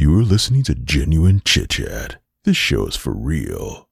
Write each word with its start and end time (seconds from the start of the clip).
You're 0.00 0.22
listening 0.22 0.62
to 0.62 0.74
Genuine 0.74 1.42
Chit 1.44 1.68
Chat. 1.68 2.22
This 2.44 2.56
show 2.56 2.86
is 2.86 2.96
for 2.96 3.12
real. 3.12 3.86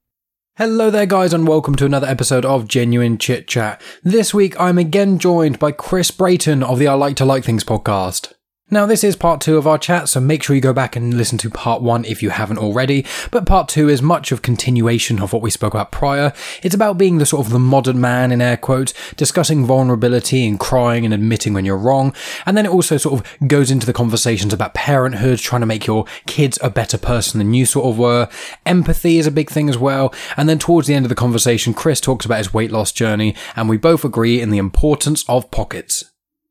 Hello 0.56 0.88
there, 0.88 1.04
guys, 1.04 1.34
and 1.34 1.46
welcome 1.46 1.76
to 1.76 1.84
another 1.84 2.06
episode 2.06 2.46
of 2.46 2.66
Genuine 2.66 3.18
Chit 3.18 3.46
Chat. 3.46 3.82
This 4.02 4.32
week, 4.32 4.58
I'm 4.58 4.78
again 4.78 5.18
joined 5.18 5.58
by 5.58 5.70
Chris 5.70 6.10
Brayton 6.10 6.62
of 6.62 6.78
the 6.78 6.88
I 6.88 6.94
Like 6.94 7.16
to 7.16 7.26
Like 7.26 7.44
Things 7.44 7.62
podcast. 7.62 8.32
Now, 8.70 8.84
this 8.84 9.02
is 9.02 9.16
part 9.16 9.40
two 9.40 9.56
of 9.56 9.66
our 9.66 9.78
chat, 9.78 10.10
so 10.10 10.20
make 10.20 10.42
sure 10.42 10.54
you 10.54 10.60
go 10.60 10.74
back 10.74 10.94
and 10.94 11.14
listen 11.14 11.38
to 11.38 11.48
part 11.48 11.80
one 11.80 12.04
if 12.04 12.22
you 12.22 12.28
haven't 12.28 12.58
already. 12.58 13.06
But 13.30 13.46
part 13.46 13.66
two 13.66 13.88
is 13.88 14.02
much 14.02 14.30
of 14.30 14.42
continuation 14.42 15.22
of 15.22 15.32
what 15.32 15.40
we 15.40 15.50
spoke 15.50 15.72
about 15.72 15.90
prior. 15.90 16.34
It's 16.62 16.74
about 16.74 16.98
being 16.98 17.16
the 17.16 17.24
sort 17.24 17.46
of 17.46 17.50
the 17.50 17.58
modern 17.58 17.98
man, 17.98 18.30
in 18.30 18.42
air 18.42 18.58
quotes, 18.58 18.92
discussing 19.14 19.64
vulnerability 19.64 20.46
and 20.46 20.60
crying 20.60 21.06
and 21.06 21.14
admitting 21.14 21.54
when 21.54 21.64
you're 21.64 21.78
wrong. 21.78 22.14
And 22.44 22.58
then 22.58 22.66
it 22.66 22.70
also 22.70 22.98
sort 22.98 23.18
of 23.18 23.48
goes 23.48 23.70
into 23.70 23.86
the 23.86 23.94
conversations 23.94 24.52
about 24.52 24.74
parenthood, 24.74 25.38
trying 25.38 25.62
to 25.62 25.66
make 25.66 25.86
your 25.86 26.04
kids 26.26 26.58
a 26.62 26.68
better 26.68 26.98
person 26.98 27.38
than 27.38 27.54
you 27.54 27.64
sort 27.64 27.86
of 27.86 27.98
were. 27.98 28.28
Empathy 28.66 29.16
is 29.16 29.26
a 29.26 29.30
big 29.30 29.48
thing 29.48 29.70
as 29.70 29.78
well. 29.78 30.12
And 30.36 30.46
then 30.46 30.58
towards 30.58 30.88
the 30.88 30.94
end 30.94 31.06
of 31.06 31.10
the 31.10 31.14
conversation, 31.14 31.72
Chris 31.72 32.02
talks 32.02 32.26
about 32.26 32.36
his 32.36 32.52
weight 32.52 32.70
loss 32.70 32.92
journey, 32.92 33.34
and 33.56 33.66
we 33.66 33.78
both 33.78 34.04
agree 34.04 34.42
in 34.42 34.50
the 34.50 34.58
importance 34.58 35.24
of 35.26 35.50
pockets. 35.50 36.04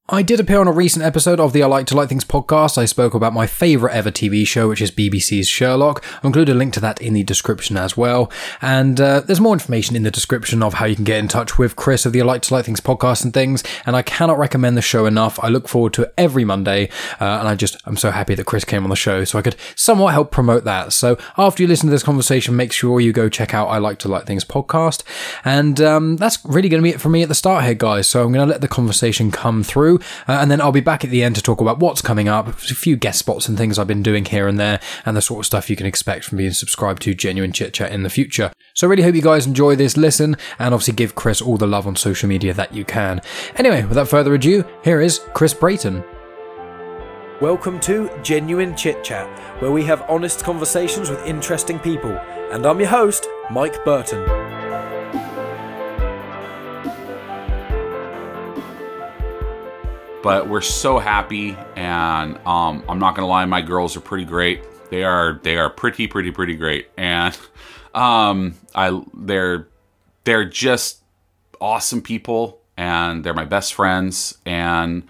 I 0.09 0.21
did 0.21 0.39
appear 0.39 0.61
on 0.61 0.69
a 0.69 0.71
recent 0.71 1.03
episode 1.03 1.37
of 1.37 1.51
the 1.51 1.61
I 1.61 1.65
Like 1.65 1.85
to 1.87 1.95
Like 1.95 2.07
Things 2.07 2.23
podcast. 2.23 2.77
I 2.77 2.85
spoke 2.85 3.13
about 3.13 3.33
my 3.33 3.45
favourite 3.45 3.93
ever 3.93 4.09
TV 4.09 4.47
show, 4.47 4.69
which 4.69 4.79
is 4.79 4.89
BBC's 4.89 5.49
Sherlock. 5.49 6.01
I'll 6.23 6.27
include 6.27 6.47
a 6.47 6.53
link 6.53 6.73
to 6.75 6.79
that 6.79 7.01
in 7.01 7.13
the 7.13 7.23
description 7.23 7.75
as 7.75 7.97
well. 7.97 8.31
And 8.61 9.01
uh, 9.01 9.19
there's 9.19 9.41
more 9.41 9.51
information 9.51 9.97
in 9.97 10.03
the 10.03 10.09
description 10.09 10.63
of 10.63 10.75
how 10.75 10.85
you 10.85 10.95
can 10.95 11.03
get 11.03 11.19
in 11.19 11.27
touch 11.27 11.57
with 11.57 11.75
Chris 11.75 12.05
of 12.05 12.13
the 12.13 12.21
I 12.21 12.23
Like 12.23 12.41
to 12.43 12.53
Like 12.53 12.63
Things 12.63 12.79
podcast 12.79 13.25
and 13.25 13.33
things. 13.33 13.65
And 13.85 13.97
I 13.97 14.01
cannot 14.01 14.37
recommend 14.37 14.77
the 14.77 14.81
show 14.81 15.07
enough. 15.07 15.43
I 15.43 15.49
look 15.49 15.67
forward 15.67 15.91
to 15.95 16.03
it 16.03 16.13
every 16.17 16.45
Monday. 16.45 16.87
Uh, 17.19 17.39
and 17.39 17.49
I 17.49 17.55
just, 17.55 17.75
I'm 17.83 17.97
so 17.97 18.11
happy 18.11 18.33
that 18.33 18.45
Chris 18.45 18.63
came 18.63 18.85
on 18.85 18.89
the 18.89 18.95
show 18.95 19.25
so 19.25 19.37
I 19.37 19.41
could 19.41 19.57
somewhat 19.75 20.13
help 20.13 20.31
promote 20.31 20.63
that. 20.63 20.93
So 20.93 21.17
after 21.37 21.63
you 21.63 21.67
listen 21.67 21.87
to 21.87 21.91
this 21.91 22.03
conversation, 22.03 22.55
make 22.55 22.71
sure 22.71 23.01
you 23.01 23.11
go 23.11 23.27
check 23.27 23.53
out 23.53 23.67
I 23.67 23.79
Like 23.79 23.99
to 23.99 24.07
Like 24.07 24.25
Things 24.25 24.45
podcast. 24.45 25.03
And 25.43 25.81
um, 25.81 26.15
that's 26.15 26.45
really 26.45 26.69
going 26.69 26.81
to 26.81 26.87
be 26.87 26.95
it 26.95 27.01
for 27.01 27.09
me 27.09 27.23
at 27.23 27.27
the 27.27 27.35
start 27.35 27.65
here, 27.65 27.73
guys. 27.73 28.07
So 28.07 28.23
I'm 28.23 28.31
going 28.31 28.47
to 28.47 28.49
let 28.49 28.61
the 28.61 28.69
conversation 28.69 29.31
come 29.31 29.63
through. 29.63 29.96
Uh, 30.27 30.33
and 30.39 30.49
then 30.49 30.61
I'll 30.61 30.71
be 30.71 30.81
back 30.81 31.03
at 31.03 31.09
the 31.09 31.23
end 31.23 31.35
to 31.35 31.41
talk 31.41 31.61
about 31.61 31.79
what's 31.79 32.01
coming 32.01 32.27
up, 32.27 32.47
a 32.47 32.53
few 32.53 32.95
guest 32.95 33.19
spots 33.19 33.47
and 33.47 33.57
things 33.57 33.77
I've 33.77 33.87
been 33.87 34.03
doing 34.03 34.25
here 34.25 34.47
and 34.47 34.59
there, 34.59 34.79
and 35.05 35.15
the 35.15 35.21
sort 35.21 35.39
of 35.39 35.45
stuff 35.45 35.69
you 35.69 35.75
can 35.75 35.85
expect 35.85 36.25
from 36.25 36.37
being 36.37 36.51
subscribed 36.51 37.01
to 37.03 37.13
Genuine 37.13 37.51
Chit 37.51 37.73
Chat 37.73 37.91
in 37.91 38.03
the 38.03 38.09
future. 38.09 38.51
So 38.73 38.87
I 38.87 38.89
really 38.89 39.03
hope 39.03 39.15
you 39.15 39.21
guys 39.21 39.47
enjoy 39.47 39.75
this 39.75 39.97
listen, 39.97 40.35
and 40.59 40.73
obviously 40.73 40.93
give 40.93 41.15
Chris 41.15 41.41
all 41.41 41.57
the 41.57 41.67
love 41.67 41.87
on 41.87 41.95
social 41.95 42.29
media 42.29 42.53
that 42.53 42.73
you 42.73 42.85
can. 42.85 43.21
Anyway, 43.55 43.83
without 43.85 44.07
further 44.07 44.33
ado, 44.33 44.63
here 44.83 45.01
is 45.01 45.21
Chris 45.33 45.53
Brayton. 45.53 46.03
Welcome 47.39 47.79
to 47.81 48.09
Genuine 48.23 48.75
Chit 48.75 49.03
Chat, 49.03 49.27
where 49.61 49.71
we 49.71 49.83
have 49.83 50.03
honest 50.09 50.43
conversations 50.43 51.09
with 51.09 51.23
interesting 51.25 51.77
people. 51.77 52.11
And 52.51 52.65
I'm 52.65 52.79
your 52.79 52.89
host, 52.89 53.27
Mike 53.51 53.85
Burton. 53.85 54.66
But 60.27 60.49
we're 60.49 60.59
so 60.59 60.99
happy 60.99 61.55
and 61.77 62.37
um, 62.45 62.83
i'm 62.89 62.99
not 62.99 63.15
gonna 63.15 63.25
lie 63.25 63.45
my 63.45 63.61
girls 63.61 63.95
are 63.95 64.01
pretty 64.01 64.25
great 64.25 64.61
they 64.89 65.05
are 65.05 65.39
they 65.43 65.55
are 65.55 65.69
pretty 65.69 66.05
pretty 66.05 66.31
pretty 66.31 66.53
great 66.53 66.89
and 66.97 67.37
um, 67.95 68.53
i 68.75 69.01
they're 69.13 69.69
they're 70.25 70.43
just 70.43 71.01
awesome 71.61 72.01
people 72.01 72.59
and 72.75 73.23
they're 73.23 73.33
my 73.33 73.45
best 73.45 73.73
friends 73.73 74.37
and 74.45 75.07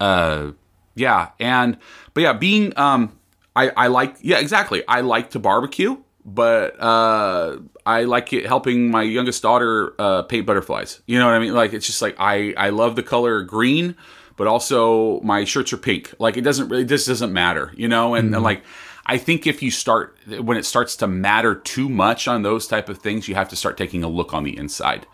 uh 0.00 0.50
yeah 0.96 1.30
and 1.38 1.78
but 2.12 2.22
yeah 2.24 2.32
being 2.32 2.76
um 2.76 3.16
i 3.54 3.70
i 3.76 3.86
like 3.86 4.16
yeah 4.22 4.40
exactly 4.40 4.82
i 4.88 5.02
like 5.02 5.30
to 5.30 5.38
barbecue 5.38 5.96
but 6.24 6.74
uh 6.82 7.56
I 7.86 8.04
like 8.04 8.34
it 8.34 8.44
helping 8.44 8.90
my 8.90 9.02
youngest 9.02 9.42
daughter 9.42 9.94
uh, 9.98 10.20
paint 10.24 10.44
butterflies. 10.44 11.00
You 11.06 11.18
know 11.18 11.24
what 11.24 11.32
I 11.32 11.38
mean? 11.38 11.54
Like 11.54 11.72
it's 11.72 11.86
just 11.86 12.02
like 12.02 12.16
I 12.18 12.52
I 12.54 12.68
love 12.68 12.96
the 12.96 13.02
color 13.02 13.40
green, 13.40 13.96
but 14.38 14.46
also 14.46 15.20
my 15.20 15.44
shirts 15.44 15.72
are 15.74 15.76
pink. 15.76 16.14
Like 16.18 16.38
it 16.38 16.42
doesn't 16.42 16.70
really 16.70 16.84
this 16.84 17.04
doesn't 17.04 17.32
matter, 17.34 17.72
you 17.76 17.88
know? 17.88 18.14
And, 18.14 18.34
and 18.34 18.42
like 18.42 18.62
I 19.04 19.18
think 19.18 19.46
if 19.46 19.62
you 19.62 19.70
start 19.70 20.16
when 20.40 20.56
it 20.56 20.64
starts 20.64 20.96
to 20.96 21.06
matter 21.06 21.54
too 21.54 21.88
much 21.90 22.26
on 22.26 22.42
those 22.42 22.66
type 22.66 22.88
of 22.88 22.98
things, 22.98 23.28
you 23.28 23.34
have 23.34 23.48
to 23.50 23.56
start 23.56 23.76
taking 23.76 24.02
a 24.04 24.08
look 24.08 24.32
on 24.32 24.44
the 24.44 24.56
inside. 24.56 25.06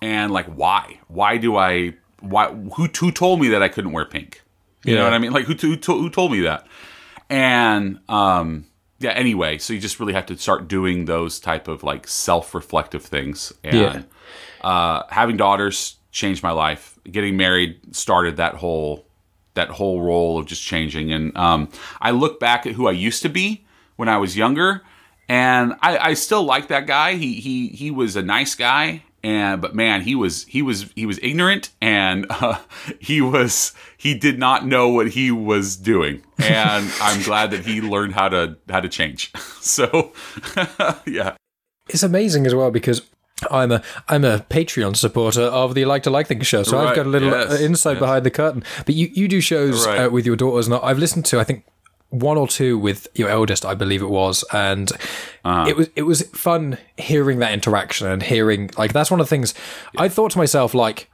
And 0.00 0.32
like 0.32 0.46
why? 0.46 1.00
Why 1.08 1.36
do 1.36 1.56
I 1.56 1.94
why 2.20 2.52
who 2.52 2.86
who 2.86 3.10
told 3.10 3.40
me 3.40 3.48
that 3.48 3.62
I 3.62 3.68
couldn't 3.68 3.92
wear 3.92 4.04
pink? 4.06 4.42
You 4.84 4.94
know 4.94 5.04
what 5.04 5.12
I 5.12 5.18
mean? 5.18 5.32
Like 5.32 5.44
who 5.44 5.54
who, 5.54 5.76
who 5.76 6.08
told 6.08 6.32
me 6.32 6.40
that? 6.42 6.66
And 7.28 7.98
um 8.08 8.66
yeah, 9.00 9.10
anyway, 9.12 9.58
so 9.58 9.72
you 9.72 9.78
just 9.80 10.00
really 10.00 10.12
have 10.12 10.26
to 10.26 10.36
start 10.36 10.66
doing 10.66 11.04
those 11.04 11.38
type 11.38 11.68
of 11.68 11.84
like 11.84 12.08
self-reflective 12.08 13.04
things 13.04 13.52
and 13.62 13.76
Yeah. 13.76 14.02
uh, 14.68 15.04
having 15.08 15.36
daughters 15.36 15.96
changed 16.10 16.42
my 16.42 16.50
life. 16.50 16.97
Getting 17.10 17.36
married 17.36 17.94
started 17.94 18.36
that 18.36 18.54
whole 18.54 19.06
that 19.54 19.68
whole 19.70 20.00
role 20.00 20.38
of 20.38 20.46
just 20.46 20.62
changing. 20.62 21.12
And 21.12 21.36
um, 21.36 21.68
I 22.00 22.12
look 22.12 22.38
back 22.38 22.66
at 22.66 22.74
who 22.74 22.86
I 22.86 22.92
used 22.92 23.22
to 23.22 23.28
be 23.28 23.66
when 23.96 24.08
I 24.08 24.16
was 24.16 24.36
younger, 24.36 24.82
and 25.28 25.74
I, 25.82 25.98
I 25.98 26.14
still 26.14 26.44
like 26.44 26.68
that 26.68 26.86
guy. 26.86 27.14
He 27.14 27.34
he 27.34 27.68
he 27.68 27.90
was 27.90 28.16
a 28.16 28.22
nice 28.22 28.54
guy, 28.54 29.02
and 29.22 29.60
but 29.60 29.74
man, 29.74 30.02
he 30.02 30.14
was 30.14 30.44
he 30.44 30.62
was 30.62 30.90
he 30.94 31.04
was 31.04 31.18
ignorant, 31.22 31.70
and 31.80 32.26
uh, 32.30 32.58
he 33.00 33.20
was 33.20 33.72
he 33.96 34.14
did 34.14 34.38
not 34.38 34.66
know 34.66 34.88
what 34.88 35.08
he 35.08 35.30
was 35.30 35.76
doing. 35.76 36.22
And 36.38 36.90
I'm 37.00 37.22
glad 37.22 37.50
that 37.50 37.66
he 37.66 37.80
learned 37.80 38.14
how 38.14 38.28
to 38.28 38.56
how 38.68 38.80
to 38.80 38.88
change. 38.88 39.32
So 39.60 40.14
yeah. 41.04 41.36
It's 41.90 42.02
amazing 42.02 42.46
as 42.46 42.54
well 42.54 42.70
because 42.70 43.02
I'm 43.50 43.70
a 43.72 43.82
I'm 44.08 44.24
a 44.24 44.40
Patreon 44.50 44.96
supporter 44.96 45.42
of 45.42 45.74
the 45.74 45.84
Like 45.84 46.02
to 46.04 46.10
Like 46.10 46.26
Things 46.26 46.46
show, 46.46 46.62
so 46.62 46.78
I've 46.78 46.96
got 46.96 47.06
a 47.06 47.08
little 47.08 47.30
yes, 47.30 47.52
uh, 47.60 47.62
insight 47.62 47.94
yes. 47.94 48.00
behind 48.00 48.26
the 48.26 48.30
curtain. 48.30 48.64
But 48.84 48.94
you 48.94 49.10
you 49.12 49.28
do 49.28 49.40
shows 49.40 49.86
Right. 49.86 50.00
uh, 50.06 50.10
with 50.10 50.26
your 50.26 50.36
daughters, 50.36 50.66
and 50.66 50.76
I've 50.76 50.98
listened 50.98 51.24
to 51.26 51.38
I 51.40 51.44
think 51.44 51.64
one 52.10 52.38
or 52.38 52.48
two 52.48 52.78
with 52.78 53.06
your 53.14 53.28
eldest, 53.28 53.64
I 53.66 53.74
believe 53.74 54.02
it 54.02 54.08
was, 54.08 54.42
and 54.52 54.90
Uh-huh. 55.44 55.66
it 55.68 55.76
was 55.76 55.88
it 55.94 56.02
was 56.02 56.22
fun 56.32 56.78
hearing 56.96 57.38
that 57.38 57.52
interaction 57.52 58.06
and 58.08 58.22
hearing 58.22 58.70
like 58.76 58.92
that's 58.92 59.10
one 59.10 59.20
of 59.20 59.26
the 59.26 59.30
things 59.30 59.54
I 59.96 60.08
thought 60.08 60.32
to 60.32 60.38
myself 60.38 60.74
like 60.74 61.08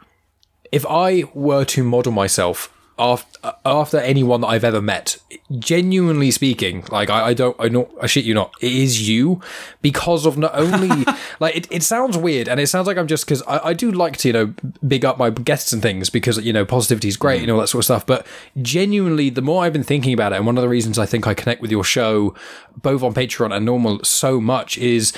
if 0.73 0.87
I 0.87 1.25
were 1.35 1.65
to 1.67 1.85
model 1.85 2.11
myself 2.13 2.71
after 2.99 3.53
after 3.65 3.99
anyone 3.99 4.41
that 4.43 4.49
I've 4.49 4.65
ever 4.65 4.81
met, 4.81 5.19
genuinely 5.59 6.31
speaking, 6.31 6.85
like 6.91 7.11
I, 7.11 7.29
I 7.29 7.35
don't, 7.35 7.57
I 7.59 7.69
not, 7.69 7.91
I 8.01 8.07
shit 8.07 8.25
you 8.25 8.35
not, 8.35 8.55
it 8.61 8.73
is 8.73 9.09
you 9.09 9.41
because 9.83 10.27
of 10.27 10.39
not 10.39 10.53
only 10.55 11.05
like 11.41 11.57
it, 11.57 11.67
it 11.71 11.83
sounds 11.83 12.17
weird 12.17 12.49
and 12.49 12.61
it 12.61 12.69
sounds 12.69 12.87
like 12.87 12.97
I'm 12.97 13.09
just 13.09 13.27
because 13.27 13.43
I, 13.43 13.69
I 13.69 13.73
do 13.73 13.91
like 13.91 14.17
to 14.19 14.29
you 14.29 14.33
know 14.33 14.55
big 14.87 15.05
up 15.05 15.19
my 15.19 15.31
guests 15.31 15.73
and 15.73 15.83
things 15.83 16.09
because 16.09 16.39
you 16.39 16.53
know 16.53 16.65
positivity 16.65 17.09
is 17.09 17.17
great 17.17 17.41
mm. 17.41 17.45
and 17.45 17.53
all 17.53 17.61
that 17.61 17.69
sort 17.69 17.81
of 17.81 17.85
stuff, 17.87 18.07
but 18.07 18.27
genuinely 18.63 19.29
the 19.29 19.43
more 19.43 19.65
I've 19.65 19.73
been 19.73 19.83
thinking 19.83 20.15
about 20.15 20.33
it, 20.33 20.37
and 20.37 20.47
one 20.47 20.57
of 20.57 20.63
the 20.63 20.69
reasons 20.69 20.99
I 20.99 21.07
think 21.07 21.27
I 21.27 21.35
connect 21.35 21.61
with 21.61 21.71
your 21.71 21.85
show 21.85 22.35
both 22.81 23.03
on 23.03 23.13
Patreon 23.15 23.55
and 23.55 23.65
normal 23.65 24.03
so 24.05 24.41
much 24.41 24.79
is 24.79 25.13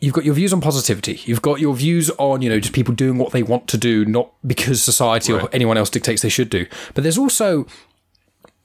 you've 0.00 0.14
got 0.14 0.24
your 0.24 0.34
views 0.34 0.52
on 0.52 0.60
positivity. 0.60 1.20
You've 1.24 1.42
got 1.42 1.60
your 1.60 1.74
views 1.74 2.10
on, 2.10 2.42
you 2.42 2.48
know, 2.48 2.60
just 2.60 2.74
people 2.74 2.94
doing 2.94 3.18
what 3.18 3.32
they 3.32 3.42
want 3.42 3.66
to 3.68 3.78
do, 3.78 4.04
not 4.04 4.30
because 4.46 4.82
society 4.82 5.32
or 5.32 5.48
anyone 5.52 5.76
else 5.76 5.90
dictates 5.90 6.22
they 6.22 6.28
should 6.28 6.50
do. 6.50 6.66
But 6.94 7.02
there's 7.02 7.18
also 7.18 7.66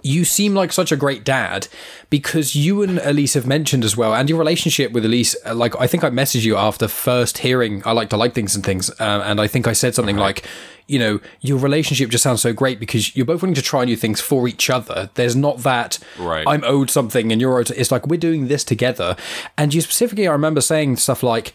you 0.04 0.26
seem 0.26 0.54
like 0.54 0.72
such 0.72 0.92
a 0.92 0.96
great 0.96 1.24
dad 1.24 1.68
because 2.10 2.56
you 2.56 2.82
and 2.82 3.00
Elise 3.00 3.34
have 3.36 3.48
mentioned 3.48 3.84
as 3.84 3.96
well, 3.96 4.14
and 4.14 4.30
your 4.30 4.40
relationship 4.40 4.92
with 4.92 5.06
Elise. 5.06 5.36
uh, 5.46 5.54
Like, 5.56 5.80
I 5.80 5.88
think 5.88 6.04
I 6.04 6.10
messaged 6.10 6.44
you 6.44 6.58
after 6.58 6.88
first 6.88 7.40
hearing 7.40 7.82
I 7.86 7.92
like 7.92 8.10
to 8.10 8.18
like 8.18 8.34
things 8.34 8.56
and 8.56 8.66
things, 8.66 8.90
uh, 9.00 9.24
and 9.26 9.40
I 9.40 9.48
think 9.48 9.68
I 9.68 9.74
said 9.74 9.96
something 9.96 10.18
like, 10.18 10.44
you 10.88 11.00
know, 11.00 11.20
your 11.40 11.58
relationship 11.58 12.10
just 12.10 12.24
sounds 12.24 12.42
so 12.42 12.52
great 12.52 12.80
because 12.80 13.16
you're 13.16 13.26
both 13.26 13.42
wanting 13.42 13.56
to 13.56 13.62
try 13.62 13.86
new 13.86 13.96
things 13.96 14.20
for 14.20 14.48
each 14.48 14.70
other. 14.70 15.10
There's 15.14 15.36
not 15.36 15.60
that 15.60 16.00
Right. 16.18 16.46
I'm 16.46 16.64
owed 16.66 16.90
something 16.90 17.32
and 17.32 17.40
you're 17.40 17.58
owed. 17.58 17.72
It's 17.72 17.92
like 17.92 18.08
we're 18.08 18.20
doing 18.20 18.48
this 18.48 18.64
together. 18.66 19.16
And 19.58 19.74
you 19.74 19.80
specifically, 19.82 20.28
I 20.28 20.32
remember 20.34 20.60
saying 20.60 20.98
stuff 20.98 21.24
like, 21.24 21.54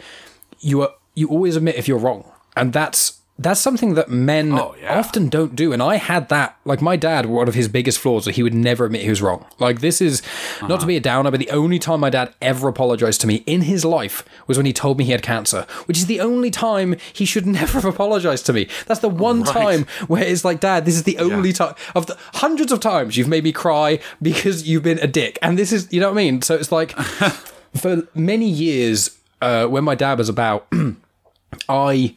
you 0.61 0.83
are 0.83 0.91
you 1.15 1.29
always 1.29 1.57
admit 1.57 1.77
if 1.77 1.87
you're 1.89 1.99
wrong, 1.99 2.25
and 2.57 2.73
that's 2.73 3.16
that's 3.39 3.61
something 3.61 3.93
that 3.95 4.09
men 4.09 4.53
Oh, 4.59 4.75
yeah. 4.81 4.99
often 4.99 5.29
don't 5.29 5.55
do. 5.55 5.73
And 5.75 5.83
I 5.83 5.97
had 5.97 6.31
that. 6.31 6.57
Like 6.65 6.81
my 6.81 6.97
dad, 6.97 7.27
one 7.27 7.49
of 7.49 7.55
his 7.55 7.69
biggest 7.69 7.99
flaws 7.99 8.27
was 8.27 8.37
he 8.37 8.43
would 8.43 8.55
never 8.55 8.87
admit 8.87 9.03
he 9.03 9.11
was 9.11 9.21
wrong. 9.21 9.45
Like 9.59 9.81
this 9.81 10.01
is 10.01 10.23
not 10.63 10.71
Uh-huh. 10.71 10.79
to 10.81 10.87
be 10.87 10.97
a 10.97 11.01
downer, 11.01 11.31
but 11.31 11.39
the 11.41 11.51
only 11.51 11.79
time 11.79 12.01
my 12.01 12.09
dad 12.09 12.33
ever 12.41 12.67
apologized 12.67 13.21
to 13.21 13.27
me 13.27 13.43
in 13.47 13.61
his 13.63 13.85
life 13.85 14.25
was 14.47 14.57
when 14.57 14.65
he 14.65 14.73
told 14.73 14.97
me 14.97 15.05
he 15.05 15.13
had 15.13 15.21
cancer, 15.23 15.67
which 15.85 15.99
is 15.99 16.07
the 16.07 16.19
only 16.21 16.51
time 16.51 16.97
he 17.13 17.27
should 17.27 17.47
never 17.61 17.75
have 17.81 17.85
apologized 17.85 18.47
to 18.47 18.55
me. 18.55 18.69
That's 18.87 19.01
the 19.01 19.09
one 19.11 19.45
time 19.45 19.85
where 20.07 20.25
it's 20.25 20.45
like, 20.45 20.61
Dad, 20.61 20.87
this 20.87 20.95
is 20.95 21.03
the 21.03 21.19
only 21.19 21.53
time 21.53 21.75
of 21.95 22.07
the 22.07 22.17
hundreds 22.35 22.73
of 22.73 22.81
times 22.81 23.19
you've 23.19 23.29
made 23.29 23.45
me 23.45 23.53
cry 23.53 23.99
because 24.23 24.67
you've 24.67 24.83
been 24.83 24.99
a 25.01 25.07
dick, 25.07 25.39
and 25.43 25.59
this 25.59 25.73
is, 25.73 25.93
you 25.93 26.01
know 26.01 26.09
what 26.09 26.19
I 26.19 26.25
mean? 26.25 26.41
So 26.41 26.55
it's 26.55 26.73
like 26.73 26.93
for 27.77 28.09
many 28.15 28.49
years 28.49 29.11
uh, 29.43 29.67
when 29.67 29.85
my 29.85 29.95
dad 29.95 30.17
was 30.17 30.31
about, 30.31 30.67
I 31.69 32.17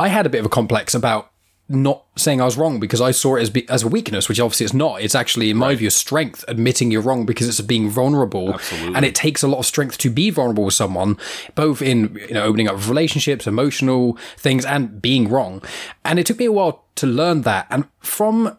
I 0.00 0.08
had 0.08 0.24
a 0.24 0.30
bit 0.30 0.40
of 0.40 0.46
a 0.46 0.48
complex 0.48 0.94
about 0.94 1.30
not 1.68 2.04
saying 2.16 2.40
I 2.40 2.46
was 2.46 2.56
wrong 2.56 2.80
because 2.80 3.02
I 3.02 3.10
saw 3.10 3.36
it 3.36 3.42
as 3.42 3.50
be, 3.50 3.68
as 3.68 3.82
a 3.82 3.88
weakness, 3.88 4.30
which 4.30 4.40
obviously 4.40 4.64
it's 4.64 4.74
not. 4.74 5.02
It's 5.02 5.14
actually, 5.14 5.50
in 5.50 5.58
my 5.58 5.74
view, 5.74 5.90
strength 5.90 6.42
admitting 6.48 6.90
you're 6.90 7.02
wrong 7.02 7.26
because 7.26 7.48
it's 7.48 7.60
being 7.60 7.90
vulnerable, 7.90 8.54
Absolutely. 8.54 8.94
and 8.96 9.04
it 9.04 9.14
takes 9.14 9.42
a 9.42 9.48
lot 9.48 9.58
of 9.58 9.66
strength 9.66 9.98
to 9.98 10.10
be 10.10 10.30
vulnerable 10.30 10.64
with 10.64 10.74
someone, 10.74 11.18
both 11.54 11.82
in 11.82 12.18
you 12.28 12.34
know 12.34 12.44
opening 12.44 12.66
up 12.66 12.88
relationships, 12.88 13.46
emotional 13.46 14.16
things, 14.38 14.64
and 14.64 15.02
being 15.02 15.28
wrong. 15.28 15.62
And 16.02 16.18
it 16.18 16.24
took 16.24 16.38
me 16.38 16.46
a 16.46 16.52
while 16.52 16.86
to 16.96 17.06
learn 17.06 17.42
that, 17.42 17.66
and 17.68 17.86
from 18.00 18.56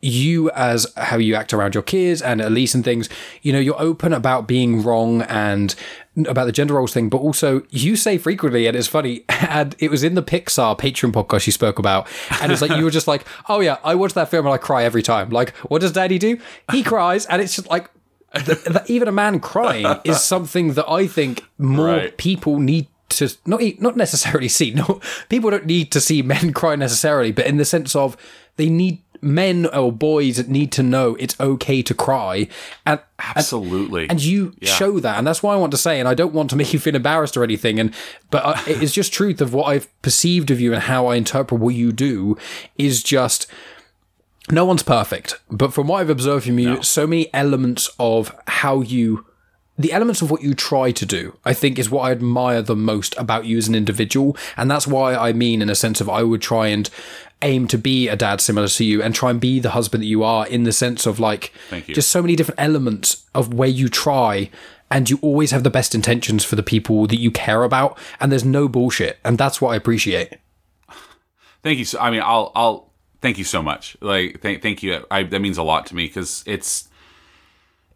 you 0.00 0.50
as 0.50 0.86
how 0.96 1.16
you 1.16 1.34
act 1.34 1.52
around 1.52 1.74
your 1.74 1.82
kids 1.82 2.22
and 2.22 2.40
Elise 2.40 2.74
and 2.74 2.84
things, 2.84 3.08
you 3.42 3.52
know, 3.52 3.58
you're 3.58 3.80
open 3.80 4.12
about 4.12 4.46
being 4.46 4.82
wrong 4.82 5.22
and 5.22 5.74
about 6.26 6.44
the 6.46 6.52
gender 6.52 6.74
roles 6.74 6.92
thing, 6.92 7.08
but 7.08 7.18
also 7.18 7.62
you 7.70 7.96
say 7.96 8.18
frequently, 8.18 8.66
and 8.66 8.76
it's 8.76 8.88
funny, 8.88 9.24
and 9.28 9.76
it 9.78 9.90
was 9.90 10.02
in 10.02 10.14
the 10.14 10.22
Pixar 10.22 10.78
Patreon 10.78 11.12
podcast 11.12 11.46
you 11.46 11.52
spoke 11.52 11.78
about, 11.78 12.06
and 12.40 12.50
it's 12.50 12.60
like 12.62 12.72
you 12.76 12.84
were 12.84 12.90
just 12.90 13.06
like, 13.06 13.24
oh 13.48 13.60
yeah, 13.60 13.76
I 13.84 13.94
watch 13.94 14.14
that 14.14 14.28
film 14.28 14.46
and 14.46 14.54
I 14.54 14.58
cry 14.58 14.84
every 14.84 15.02
time. 15.02 15.30
Like, 15.30 15.54
what 15.70 15.80
does 15.80 15.92
Daddy 15.92 16.18
do? 16.18 16.38
He 16.72 16.82
cries, 16.82 17.26
and 17.26 17.40
it's 17.42 17.54
just 17.56 17.68
like. 17.68 17.90
Even 18.88 19.08
a 19.08 19.12
man 19.12 19.40
crying 19.40 19.86
is 20.04 20.20
something 20.22 20.74
that 20.74 20.86
I 20.86 21.06
think 21.06 21.44
more 21.56 21.86
Right. 21.86 22.16
people 22.18 22.58
need 22.58 22.86
to 23.08 23.30
not 23.46 23.62
not 23.80 23.96
necessarily 23.96 24.48
see. 24.48 24.72
No, 24.72 25.00
people 25.30 25.48
don't 25.50 25.64
need 25.64 25.90
to 25.92 26.00
see 26.00 26.20
men 26.20 26.52
cry 26.52 26.76
necessarily, 26.76 27.32
but 27.32 27.46
in 27.46 27.56
the 27.56 27.64
sense 27.64 27.96
of 27.96 28.18
they 28.56 28.68
need 28.68 29.00
men 29.20 29.66
or 29.66 29.92
boys 29.92 30.46
need 30.48 30.72
to 30.72 30.82
know 30.82 31.16
it's 31.16 31.38
okay 31.40 31.82
to 31.82 31.94
cry, 31.94 32.48
and 32.86 33.00
Absolutely. 33.18 34.08
and 34.08 34.22
you 34.22 34.54
show 34.62 35.00
that, 35.00 35.18
and 35.18 35.26
that's 35.26 35.42
why 35.42 35.54
I 35.54 35.56
want 35.56 35.72
to 35.72 35.78
say, 35.78 35.98
and 35.98 36.08
I 36.08 36.14
don't 36.14 36.32
want 36.32 36.50
to 36.50 36.56
make 36.60 36.72
you 36.72 36.78
feel 36.78 36.94
embarrassed 36.96 37.36
or 37.36 37.44
anything, 37.44 37.78
and 37.78 37.94
but 38.30 38.44
uh, 38.44 38.54
I, 38.56 38.64
it's 38.66 38.92
just 38.92 39.12
truth 39.12 39.40
of 39.40 39.54
what 39.54 39.64
I've 39.64 40.02
perceived 40.02 40.50
of 40.50 40.60
you 40.60 40.72
and 40.72 40.82
how 40.82 41.06
I 41.06 41.16
interpret 41.16 41.60
what 41.60 41.74
you 41.74 41.92
do 41.92 42.36
is 42.76 43.02
just 43.02 43.46
no 44.50 44.64
one's 44.64 44.82
perfect, 44.82 45.38
but 45.50 45.72
from 45.72 45.88
what 45.88 46.00
I've 46.00 46.10
observed 46.10 46.46
from 46.46 46.58
you, 46.58 46.82
so 46.82 47.06
many 47.06 47.32
elements 47.34 47.90
of 47.98 48.34
how 48.46 48.80
you, 48.80 49.26
the 49.78 49.92
elements 49.92 50.20
of 50.20 50.30
what 50.30 50.42
you 50.42 50.54
try 50.54 50.90
to 50.90 51.06
do, 51.06 51.38
I 51.44 51.54
think 51.54 51.78
is 51.78 51.88
what 51.88 52.02
I 52.02 52.10
admire 52.10 52.62
the 52.62 52.74
most 52.74 53.16
about 53.16 53.46
you 53.46 53.56
as 53.56 53.68
an 53.68 53.76
individual. 53.76 54.36
And 54.56 54.68
that's 54.68 54.88
why 54.88 55.14
I 55.14 55.32
mean, 55.32 55.62
in 55.62 55.70
a 55.70 55.74
sense 55.76 56.00
of 56.00 56.08
I 56.08 56.24
would 56.24 56.42
try 56.42 56.66
and 56.66 56.90
aim 57.42 57.68
to 57.68 57.78
be 57.78 58.08
a 58.08 58.16
dad 58.16 58.40
similar 58.40 58.66
to 58.66 58.84
you 58.84 59.00
and 59.00 59.14
try 59.14 59.30
and 59.30 59.40
be 59.40 59.60
the 59.60 59.70
husband 59.70 60.02
that 60.02 60.08
you 60.08 60.24
are 60.24 60.46
in 60.48 60.64
the 60.64 60.72
sense 60.72 61.06
of 61.06 61.20
like, 61.20 61.52
just 61.86 62.10
so 62.10 62.20
many 62.20 62.34
different 62.34 62.60
elements 62.60 63.24
of 63.34 63.54
where 63.54 63.68
you 63.68 63.88
try 63.88 64.50
and 64.90 65.08
you 65.08 65.18
always 65.22 65.52
have 65.52 65.62
the 65.62 65.70
best 65.70 65.94
intentions 65.94 66.44
for 66.44 66.56
the 66.56 66.62
people 66.62 67.06
that 67.06 67.20
you 67.20 67.30
care 67.30 67.62
about. 67.62 67.96
And 68.18 68.32
there's 68.32 68.44
no 68.44 68.66
bullshit. 68.66 69.18
And 69.24 69.38
that's 69.38 69.60
what 69.60 69.70
I 69.70 69.76
appreciate. 69.76 70.38
thank 71.62 71.78
you. 71.78 71.84
So, 71.84 72.00
I 72.00 72.10
mean, 72.10 72.22
I'll, 72.24 72.50
I'll 72.56 72.90
thank 73.20 73.38
you 73.38 73.44
so 73.44 73.62
much. 73.62 73.96
Like, 74.00 74.40
thank, 74.40 74.62
thank 74.62 74.82
you. 74.82 75.06
I, 75.08 75.22
that 75.22 75.40
means 75.40 75.58
a 75.58 75.62
lot 75.62 75.86
to 75.86 75.94
me 75.94 76.06
because 76.06 76.42
it's, 76.46 76.88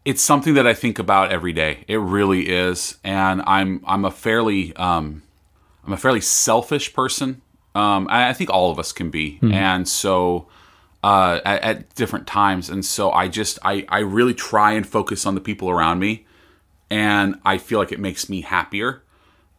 it's 0.05 0.21
something 0.21 0.53
that 0.55 0.67
I 0.67 0.73
think 0.73 0.99
about 0.99 1.31
every 1.31 1.53
day. 1.53 1.83
It 1.87 1.97
really 1.97 2.49
is, 2.49 2.97
and 3.03 3.41
I'm, 3.45 3.81
I'm 3.87 4.05
a 4.05 4.11
fairly, 4.11 4.75
um, 4.75 5.23
I'm 5.85 5.93
a 5.93 5.97
fairly 5.97 6.21
selfish 6.21 6.93
person. 6.93 7.41
Um, 7.75 8.07
I, 8.09 8.29
I 8.29 8.33
think 8.33 8.49
all 8.49 8.69
of 8.71 8.79
us 8.79 8.91
can 8.91 9.09
be, 9.09 9.39
and 9.41 9.87
so, 9.87 10.47
uh, 11.03 11.39
at, 11.43 11.61
at 11.63 11.95
different 11.95 12.27
times, 12.27 12.69
and 12.69 12.85
so 12.85 13.11
I 13.11 13.27
just, 13.27 13.59
I, 13.63 13.85
I 13.89 13.99
really 13.99 14.33
try 14.33 14.73
and 14.73 14.85
focus 14.87 15.25
on 15.25 15.35
the 15.35 15.41
people 15.41 15.69
around 15.69 15.99
me, 15.99 16.25
and 16.89 17.35
I 17.45 17.57
feel 17.57 17.79
like 17.79 17.91
it 17.91 17.99
makes 17.99 18.29
me 18.29 18.41
happier. 18.41 19.01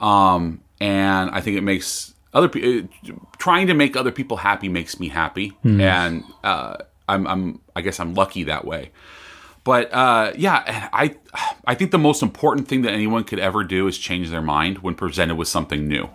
Um, 0.00 0.60
and 0.80 1.30
I 1.30 1.40
think 1.40 1.56
it 1.56 1.62
makes 1.62 2.14
other 2.32 2.48
people 2.48 2.88
trying 3.38 3.66
to 3.68 3.74
make 3.74 3.96
other 3.96 4.12
people 4.12 4.36
happy 4.38 4.68
makes 4.68 5.00
me 5.00 5.08
happy, 5.08 5.52
and 5.80 6.24
uh, 6.42 6.76
I'm, 7.08 7.26
I'm, 7.26 7.60
I 7.74 7.80
guess 7.80 7.98
I'm 8.00 8.14
lucky 8.14 8.44
that 8.44 8.64
way. 8.64 8.90
But 9.64 9.92
uh, 9.94 10.32
yeah, 10.36 10.88
I, 10.92 11.16
I 11.66 11.74
think 11.74 11.90
the 11.90 11.98
most 11.98 12.22
important 12.22 12.68
thing 12.68 12.82
that 12.82 12.92
anyone 12.92 13.24
could 13.24 13.38
ever 13.38 13.64
do 13.64 13.86
is 13.86 13.96
change 13.98 14.30
their 14.30 14.42
mind 14.42 14.78
when 14.78 14.94
presented 14.94 15.36
with 15.36 15.48
something 15.48 15.88
new. 15.88 16.08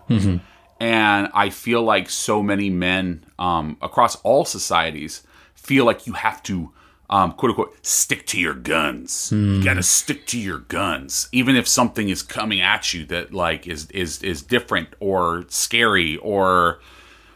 And 0.79 1.29
I 1.33 1.49
feel 1.49 1.81
like 1.83 2.09
so 2.09 2.41
many 2.41 2.69
men 2.69 3.25
um, 3.37 3.77
across 3.81 4.15
all 4.17 4.45
societies 4.45 5.23
feel 5.55 5.83
like 5.83 6.07
you 6.07 6.13
have 6.13 6.41
to, 6.43 6.71
um, 7.09 7.33
quote 7.33 7.49
unquote, 7.49 7.85
stick 7.85 8.25
to 8.27 8.39
your 8.39 8.53
guns. 8.53 9.29
You 9.31 9.63
got 9.63 9.73
to 9.73 9.83
stick 9.83 10.25
to 10.27 10.39
your 10.39 10.59
guns, 10.59 11.27
even 11.31 11.55
if 11.57 11.67
something 11.67 12.07
is 12.07 12.21
coming 12.23 12.61
at 12.61 12.93
you 12.93 13.03
that 13.07 13.33
like 13.33 13.67
is 13.67 13.89
is 13.91 14.21
is 14.23 14.41
different 14.43 14.89
or 14.99 15.45
scary 15.49 16.17
or 16.17 16.79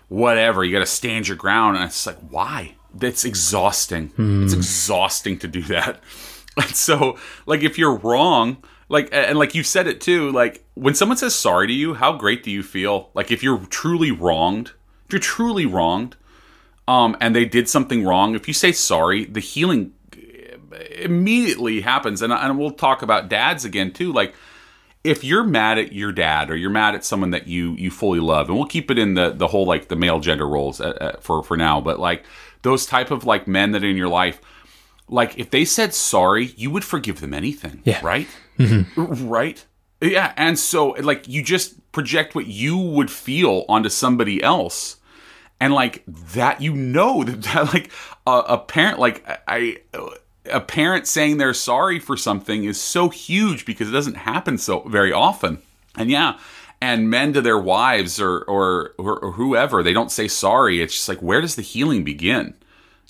whatever. 0.09 0.63
You 0.63 0.71
got 0.71 0.79
to 0.79 0.85
stand 0.85 1.27
your 1.27 1.37
ground, 1.37 1.75
and 1.75 1.85
it's 1.85 2.05
like 2.05 2.19
why? 2.29 2.75
That's 2.93 3.25
exhausting. 3.25 4.11
It's 4.43 4.53
exhausting 4.53 5.39
to 5.39 5.47
do 5.47 5.61
that. 5.63 6.01
And 6.55 6.75
so, 6.75 7.17
like, 7.47 7.63
if 7.63 7.79
you're 7.79 7.95
wrong, 7.95 8.63
like, 8.87 9.09
and 9.11 9.39
like 9.39 9.55
you 9.55 9.63
said 9.63 9.87
it 9.87 9.99
too, 9.99 10.31
like 10.31 10.63
when 10.75 10.93
someone 10.93 11.17
says 11.17 11.33
sorry 11.33 11.65
to 11.65 11.73
you, 11.73 11.95
how 11.95 12.13
great 12.15 12.43
do 12.43 12.51
you 12.51 12.61
feel? 12.61 13.09
Like, 13.15 13.31
if 13.31 13.41
you're 13.41 13.65
truly 13.71 14.11
wronged, 14.11 14.67
if 15.07 15.13
you're 15.13 15.19
truly 15.19 15.65
wronged, 15.65 16.15
um, 16.87 17.17
and 17.19 17.35
they 17.35 17.45
did 17.45 17.67
something 17.67 18.05
wrong, 18.05 18.35
if 18.35 18.47
you 18.47 18.53
say 18.53 18.71
sorry, 18.71 19.25
the 19.25 19.39
healing 19.39 19.93
immediately 20.91 21.81
happens. 21.81 22.21
And, 22.21 22.31
and 22.31 22.59
we'll 22.59 22.69
talk 22.69 23.01
about 23.01 23.29
dads 23.29 23.65
again 23.65 23.91
too. 23.91 24.13
Like, 24.13 24.35
if 25.03 25.23
you're 25.23 25.43
mad 25.43 25.77
at 25.77 25.91
your 25.91 26.11
dad 26.11 26.49
or 26.49 26.55
you're 26.55 26.69
mad 26.69 26.95
at 26.95 27.03
someone 27.03 27.31
that 27.31 27.47
you 27.47 27.73
you 27.73 27.91
fully 27.91 28.19
love, 28.19 28.47
and 28.47 28.57
we'll 28.57 28.67
keep 28.67 28.89
it 28.89 28.97
in 28.97 29.15
the 29.15 29.31
the 29.31 29.47
whole 29.47 29.65
like 29.65 29.89
the 29.89 29.95
male 29.95 30.19
gender 30.19 30.47
roles 30.47 30.79
uh, 30.79 30.89
uh, 30.89 31.19
for 31.19 31.43
for 31.43 31.57
now, 31.57 31.81
but 31.81 31.99
like 31.99 32.23
those 32.63 32.85
type 32.85 33.11
of 33.11 33.23
like 33.25 33.47
men 33.47 33.71
that 33.71 33.83
are 33.83 33.87
in 33.87 33.95
your 33.97 34.09
life, 34.09 34.41
like 35.07 35.37
if 35.37 35.49
they 35.51 35.63
said 35.65 35.93
sorry, 35.93 36.47
you 36.57 36.71
would 36.71 36.83
forgive 36.83 37.21
them 37.21 37.33
anything, 37.33 37.81
Yeah. 37.85 37.99
right? 38.03 38.27
Mm-hmm. 38.57 39.27
Right? 39.29 39.63
Yeah, 40.01 40.33
and 40.35 40.57
so 40.59 40.89
like 40.99 41.27
you 41.27 41.43
just 41.43 41.91
project 41.91 42.35
what 42.35 42.47
you 42.47 42.77
would 42.77 43.09
feel 43.11 43.63
onto 43.69 43.87
somebody 43.89 44.41
else 44.43 44.97
and 45.61 45.73
like 45.73 46.03
that 46.07 46.59
you 46.61 46.73
know 46.73 47.23
that, 47.23 47.41
that 47.53 47.73
like 47.73 47.91
a, 48.27 48.31
a 48.31 48.57
parent 48.57 48.99
like 48.99 49.23
I 49.47 49.77
a 50.51 50.59
parent 50.59 51.07
saying 51.07 51.37
they're 51.37 51.53
sorry 51.53 51.99
for 51.99 52.17
something 52.17 52.65
is 52.65 52.81
so 52.81 53.07
huge 53.09 53.65
because 53.65 53.87
it 53.87 53.93
doesn't 53.93 54.15
happen 54.15 54.57
so 54.57 54.81
very 54.81 55.13
often. 55.13 55.59
And 55.95 56.09
yeah, 56.11 56.37
and 56.83 57.09
men 57.09 57.31
to 57.33 57.41
their 57.41 57.57
wives 57.57 58.19
or 58.19 58.39
or 58.55 58.93
or, 58.97 59.19
or 59.19 59.31
whoever, 59.31 59.81
they 59.83 59.93
don't 59.93 60.11
say 60.11 60.27
sorry. 60.27 60.81
It's 60.81 60.93
just 60.93 61.07
like 61.09 61.21
where 61.21 61.39
does 61.41 61.55
the 61.55 61.61
healing 61.61 62.03
begin? 62.03 62.53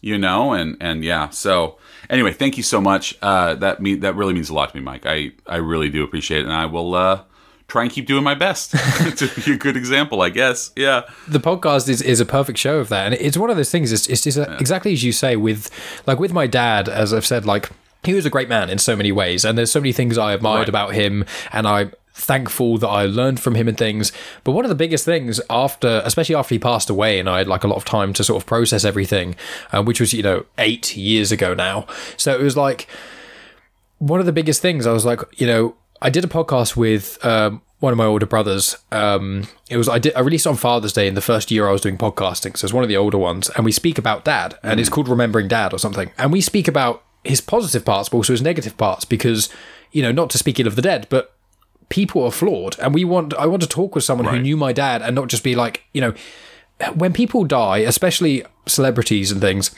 You 0.02 0.18
know, 0.18 0.54
and 0.54 0.78
and 0.80 1.04
yeah. 1.04 1.30
So 1.30 1.78
anyway, 2.10 2.34
thank 2.34 2.56
you 2.58 2.64
so 2.64 2.80
much. 2.80 3.18
Uh, 3.22 3.56
that 3.56 3.82
me 3.82 3.96
that 3.96 4.16
really 4.16 4.34
means 4.34 4.50
a 4.50 4.54
lot 4.54 4.70
to 4.70 4.76
me, 4.78 4.82
Mike. 4.84 5.06
I 5.06 5.32
I 5.48 5.58
really 5.58 5.90
do 5.90 6.04
appreciate 6.04 6.42
it, 6.42 6.46
and 6.46 6.54
I 6.54 6.66
will 6.68 6.94
uh, 6.94 7.24
try 7.68 7.84
and 7.84 7.92
keep 7.92 8.06
doing 8.06 8.24
my 8.24 8.36
best 8.36 8.72
to 9.18 9.28
be 9.42 9.54
a 9.54 9.58
good 9.58 9.76
example. 9.76 10.22
I 10.22 10.30
guess. 10.30 10.72
Yeah. 10.76 11.02
the 11.28 11.40
podcast 11.40 11.90
is, 11.90 12.02
is 12.02 12.20
a 12.20 12.26
perfect 12.26 12.60
show 12.60 12.78
of 12.80 12.90
that 12.90 13.06
and 13.08 13.16
it's 13.16 13.38
one 13.38 13.50
of 13.50 13.56
those 13.58 13.72
things 13.72 13.92
it's, 13.92 14.08
it's, 14.08 14.24
just 14.24 14.38
exactly 14.60 14.94
as 14.94 15.04
you 15.04 15.12
say 15.12 15.36
with 15.36 15.70
like 16.06 16.20
with 16.20 16.34
my 16.34 16.48
dad 16.48 16.88
as 16.90 17.14
i've 17.14 17.26
said 17.26 17.46
like 17.46 17.70
he 18.04 18.14
was 18.14 18.26
a 18.26 18.30
great 18.30 18.50
man 18.50 18.70
in 18.70 18.78
so 18.78 18.96
many 18.96 19.12
ways 19.12 19.44
and 19.46 19.58
there's 19.58 19.72
so 19.72 19.80
many 19.80 19.94
things 19.94 20.18
i 20.18 20.34
admired 20.34 20.60
Right. 20.60 20.70
about 20.70 20.94
him 20.94 21.26
and 21.52 21.68
i'm 21.68 21.92
thankful 22.16 22.78
that 22.78 22.88
i 22.88 23.06
learned 23.06 23.40
from 23.40 23.56
him 23.56 23.68
and 23.68 23.78
things. 23.78 24.12
But 24.44 24.52
one 24.52 24.66
of 24.66 24.70
the 24.70 24.76
biggest 24.76 25.06
things 25.06 25.42
after 25.50 26.02
especially 26.06 26.36
after 26.36 26.56
he 26.56 26.60
passed 26.60 26.90
away 26.90 27.20
and 27.20 27.30
i 27.30 27.40
had 27.40 27.48
like 27.48 27.64
a 27.64 27.68
lot 27.68 27.76
of 27.76 27.86
time 27.86 28.14
to 28.14 28.24
sort 28.24 28.42
of 28.42 28.46
process 28.46 28.86
everything 28.86 29.36
uh, 29.72 29.84
which 29.84 30.00
was 30.00 30.14
you 30.14 30.24
know 30.24 30.46
eight 30.58 30.96
years 30.96 31.32
ago 31.32 31.54
now. 31.54 31.86
So 32.18 32.34
it 32.34 32.42
was 32.42 32.58
like 32.58 32.88
one 34.00 34.20
of 34.20 34.26
the 34.26 34.32
biggest 34.32 34.62
things 34.62 34.86
I 34.86 34.92
was 34.92 35.06
like, 35.06 35.20
you 35.40 35.48
know, 35.48 35.76
I 36.02 36.10
did 36.10 36.24
a 36.24 36.28
podcast 36.28 36.76
with 36.76 37.24
um, 37.26 37.62
one 37.80 37.94
of 37.94 37.98
my 37.98 38.06
older 38.06 38.26
brothers. 38.26 38.78
Um, 38.92 39.48
it 39.70 39.78
was 39.78 39.88
I 39.88 40.00
did 40.00 40.14
I 40.16 40.20
released 40.22 40.48
on 40.48 40.56
Father's 40.56 40.94
Day 40.94 41.08
in 41.08 41.16
the 41.16 41.22
first 41.22 41.52
year 41.52 41.68
I 41.68 41.72
was 41.72 41.82
doing 41.82 41.98
podcasting, 41.98 42.58
so 42.58 42.66
it's 42.66 42.74
one 42.74 42.84
of 42.84 42.90
the 42.90 42.98
older 42.98 43.18
ones, 43.18 43.50
and 43.50 43.66
we 43.66 43.72
speak 43.72 43.98
about 43.98 44.26
dad, 44.26 44.58
and 44.64 44.80
it's 44.80 44.90
called 44.90 45.08
Remembering 45.08 45.48
Dad 45.48 45.74
or 45.74 45.80
something, 45.80 46.12
and 46.18 46.32
we 46.32 46.42
speak 46.42 46.68
about 46.68 47.04
his 47.24 47.40
positive 47.42 47.86
parts, 47.86 48.10
but 48.10 48.18
also 48.18 48.34
his 48.34 48.42
negative 48.42 48.78
parts, 48.78 49.06
because 49.06 49.50
you 49.92 50.02
know, 50.02 50.12
not 50.12 50.30
to 50.32 50.38
speak 50.38 50.60
ill 50.60 50.68
of 50.68 50.76
the 50.76 50.82
dead, 50.82 51.08
but 51.10 51.33
people 51.90 52.24
are 52.24 52.32
flawed, 52.32 52.78
and 52.80 52.94
we 52.94 53.04
want 53.04 53.34
I 53.36 53.46
want 53.46 53.62
to 53.62 53.68
talk 53.68 53.96
with 53.96 54.04
someone 54.04 54.28
who 54.28 54.40
knew 54.40 54.58
my 54.58 54.74
dad, 54.74 55.02
and 55.02 55.16
not 55.16 55.28
just 55.28 55.44
be 55.44 55.56
like, 55.56 55.84
you 55.94 56.02
know, 56.02 56.14
when 56.96 57.14
people 57.14 57.44
die, 57.46 57.80
especially 57.80 58.46
celebrities 58.66 59.32
and 59.32 59.42
things. 59.42 59.72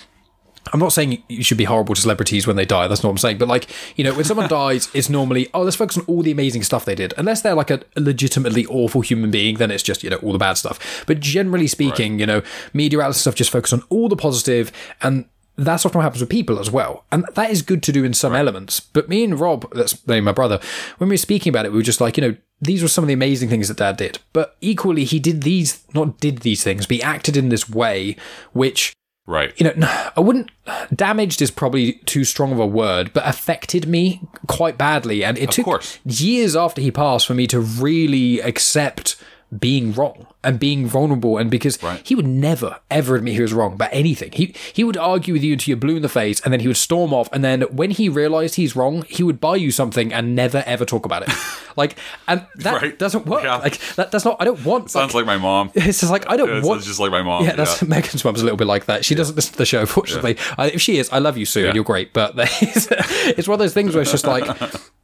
I'm 0.74 0.80
not 0.80 0.94
saying 0.94 1.22
you 1.30 1.44
should 1.44 1.60
be 1.60 1.66
horrible 1.66 1.94
to 1.94 2.02
celebrities 2.02 2.48
when 2.48 2.56
they 2.56 2.66
die. 2.66 2.88
That's 2.88 3.04
not 3.04 3.10
what 3.10 3.14
I'm 3.14 3.18
saying. 3.20 3.38
But 3.38 3.48
like, 3.48 3.70
you 3.98 4.04
know, 4.04 4.16
when 4.16 4.26
someone 4.26 4.50
dies, 4.50 4.90
it's 4.96 5.12
normally 5.12 5.48
oh, 5.54 5.62
let's 5.62 5.76
focus 5.76 5.96
on 5.96 6.06
all 6.08 6.24
the 6.24 6.32
amazing 6.32 6.64
stuff 6.64 6.86
they 6.86 6.96
did. 6.96 7.14
Unless 7.20 7.44
they're 7.44 7.54
like 7.54 7.70
a 7.70 7.82
legitimately 7.96 8.66
awful 8.66 9.02
human 9.02 9.30
being, 9.30 9.58
then 9.58 9.70
it's 9.70 9.84
just 9.84 10.04
you 10.04 10.10
know 10.10 10.18
all 10.18 10.32
the 10.32 10.40
bad 10.40 10.54
stuff. 10.54 11.04
But 11.06 11.20
generally 11.20 11.68
speaking, 11.68 12.20
you 12.20 12.26
know, 12.26 12.42
media 12.74 13.00
outlets 13.00 13.20
stuff 13.20 13.36
just 13.36 13.52
focus 13.52 13.74
on 13.74 13.84
all 13.90 14.10
the 14.10 14.16
positive, 14.16 14.72
and 15.04 15.26
that's 15.58 15.86
often 15.86 16.00
what 16.00 16.04
happens 16.04 16.22
with 16.22 16.30
people 16.30 16.60
as 16.60 16.70
well. 16.70 17.06
And 17.12 17.26
that 17.36 17.50
is 17.50 17.62
good 17.62 17.82
to 17.84 17.92
do 17.92 18.04
in 18.04 18.14
some 18.14 18.36
elements. 18.36 18.80
But 18.80 19.10
me 19.10 19.24
and 19.24 19.40
Rob, 19.40 19.72
that's 19.74 20.06
my 20.08 20.32
brother, 20.32 20.60
when 20.98 21.10
we 21.10 21.14
were 21.14 21.18
speaking 21.18 21.50
about 21.50 21.66
it, 21.66 21.72
we 21.72 21.78
were 21.78 21.84
just 21.84 22.02
like, 22.02 22.18
you 22.18 22.22
know, 22.22 22.36
these 22.62 22.82
were 22.82 22.88
some 22.88 23.04
of 23.04 23.08
the 23.08 23.14
amazing 23.14 23.50
things 23.50 23.68
that 23.68 23.78
dad 23.78 23.98
did. 23.98 24.20
But 24.34 24.56
equally, 24.62 25.04
he 25.04 25.20
did 25.20 25.44
these, 25.44 25.84
not 25.94 26.20
did 26.20 26.40
these 26.40 26.64
things, 26.64 26.86
but 26.86 26.98
he 26.98 27.04
acted 27.04 27.38
in 27.38 27.50
this 27.50 27.70
way, 27.70 28.16
which, 28.54 28.94
Right. 29.28 29.54
you 29.60 29.66
know, 29.66 29.74
I 30.16 30.20
wouldn't, 30.20 30.52
damaged 30.94 31.42
is 31.42 31.52
probably 31.52 31.94
too 32.06 32.24
strong 32.24 32.52
of 32.52 32.60
a 32.60 32.66
word, 32.66 33.12
but 33.14 33.28
affected 33.28 33.88
me 33.88 34.22
quite 34.48 34.78
badly. 34.78 35.24
And 35.24 35.38
it 35.38 35.52
took 35.52 35.66
course. 35.66 36.00
years 36.06 36.56
after 36.56 36.82
he 36.82 36.92
passed 36.92 37.28
for 37.28 37.34
me 37.34 37.48
to 37.48 37.60
really 37.60 38.40
accept 38.40 39.16
being 39.58 39.94
wrong 39.94 40.28
and 40.46 40.60
being 40.60 40.86
vulnerable 40.88 41.38
and 41.38 41.50
because 41.52 41.82
Right. 41.84 42.02
he 42.06 42.16
would 42.16 42.28
never 42.28 42.80
ever 42.90 43.16
admit 43.16 43.34
he 43.34 43.42
was 43.42 43.52
wrong 43.54 43.74
about 43.74 43.90
anything 43.92 44.32
he 44.32 44.54
he 44.74 44.84
would 44.84 44.96
argue 44.98 45.34
with 45.34 45.44
you 45.44 45.54
until 45.54 45.72
you're 45.72 45.78
blue 45.78 45.98
in 45.98 46.02
the 46.02 46.10
face 46.10 46.40
and 46.42 46.54
then 46.54 46.60
he 46.62 46.68
would 46.68 46.78
storm 46.78 47.14
off 47.14 47.28
and 47.34 47.44
then 47.44 47.62
when 47.64 47.92
he 47.92 48.08
realized 48.08 48.56
he's 48.56 48.76
wrong 48.76 49.04
he 49.10 49.24
would 49.24 49.42
buy 49.42 49.56
you 49.56 49.72
something 49.72 50.14
and 50.14 50.36
never 50.36 50.64
ever 50.66 50.86
talk 50.86 51.06
about 51.06 51.24
it 51.28 51.30
like 51.76 51.98
and 52.28 52.46
that 52.56 52.82
Right. 52.82 52.98
doesn't 52.98 53.26
work 53.26 53.44
Yeah. 53.44 53.58
like 53.58 53.78
that, 53.96 54.12
that's 54.12 54.24
not 54.24 54.38
i 54.40 54.46
don't 54.46 54.64
want 54.64 54.92
Sounds 54.92 55.14
like 55.14 55.26
my 55.26 55.38
mom. 55.38 55.72
it's 55.76 56.00
just 56.00 56.12
like 56.12 56.30
I 56.30 56.38
don't 56.38 56.50
It 56.50 56.64
want. 56.64 56.84
just 56.84 57.00
like 57.00 57.12
my 57.12 57.22
mom. 57.24 57.44
Yeah, 57.46 57.56
that's 57.56 57.82
Megan's 57.94 58.24
mom's 58.24 58.42
a 58.42 58.44
little 58.44 58.58
bit 58.58 58.68
like 58.68 58.86
that. 58.86 59.04
She 59.06 59.16
doesn't 59.16 59.36
listen 59.36 59.54
to 59.54 59.58
the 59.58 59.66
show, 59.66 59.86
fortunately. 59.86 60.38
I, 60.58 60.68
if 60.72 60.82
she 60.82 60.98
is, 60.98 61.10
I 61.12 61.20
love 61.20 61.38
you, 61.38 61.46
Sue, 61.46 61.66
and 61.66 61.76
you're 61.76 61.84
great. 61.84 62.14
But 62.14 62.34
it's, 62.38 62.88
it's 62.92 63.48
one 63.48 63.54
of 63.56 63.60
those 63.60 63.74
things 63.74 63.94
where 63.96 64.02
it's 64.02 64.12
just 64.12 64.26
like 64.28 64.46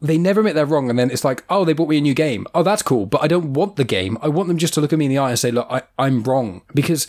they 0.02 0.18
never 0.18 0.40
admit 0.42 0.56
they're 0.56 0.66
wrong, 0.66 0.90
and 0.90 0.98
then 1.00 1.10
it's 1.12 1.24
like, 1.24 1.44
oh, 1.50 1.64
they 1.66 1.74
bought 1.74 1.90
me 1.90 1.98
a 1.98 2.02
new 2.02 2.14
game. 2.14 2.46
Oh, 2.54 2.64
that's 2.64 2.82
cool, 2.82 3.06
but 3.06 3.22
I 3.24 3.28
don't 3.28 3.54
want 3.54 3.76
the 3.76 3.84
game. 3.84 4.18
I 4.22 4.28
want 4.30 4.48
them 4.50 4.58
just 4.58 4.74
to 4.76 4.82
look 4.82 4.92
at 4.94 5.00
me 5.00 5.06
in 5.06 5.12
the 5.12 5.18
eye 5.20 5.31
and 5.32 5.40
say, 5.40 5.52
look, 5.52 5.68
I, 5.70 5.84
I'm 5.98 6.24
wrong 6.24 6.62
because. 6.74 7.08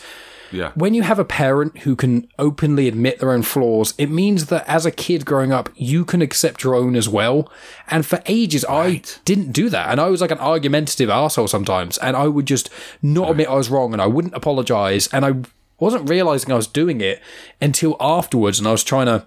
Yeah. 0.51 0.71
When 0.75 0.93
you 0.93 1.01
have 1.01 1.17
a 1.17 1.25
parent 1.25 1.79
who 1.79 1.95
can 1.95 2.27
openly 2.37 2.87
admit 2.87 3.17
their 3.17 3.31
own 3.31 3.41
flaws, 3.41 3.95
it 3.97 4.11
means 4.11 4.45
that 4.47 4.63
as 4.67 4.85
a 4.85 4.91
kid 4.91 5.25
growing 5.25 5.51
up, 5.51 5.67
you 5.75 6.05
can 6.05 6.21
accept 6.21 6.63
your 6.63 6.75
own 6.75 6.95
as 6.95 7.09
well. 7.09 7.51
And 7.87 8.05
for 8.05 8.21
ages, 8.27 8.63
I 8.69 9.01
didn't 9.25 9.51
do 9.51 9.67
that. 9.71 9.89
And 9.89 9.99
I 9.99 10.09
was 10.09 10.21
like 10.21 10.29
an 10.29 10.37
argumentative 10.37 11.09
asshole 11.09 11.47
sometimes. 11.47 11.97
And 11.97 12.15
I 12.15 12.27
would 12.27 12.45
just 12.45 12.69
not 13.01 13.31
admit 13.31 13.47
I 13.47 13.55
was 13.55 13.71
wrong 13.71 13.93
and 13.93 14.01
I 14.01 14.05
wouldn't 14.05 14.35
apologize. 14.35 15.07
And 15.07 15.25
I 15.25 15.33
wasn't 15.79 16.07
realizing 16.07 16.51
I 16.51 16.55
was 16.55 16.67
doing 16.67 17.01
it 17.01 17.19
until 17.59 17.97
afterwards. 17.99 18.59
And 18.59 18.67
I 18.67 18.73
was 18.73 18.83
trying 18.83 19.07
to 19.07 19.25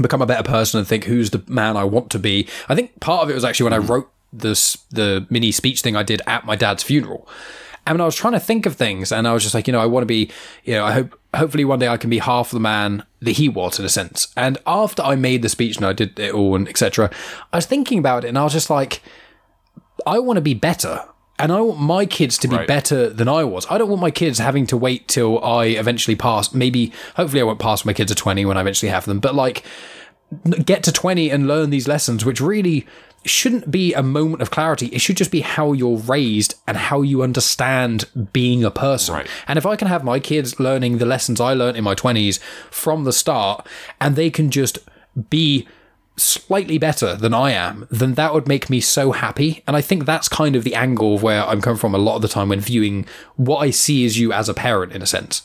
become 0.00 0.22
a 0.22 0.26
better 0.26 0.48
person 0.48 0.78
and 0.78 0.88
think 0.88 1.04
who's 1.04 1.30
the 1.30 1.42
man 1.46 1.76
I 1.76 1.84
want 1.84 2.10
to 2.10 2.18
be. 2.18 2.48
I 2.68 2.74
think 2.74 3.00
part 3.00 3.22
of 3.22 3.30
it 3.30 3.34
was 3.34 3.44
actually 3.44 3.64
when 3.64 3.80
I 3.80 3.84
hmm. 3.84 3.92
wrote 3.92 4.10
this 4.32 4.76
the 4.90 5.26
mini 5.30 5.52
speech 5.52 5.80
thing 5.80 5.94
I 5.94 6.02
did 6.02 6.20
at 6.26 6.44
my 6.44 6.56
dad's 6.56 6.82
funeral. 6.82 7.28
And 7.86 8.00
I 8.00 8.04
was 8.06 8.16
trying 8.16 8.32
to 8.32 8.40
think 8.40 8.64
of 8.66 8.76
things, 8.76 9.12
and 9.12 9.28
I 9.28 9.32
was 9.34 9.42
just 9.42 9.54
like, 9.54 9.66
you 9.66 9.72
know, 9.72 9.80
I 9.80 9.86
want 9.86 10.02
to 10.02 10.06
be, 10.06 10.30
you 10.64 10.74
know, 10.74 10.84
I 10.86 10.92
hope, 10.92 11.20
hopefully 11.34 11.64
one 11.66 11.78
day 11.78 11.88
I 11.88 11.98
can 11.98 12.08
be 12.08 12.18
half 12.18 12.50
the 12.50 12.60
man 12.60 13.04
that 13.20 13.32
he 13.32 13.48
was 13.48 13.78
in 13.78 13.84
a 13.84 13.90
sense. 13.90 14.28
And 14.36 14.56
after 14.66 15.02
I 15.02 15.16
made 15.16 15.42
the 15.42 15.48
speech 15.50 15.76
and 15.76 15.84
I 15.84 15.92
did 15.92 16.18
it 16.18 16.32
all 16.32 16.56
and 16.56 16.66
etc., 16.68 17.10
I 17.52 17.58
was 17.58 17.66
thinking 17.66 17.98
about 17.98 18.24
it, 18.24 18.28
and 18.28 18.38
I 18.38 18.44
was 18.44 18.54
just 18.54 18.70
like, 18.70 19.02
I 20.06 20.18
want 20.18 20.38
to 20.38 20.40
be 20.42 20.54
better. 20.54 21.04
And 21.38 21.50
I 21.50 21.60
want 21.60 21.80
my 21.80 22.06
kids 22.06 22.38
to 22.38 22.48
be 22.48 22.54
Right. 22.56 22.68
better 22.68 23.10
than 23.10 23.28
I 23.28 23.42
was. 23.42 23.66
I 23.68 23.76
don't 23.76 23.88
want 23.88 24.00
my 24.00 24.12
kids 24.12 24.38
having 24.38 24.66
to 24.68 24.76
wait 24.76 25.08
till 25.08 25.42
I 25.44 25.64
eventually 25.66 26.14
pass. 26.14 26.54
Maybe, 26.54 26.92
hopefully, 27.16 27.40
I 27.40 27.44
won't 27.44 27.58
pass 27.58 27.84
when 27.84 27.90
my 27.90 27.94
kids 27.94 28.12
are 28.12 28.14
20 28.14 28.44
when 28.46 28.56
I 28.56 28.60
eventually 28.60 28.90
have 28.90 29.04
them. 29.04 29.18
But 29.18 29.34
like, 29.34 29.64
get 30.64 30.84
to 30.84 30.92
20 30.92 31.30
and 31.30 31.48
learn 31.48 31.70
these 31.70 31.88
lessons, 31.88 32.24
which 32.24 32.40
really 32.40 32.86
shouldn't 33.24 33.70
be 33.70 33.94
a 33.94 34.02
moment 34.02 34.42
of 34.42 34.50
clarity. 34.50 34.86
It 34.86 35.00
should 35.00 35.16
just 35.16 35.30
be 35.30 35.40
how 35.40 35.72
you're 35.72 35.96
raised 35.96 36.54
and 36.66 36.76
how 36.76 37.02
you 37.02 37.22
understand 37.22 38.04
being 38.32 38.64
a 38.64 38.70
person. 38.70 39.14
Right. 39.14 39.28
And 39.46 39.58
if 39.58 39.66
I 39.66 39.76
can 39.76 39.88
have 39.88 40.04
my 40.04 40.20
kids 40.20 40.60
learning 40.60 40.98
the 40.98 41.06
lessons 41.06 41.40
I 41.40 41.54
learned 41.54 41.76
in 41.76 41.84
my 41.84 41.94
20s 41.94 42.38
from 42.70 43.04
the 43.04 43.12
start 43.12 43.66
and 44.00 44.16
they 44.16 44.30
can 44.30 44.50
just 44.50 44.78
be 45.30 45.66
slightly 46.16 46.78
better 46.78 47.16
than 47.16 47.34
I 47.34 47.52
am, 47.52 47.88
then 47.90 48.14
that 48.14 48.32
would 48.34 48.46
make 48.46 48.70
me 48.70 48.80
so 48.80 49.12
happy. 49.12 49.62
And 49.66 49.76
I 49.76 49.80
think 49.80 50.04
that's 50.04 50.28
kind 50.28 50.54
of 50.54 50.64
the 50.64 50.74
angle 50.74 51.16
of 51.16 51.22
where 51.22 51.44
I'm 51.44 51.60
coming 51.60 51.78
from 51.78 51.94
a 51.94 51.98
lot 51.98 52.16
of 52.16 52.22
the 52.22 52.28
time 52.28 52.50
when 52.50 52.60
viewing 52.60 53.06
what 53.36 53.58
I 53.58 53.70
see 53.70 54.04
as 54.04 54.18
you 54.18 54.32
as 54.32 54.48
a 54.48 54.54
parent, 54.54 54.92
in 54.92 55.02
a 55.02 55.06
sense. 55.06 55.42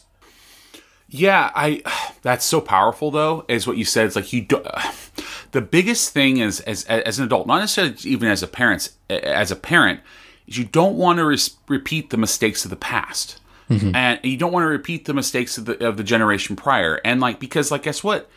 Yeah, 1.10 1.52
I. 1.54 1.82
That's 2.22 2.46
so 2.46 2.62
powerful, 2.62 3.12
though. 3.12 3.46
Is 3.48 3.66
what 3.66 3.78
you 3.78 3.86
said. 3.86 4.08
It's 4.08 4.16
like 4.16 4.32
you. 4.34 4.42
Do, 4.42 4.64
the 5.52 5.62
biggest 5.62 6.14
thing 6.14 6.38
is 6.38 6.60
as 6.62 6.84
as 6.86 7.20
an 7.20 7.26
adult, 7.26 7.48
not 7.48 7.60
necessarily 7.60 7.96
even 8.04 8.30
as 8.30 8.44
a 8.44 8.48
parent. 8.48 8.92
As 9.10 9.52
a 9.52 9.56
parent, 9.56 10.02
is 10.48 10.58
you 10.58 10.66
don't 10.66 10.96
want 10.96 11.18
to 11.18 11.26
res- 11.26 11.58
repeat 11.68 12.10
the 12.10 12.18
mistakes 12.18 12.64
of 12.64 12.70
the 12.70 12.76
past, 12.76 13.40
mm-hmm. 13.70 13.96
and 13.96 14.20
you 14.24 14.38
don't 14.38 14.52
want 14.52 14.64
to 14.64 14.70
repeat 14.70 15.06
the 15.06 15.14
mistakes 15.14 15.58
of 15.58 15.66
the 15.66 15.86
of 15.88 15.98
the 15.98 16.04
generation 16.04 16.56
prior. 16.56 17.00
And 17.04 17.20
like 17.20 17.40
because 17.40 17.72
like 17.72 17.84
guess 17.84 18.04
what. 18.04 18.30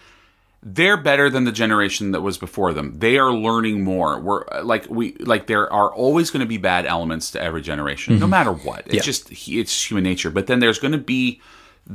They're 0.64 0.96
better 0.96 1.28
than 1.28 1.42
the 1.42 1.50
generation 1.50 2.12
that 2.12 2.20
was 2.20 2.38
before 2.38 2.72
them. 2.72 3.00
They 3.00 3.18
are 3.18 3.32
learning 3.32 3.82
more. 3.82 4.20
We're 4.20 4.44
like 4.62 4.88
we 4.88 5.14
like 5.14 5.48
there 5.48 5.68
are 5.72 5.92
always 5.92 6.30
going 6.30 6.38
to 6.38 6.46
be 6.46 6.56
bad 6.56 6.86
elements 6.86 7.32
to 7.32 7.42
every 7.42 7.62
generation, 7.62 8.14
no 8.14 8.26
mm-hmm. 8.26 8.30
matter 8.30 8.52
what. 8.52 8.86
It's 8.86 8.94
Yeah. 8.94 9.02
just 9.02 9.32
it's 9.48 9.90
human 9.90 10.04
nature. 10.04 10.30
But 10.30 10.46
then 10.46 10.60
there's 10.60 10.78
going 10.78 10.92
to 10.92 10.98
be 10.98 11.40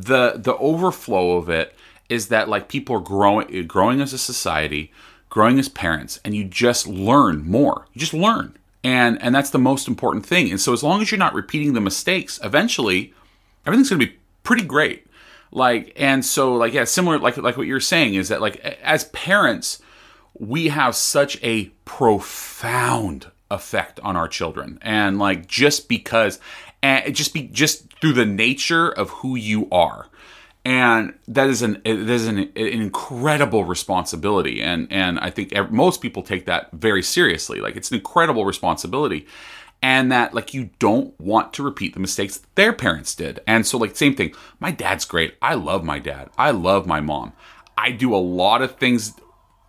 the 0.02 0.34
the 0.36 0.56
overflow 0.58 1.38
of 1.38 1.50
it 1.50 1.76
is 2.10 2.28
that 2.30 2.48
like 2.48 2.70
people 2.70 2.96
are 2.96 3.02
growing 3.02 3.68
growing 3.68 4.02
as 4.02 4.14
a 4.14 4.18
society 4.18 4.92
growing 5.30 5.60
as 5.60 5.68
parents 5.70 6.20
and 6.24 6.36
you 6.36 6.44
just 6.44 6.88
learn 6.88 7.46
more. 7.46 7.86
You 7.94 8.00
just 8.00 8.14
learn. 8.14 8.58
And 8.84 9.22
and 9.22 9.34
that's 9.34 9.50
the 9.50 9.60
most 9.60 9.88
important 9.88 10.26
thing. 10.26 10.50
And 10.50 10.62
so 10.62 10.74
as 10.74 10.84
long 10.84 11.02
as 11.02 11.12
you're 11.12 11.18
not 11.18 11.34
repeating 11.34 11.74
the 11.74 11.82
mistakes 11.82 12.40
eventually 12.44 13.14
everything's 13.66 13.90
going 13.90 14.00
to 14.00 14.08
be 14.08 14.18
pretty 14.44 14.64
great. 14.64 15.08
Like 15.52 15.94
and 15.96 16.24
so 16.24 16.54
like 16.56 16.74
yeah 16.74 16.84
similar 16.84 17.18
like 17.20 17.38
like 17.38 17.58
what 17.58 17.68
you're 17.68 17.80
saying 17.80 18.16
is 18.16 18.30
that 18.30 18.42
like 18.42 18.58
as 18.84 19.06
parents 19.06 19.82
we 20.40 20.68
have 20.68 20.96
such 20.96 21.42
a 21.42 21.66
profound 21.84 23.32
effect 23.50 24.00
on 24.02 24.16
our 24.16 24.28
children. 24.28 24.78
And 24.82 25.20
like 25.20 25.48
just 25.48 25.88
because 25.88 26.40
and 26.82 27.16
just 27.16 27.34
be 27.34 27.44
just 27.44 27.92
through 28.00 28.14
the 28.14 28.26
nature 28.26 28.90
of 28.90 29.10
who 29.10 29.36
you 29.36 29.68
are. 29.72 30.08
And 30.66 31.14
that 31.28 31.48
is 31.48 31.62
an 31.62 31.82
it 31.86 32.10
is 32.10 32.28
an, 32.28 32.40
an 32.40 32.52
incredible 32.56 33.64
responsibility. 33.64 34.62
And 34.62 34.92
and 34.92 35.20
i 35.20 35.30
think 35.30 35.54
most 35.72 36.02
people 36.02 36.24
take 36.24 36.46
that 36.46 36.72
very 36.74 37.02
seriously. 37.02 37.62
Like 37.62 37.76
it's 37.76 37.90
an 37.90 37.98
incredible 37.98 38.46
responsibility. 38.46 39.28
And 39.82 40.12
that 40.12 40.34
like 40.34 40.54
you 40.54 40.72
don't 40.80 41.18
want 41.20 41.54
to 41.54 41.64
repeat 41.64 41.94
the 41.94 42.00
mistakes 42.00 42.42
their 42.56 42.74
parents 42.74 43.16
did. 43.16 43.40
And 43.48 43.66
so 43.66 43.78
like 43.78 43.96
same 43.96 44.16
thing. 44.16 44.34
My 44.60 44.72
dad's 44.72 45.06
great. 45.06 45.36
I 45.42 45.54
love 45.54 45.84
my 45.84 46.00
dad. 46.00 46.30
I 46.38 46.52
love 46.52 46.86
my 46.86 47.00
mom. 47.00 47.34
I 47.78 47.92
do 47.92 48.14
a 48.14 48.18
lot 48.18 48.62
of 48.62 48.76
things 48.76 49.14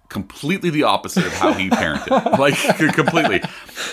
completely 0.09 0.71
the 0.71 0.85
opposite 0.85 1.27
of 1.27 1.33
how 1.33 1.53
he 1.53 1.71
parented. 1.71 2.39
Like 2.39 2.55
completely. 2.95 3.43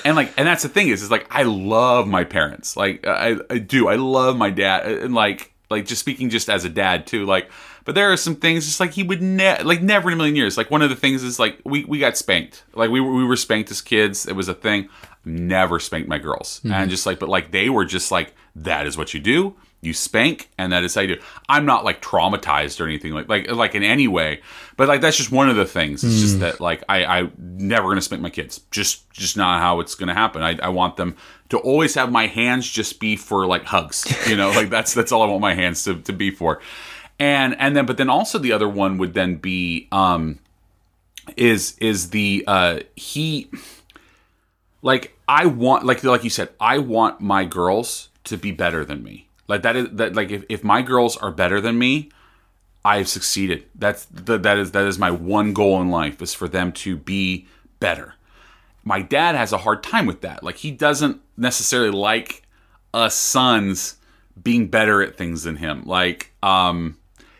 And 0.03 0.15
like 0.15 0.33
and 0.37 0.47
that's 0.47 0.63
the 0.63 0.69
thing 0.69 0.89
is 0.89 1.01
is 1.01 1.11
like 1.11 1.27
i 1.29 1.43
love 1.43 2.07
my 2.07 2.23
parents. 2.23 2.77
Like 2.77 3.05
i 3.05 3.35
i 3.49 3.57
do. 3.57 3.87
I 3.87 3.95
love 3.95 4.37
my 4.37 4.49
dad. 4.49 4.87
And 4.87 5.13
like 5.13 5.53
like 5.69 5.85
just 5.85 6.01
speaking 6.01 6.29
just 6.29 6.49
as 6.49 6.63
a 6.63 6.69
dad 6.69 7.07
too 7.07 7.25
like 7.25 7.49
but 7.85 7.95
there 7.95 8.11
are 8.11 8.17
some 8.17 8.35
things 8.35 8.65
just 8.65 8.79
like 8.79 8.91
he 8.91 9.03
would 9.03 9.21
never 9.21 9.63
like 9.63 9.81
never 9.81 10.09
in 10.09 10.13
a 10.13 10.17
million 10.17 10.35
years. 10.35 10.57
Like 10.57 10.71
one 10.71 10.81
of 10.81 10.89
the 10.89 10.95
things 10.95 11.23
is 11.23 11.39
like 11.39 11.59
we 11.63 11.85
we 11.85 11.99
got 11.99 12.17
spanked. 12.17 12.63
Like 12.73 12.89
we 12.89 12.99
we 12.99 13.23
were 13.23 13.35
spanked 13.35 13.69
as 13.71 13.81
kids. 13.81 14.25
It 14.25 14.33
was 14.33 14.47
a 14.47 14.55
thing. 14.55 14.89
Never 15.23 15.79
spanked 15.79 16.09
my 16.09 16.17
girls. 16.17 16.59
Mm-hmm. 16.59 16.73
And 16.73 16.89
just 16.89 17.05
like 17.05 17.19
but 17.19 17.29
like 17.29 17.51
they 17.51 17.69
were 17.69 17.85
just 17.85 18.11
like 18.11 18.33
that 18.55 18.87
is 18.87 18.97
what 18.97 19.13
you 19.13 19.19
do 19.19 19.55
you 19.85 19.93
spank 19.93 20.49
and 20.57 20.71
that 20.71 20.83
is 20.83 20.95
how 20.95 21.01
you 21.01 21.15
do 21.15 21.21
i'm 21.47 21.65
not 21.65 21.85
like 21.85 22.01
traumatized 22.01 22.81
or 22.81 22.85
anything 22.85 23.13
like 23.13 23.29
like 23.29 23.49
like 23.51 23.75
in 23.75 23.83
any 23.83 24.07
way 24.07 24.41
but 24.77 24.87
like 24.87 25.01
that's 25.01 25.15
just 25.15 25.31
one 25.31 25.49
of 25.49 25.55
the 25.55 25.65
things. 25.65 26.03
It's 26.03 26.19
just 26.19 26.39
that 26.41 26.59
like 26.59 26.83
i 26.89 27.05
i 27.05 27.29
never 27.37 27.87
gonna 27.87 28.01
spank 28.01 28.21
my 28.21 28.29
kids. 28.29 28.61
Just 28.71 29.09
just 29.11 29.37
not 29.37 29.61
how 29.61 29.79
it's 29.79 29.95
gonna 29.95 30.13
happen. 30.13 30.41
I, 30.41 30.57
I 30.61 30.69
want 30.69 30.97
them 30.97 31.15
to 31.49 31.57
always 31.59 31.95
have 31.95 32.11
my 32.11 32.27
hands 32.27 32.69
just 32.69 32.99
be 32.99 33.15
for 33.15 33.45
like 33.45 33.63
hugs 33.63 34.05
you 34.27 34.35
know? 34.35 34.49
Like 34.49 34.69
that's 34.69 34.93
that's 34.93 35.11
all 35.11 35.21
i 35.21 35.27
want 35.27 35.41
my 35.41 35.53
hands 35.53 35.83
to, 35.85 36.01
to 36.01 36.13
be 36.13 36.31
for. 36.31 36.61
And 37.19 37.55
and 37.59 37.75
then 37.75 37.85
but 37.85 37.97
then 37.97 38.09
also 38.09 38.37
the 38.37 38.51
other 38.51 38.67
one 38.67 38.97
would 38.97 39.13
then 39.13 39.35
be 39.35 39.87
um 39.91 40.39
is 41.37 41.77
is 41.79 42.09
the 42.09 42.43
uh 42.45 42.79
he 42.95 43.49
like 44.81 45.17
I 45.27 45.45
want 45.45 45.85
like 45.85 46.03
like 46.03 46.25
you 46.25 46.29
said, 46.29 46.49
I 46.59 46.79
want 46.79 47.21
my 47.21 47.45
girls 47.45 48.09
to 48.25 48.37
be 48.37 48.51
better 48.51 48.83
than 48.83 49.03
me. 49.03 49.29
Like 49.47 49.61
that 49.63 49.75
is 49.75 49.89
that 49.93 50.15
like 50.15 50.31
if, 50.31 50.43
if 50.49 50.63
my 50.63 50.81
girls 50.81 51.17
are 51.17 51.31
better 51.31 51.61
than 51.61 51.77
me, 51.77 52.09
I've 52.83 53.07
succeeded. 53.07 53.65
That's 53.75 54.05
the, 54.05 54.37
that 54.39 54.57
is 54.57 54.71
that 54.71 54.85
is 54.85 54.97
my 54.97 55.11
one 55.11 55.53
goal 55.53 55.81
in 55.81 55.89
life 55.89 56.21
is 56.21 56.33
for 56.33 56.47
them 56.47 56.71
to 56.73 56.95
be 56.95 57.47
better. 57.79 58.15
My 58.83 59.01
dad 59.01 59.35
has 59.35 59.51
a 59.51 59.57
hard 59.57 59.83
time 59.83 60.05
with 60.05 60.21
that. 60.21 60.43
Like 60.43 60.57
he 60.57 60.71
doesn't 60.71 61.21
necessarily 61.37 61.91
like 61.91 62.43
us 62.93 63.15
sons 63.15 63.97
being 64.41 64.67
better 64.67 65.01
at 65.01 65.17
things 65.17 65.43
than 65.43 65.57
him. 65.57 65.83
Like 65.85 66.31
um 66.43 66.97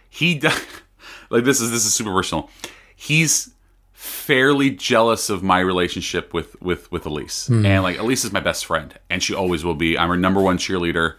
he 0.10 0.36
does 0.36 0.60
like 1.30 1.44
this 1.44 1.62
is 1.62 1.72
this 1.72 1.86
is 1.86 1.94
super 1.94 2.12
personal. 2.12 2.50
He's 2.96 3.52
fairly 3.94 4.70
jealous 4.70 5.30
of 5.30 5.44
my 5.44 5.60
relationship 5.60 6.34
with 6.34 6.60
with 6.62 6.92
with 6.92 7.06
Elise, 7.06 7.50
and 7.66 7.84
like 7.84 7.98
Elise 7.98 8.24
is 8.26 8.32
my 8.32 8.40
best 8.40 8.66
friend, 8.66 8.94
and 9.10 9.22
she 9.22 9.34
always 9.34 9.64
will 9.64 9.76
be. 9.76 9.98
I'm 9.98 10.10
her 10.10 10.18
number 10.18 10.42
one 10.42 10.58
cheerleader, 10.58 11.16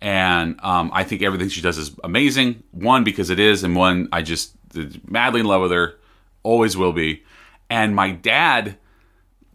and 0.00 0.58
um, 0.62 0.90
I 0.92 1.04
think 1.04 1.22
everything 1.22 1.48
she 1.48 1.60
does 1.60 1.78
is 1.78 1.94
amazing. 2.04 2.62
One 2.72 3.04
because 3.04 3.30
it 3.30 3.40
is, 3.40 3.62
and 3.64 3.74
one 3.76 4.08
I 4.12 4.22
just 4.22 4.54
madly 5.08 5.40
in 5.40 5.46
love 5.46 5.62
with 5.62 5.70
her, 5.72 5.98
always 6.42 6.76
will 6.76 6.92
be. 6.92 7.22
And 7.70 7.94
my 7.94 8.10
dad, 8.10 8.76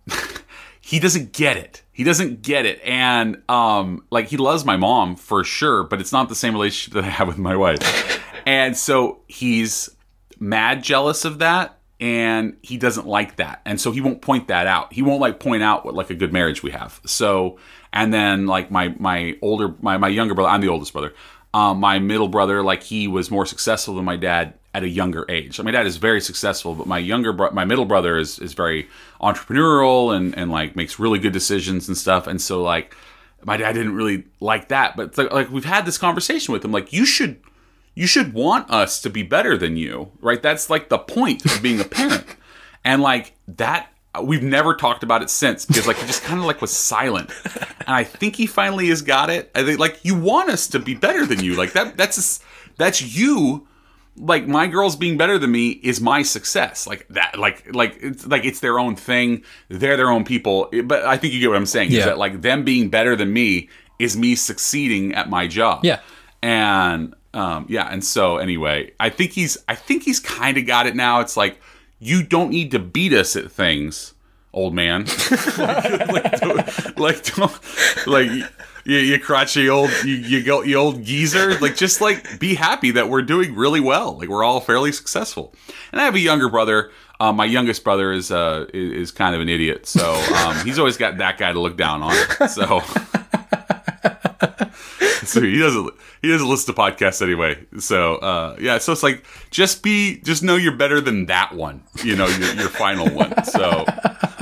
he 0.82 1.00
doesn't 1.00 1.34
get 1.34 1.58
it. 1.58 1.84
he 1.92 2.04
doesn't 2.04 2.42
get 2.42 2.66
it 2.66 2.80
and 2.84 3.42
um 3.50 4.04
like 4.10 4.28
he 4.28 4.38
loves 4.38 4.64
my 4.64 4.78
mom 4.78 5.16
for 5.18 5.44
sure 5.44 5.84
but 5.84 6.00
it's 6.00 6.14
not 6.14 6.30
the 6.30 6.36
same 6.36 6.54
relationship 6.54 6.94
that 6.94 7.04
i 7.04 7.10
have 7.10 7.28
with 7.28 7.38
my 7.38 7.56
wife 7.56 8.24
and 8.46 8.76
so 8.78 9.20
he's 9.28 9.90
mad 10.40 10.82
jealous 10.82 11.26
of 11.26 11.40
that 11.40 11.78
and 12.00 12.56
he 12.64 12.78
doesn't 12.78 13.06
like 13.06 13.36
that 13.36 13.62
and 13.66 13.80
so 13.82 13.92
he 13.92 14.00
won't 14.00 14.22
point 14.22 14.48
that 14.48 14.66
out 14.66 14.92
he 14.94 15.02
won't 15.02 15.20
like 15.20 15.40
point 15.40 15.62
out 15.62 15.84
what 15.86 15.94
like 15.94 16.10
a 16.10 16.16
good 16.16 16.32
marriage 16.32 16.64
we 16.64 16.72
have 16.72 17.02
so 17.06 17.58
and 17.94 18.14
then 18.14 18.48
like 18.48 18.72
my 18.72 18.90
my 19.00 19.36
older 19.42 19.74
my, 19.82 19.98
my 19.98 20.08
younger 20.08 20.34
brother 20.34 20.50
i'm 20.50 20.62
the 20.62 20.68
oldest 20.68 20.94
brother 20.94 21.14
um, 21.52 21.80
my 21.80 21.98
middle 21.98 22.28
brother 22.28 22.62
like 22.62 22.84
he 22.84 23.08
was 23.08 23.32
more 23.32 23.46
successful 23.46 23.96
than 23.96 24.06
my 24.06 24.16
dad 24.16 24.54
at 24.76 24.84
a 24.84 24.90
younger 24.90 25.26
age 25.30 25.56
so 25.56 25.64
my 25.64 25.72
dad 25.72 25.88
is 25.88 25.98
very 25.98 26.22
successful 26.22 26.76
but 26.76 26.86
my 26.86 27.00
younger 27.00 27.34
bro- 27.34 27.52
my 27.52 27.66
middle 27.66 27.86
brother 27.86 28.18
is 28.18 28.38
is 28.40 28.54
very 28.54 28.88
entrepreneurial 29.22 30.16
and 30.16 30.38
and 30.38 30.52
like 30.52 30.76
makes 30.76 31.00
really 31.00 31.18
good 31.18 31.34
decisions 31.34 31.88
and 31.88 31.98
stuff 31.98 32.28
and 32.28 32.42
so 32.42 32.62
like 32.62 32.96
my 33.44 33.58
dad 33.58 33.74
didn't 33.74 33.96
really 33.96 34.26
like 34.40 34.68
that 34.68 34.96
but 34.96 35.18
like, 35.18 35.32
like 35.32 35.50
we've 35.50 35.66
had 35.66 35.86
this 35.86 35.98
conversation 35.98 36.52
with 36.52 36.64
him 36.64 36.72
like 36.72 36.94
you 36.94 37.06
should 37.06 37.42
you 38.00 38.08
should 38.08 38.34
want 38.34 38.70
us 38.72 39.02
to 39.02 39.10
be 39.10 39.24
better 39.24 39.58
than 39.58 39.76
you, 39.76 40.14
right? 40.22 40.42
That's 40.42 40.70
like 40.70 40.88
the 40.88 40.98
point 40.98 41.44
of 41.46 41.62
being 41.62 41.82
a 41.82 41.84
parent. 41.84 42.26
And 42.86 43.02
like 43.02 43.34
that 43.46 43.92
we've 44.24 44.44
never 44.44 44.74
talked 44.76 45.04
about 45.04 45.22
it 45.22 45.30
since 45.30 45.66
because 45.66 45.86
like 45.88 45.98
he 45.98 46.06
just 46.08 46.24
kind 46.24 46.40
of 46.40 46.46
like 46.46 46.62
was 46.62 46.72
silent. 46.76 47.30
And 47.82 47.96
I 47.96 48.04
think 48.04 48.36
he 48.36 48.48
finally 48.48 48.90
has 48.90 49.02
got 49.02 49.30
it. 49.30 49.52
I 49.56 49.64
think 49.64 49.80
like 49.80 50.04
you 50.04 50.16
want 50.16 50.50
us 50.50 50.68
to 50.70 50.80
be 50.80 50.96
better 50.96 51.26
than 51.26 51.44
you. 51.44 51.56
Like 51.56 51.74
that 51.74 51.96
that's 51.98 52.40
that's 52.78 53.02
you 53.02 53.68
like 54.18 54.48
my 54.48 54.68
girls 54.68 54.96
being 54.96 55.18
better 55.18 55.38
than 55.38 55.52
me 55.52 55.70
is 55.70 56.02
my 56.02 56.22
success 56.24 56.86
like 56.86 57.08
that 57.10 57.40
like 57.40 57.74
like 57.74 57.98
it's 58.02 58.26
like 58.28 58.44
it's 58.44 58.60
their 58.60 58.78
own 58.78 58.94
thing 58.94 59.42
they're 59.70 59.96
their 59.96 60.10
own 60.10 60.26
people 60.26 60.70
but 60.84 61.06
i 61.06 61.16
think 61.16 61.34
you 61.34 61.40
get 61.40 61.48
what 61.48 61.56
i'm 61.56 61.66
saying 61.66 61.90
Yeah. 61.90 62.00
is 62.00 62.06
that 62.06 62.18
like 62.18 62.42
them 62.42 62.66
being 62.66 62.90
better 62.90 63.16
than 63.16 63.32
me 63.32 63.70
is 63.98 64.18
me 64.18 64.36
succeeding 64.36 65.14
at 65.16 65.30
my 65.30 65.48
job 65.48 65.86
Yeah. 65.86 66.00
and 66.42 67.14
um, 67.34 67.68
yeah, 67.70 67.88
and 67.88 68.04
so 68.04 68.38
anyway, 68.38 68.92
I 69.00 69.10
think 69.10 69.34
he's 69.34 69.56
I 69.70 69.76
think 69.76 70.02
he's 70.02 70.20
kind 70.20 70.58
of 70.58 70.66
got 70.66 70.88
it 70.88 70.96
now. 70.96 71.20
It's 71.20 71.38
like 71.38 71.62
you 72.00 72.24
don't 72.24 72.50
need 72.50 72.72
to 72.72 72.80
beat 72.80 73.14
us 73.14 73.36
at 73.36 73.52
things, 73.52 74.14
old 74.54 74.74
man. 74.74 75.06
like, 75.58 76.08
like, 76.08 76.40
don't, 76.40 76.98
like, 76.98 77.36
don't, 77.36 77.60
like 78.08 78.30
you, 78.86 78.98
you 78.98 79.20
crotchety 79.20 79.70
old 79.70 79.92
you 80.04 80.16
you 80.16 80.44
go 80.44 80.64
you 80.64 80.76
old 80.76 81.04
geezer. 81.04 81.60
Like 81.60 81.76
just 81.76 82.02
like 82.02 82.40
be 82.40 82.56
happy 82.56 82.92
that 82.92 83.10
we're 83.10 83.22
doing 83.22 83.56
really 83.56 83.80
well. 83.80 84.18
Like 84.18 84.30
we're 84.30 84.44
all 84.44 84.60
fairly 84.60 84.92
successful. 84.92 85.54
And 85.92 86.02
I 86.02 86.06
have 86.06 86.16
a 86.16 86.20
younger 86.20 86.50
brother. 86.50 86.92
Um, 87.20 87.36
my 87.36 87.46
youngest 87.46 87.84
brother 87.84 88.12
is 88.12 88.32
uh 88.32 88.66
is 88.74 89.12
kind 89.12 89.36
of 89.36 89.42
an 89.42 89.50
idiot, 89.50 89.86
so 89.86 90.14
um, 90.38 90.56
he's 90.66 90.80
always 90.80 90.96
got 90.96 91.18
that 91.18 91.38
guy 91.38 91.52
to 91.52 91.60
look 91.60 91.78
down 91.78 92.02
on. 92.02 92.16
So. 92.50 92.82
so 95.30 95.42
he 95.44 95.58
doesn't 95.60 95.90
he 96.22 96.30
doesn't 96.30 96.48
listen 96.50 96.74
to 96.74 96.80
podcasts 96.82 97.22
anyway. 97.22 97.58
So 97.80 98.16
uh, 98.16 98.56
yeah, 98.60 98.78
so 98.80 98.92
it's 98.92 99.04
like 99.04 99.24
just 99.52 99.84
be 99.84 100.20
just 100.22 100.44
know 100.44 100.56
you're 100.56 100.76
better 100.76 101.00
than 101.02 101.26
that 101.28 101.54
one. 101.56 101.84
You 102.04 102.16
know 102.16 102.28
your, 102.28 102.54
your 102.56 102.70
final 102.70 103.10
one. 103.10 103.44
So, 103.46 103.86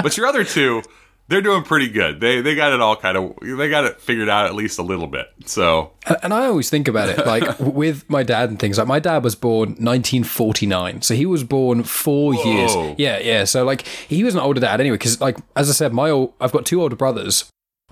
but 0.02 0.16
your 0.18 0.26
other 0.28 0.44
two, 0.44 0.82
they're 1.30 1.42
doing 1.42 1.64
pretty 1.64 1.90
good. 1.90 2.20
They 2.22 2.42
they 2.42 2.56
got 2.56 2.72
it 2.74 2.80
all 2.82 2.96
kind 2.96 3.18
of 3.18 3.36
they 3.42 3.70
got 3.70 3.84
it 3.86 4.00
figured 4.00 4.30
out 4.30 4.46
at 4.46 4.56
least 4.56 4.80
a 4.80 4.84
little 4.84 5.08
bit. 5.08 5.28
So 5.46 5.92
And- 6.22 6.34
I 6.34 6.46
always 6.46 6.70
think 6.70 6.88
about 6.88 7.10
it 7.10 7.26
like 7.26 7.60
with 7.60 8.10
my 8.10 8.24
dad 8.24 8.50
and 8.50 8.58
things. 8.60 8.78
Like 8.78 8.88
my 8.88 9.00
dad 9.00 9.24
was 9.24 9.36
born 9.36 9.70
1949, 9.72 11.02
so 11.02 11.14
he 11.16 11.26
was 11.26 11.44
born 11.44 11.84
four 11.84 12.34
years. 12.34 12.74
Yeah, 12.98 13.20
yeah. 13.20 13.44
So 13.44 13.64
like 13.64 13.82
he 13.88 14.24
was 14.24 14.34
an 14.36 14.40
older 14.42 14.60
dad 14.62 14.80
anyway. 14.80 14.96
Because 14.98 15.20
like 15.22 15.38
as 15.56 15.70
I 15.70 15.74
said, 15.74 15.94
my 15.94 16.10
old, 16.10 16.34
I've 16.40 16.52
got 16.52 16.66
two 16.66 16.82
older 16.82 16.96
brothers. 16.96 17.46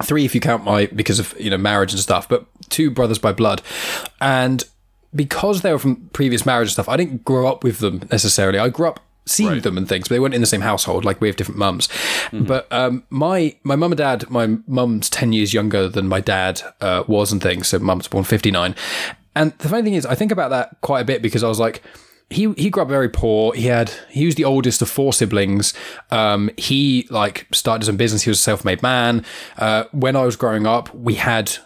Three 0.04 0.26
if 0.26 0.36
you 0.36 0.42
count 0.42 0.66
my 0.66 0.88
because 0.88 1.20
of 1.20 1.34
you 1.40 1.50
know 1.50 1.58
marriage 1.58 1.94
and 1.94 2.00
stuff, 2.02 2.28
but 2.28 2.46
two 2.70 2.92
brothers 2.92 3.18
by 3.18 3.32
blood, 3.32 3.62
and 4.20 4.64
because 5.16 5.62
they 5.62 5.72
were 5.72 5.80
from 5.80 6.10
previous 6.12 6.46
marriage 6.46 6.68
and 6.68 6.74
stuff, 6.74 6.90
I 6.90 6.98
didn't 6.98 7.24
grow 7.24 7.48
up 7.48 7.64
with 7.64 7.80
them 7.80 8.02
necessarily. 8.12 8.60
I 8.60 8.68
grew 8.68 8.90
up 8.90 9.00
seeing 9.26 9.50
Right. 9.50 9.64
them 9.64 9.78
and 9.78 9.88
things, 9.88 10.10
but 10.10 10.16
they 10.16 10.20
weren't 10.20 10.34
in 10.36 10.42
the 10.42 10.48
same 10.48 10.60
household. 10.62 11.06
Like 11.06 11.22
we 11.22 11.30
have 11.30 11.38
different 11.38 11.58
mums. 11.58 11.88
But 12.34 12.68
um, 12.74 13.04
my 13.10 13.56
my 13.64 13.78
mum 13.78 13.94
and 13.94 13.98
dad, 13.98 14.30
my 14.30 14.58
mum's 14.68 15.10
ten 15.10 15.32
years 15.32 15.54
younger 15.54 15.88
than 15.88 16.10
my 16.10 16.20
dad 16.20 16.62
uh, 16.82 17.06
was 17.08 17.32
and 17.32 17.42
things. 17.42 17.70
So 17.70 17.80
mum's 17.80 18.10
born 18.10 18.26
fifty 18.26 18.52
nine, 18.52 18.76
and 19.34 19.54
the 19.60 19.70
funny 19.70 19.84
thing 19.84 19.94
is, 19.94 20.06
I 20.06 20.16
think 20.16 20.34
about 20.34 20.50
that 20.50 20.76
quite 20.82 21.00
a 21.00 21.06
bit 21.06 21.22
because 21.22 21.42
I 21.44 21.48
was 21.48 21.60
like. 21.60 21.82
He, 22.30 22.52
he 22.54 22.70
grew 22.70 22.84
up 22.84 22.90
very 22.90 23.10
poor. 23.10 23.54
He 23.54 23.68
had 23.68 23.92
he 24.10 24.26
was 24.26 24.36
the 24.36 24.46
oldest 24.46 24.82
of 24.82 24.90
four 24.90 25.14
siblings. 25.14 25.74
Um, 26.12 26.50
he 26.58 27.08
like 27.10 27.48
started 27.52 27.82
his 27.82 27.90
own 27.90 27.98
business. 27.98 28.24
He 28.24 28.30
was 28.30 28.40
a 28.40 28.44
self 28.44 28.66
made 28.66 28.82
man. 28.82 29.24
Uh, 29.58 29.86
when 29.92 30.16
I 30.16 30.26
was 30.26 30.36
growing 30.36 30.66
up, 30.66 30.94
we 30.94 31.16
had 31.16 31.58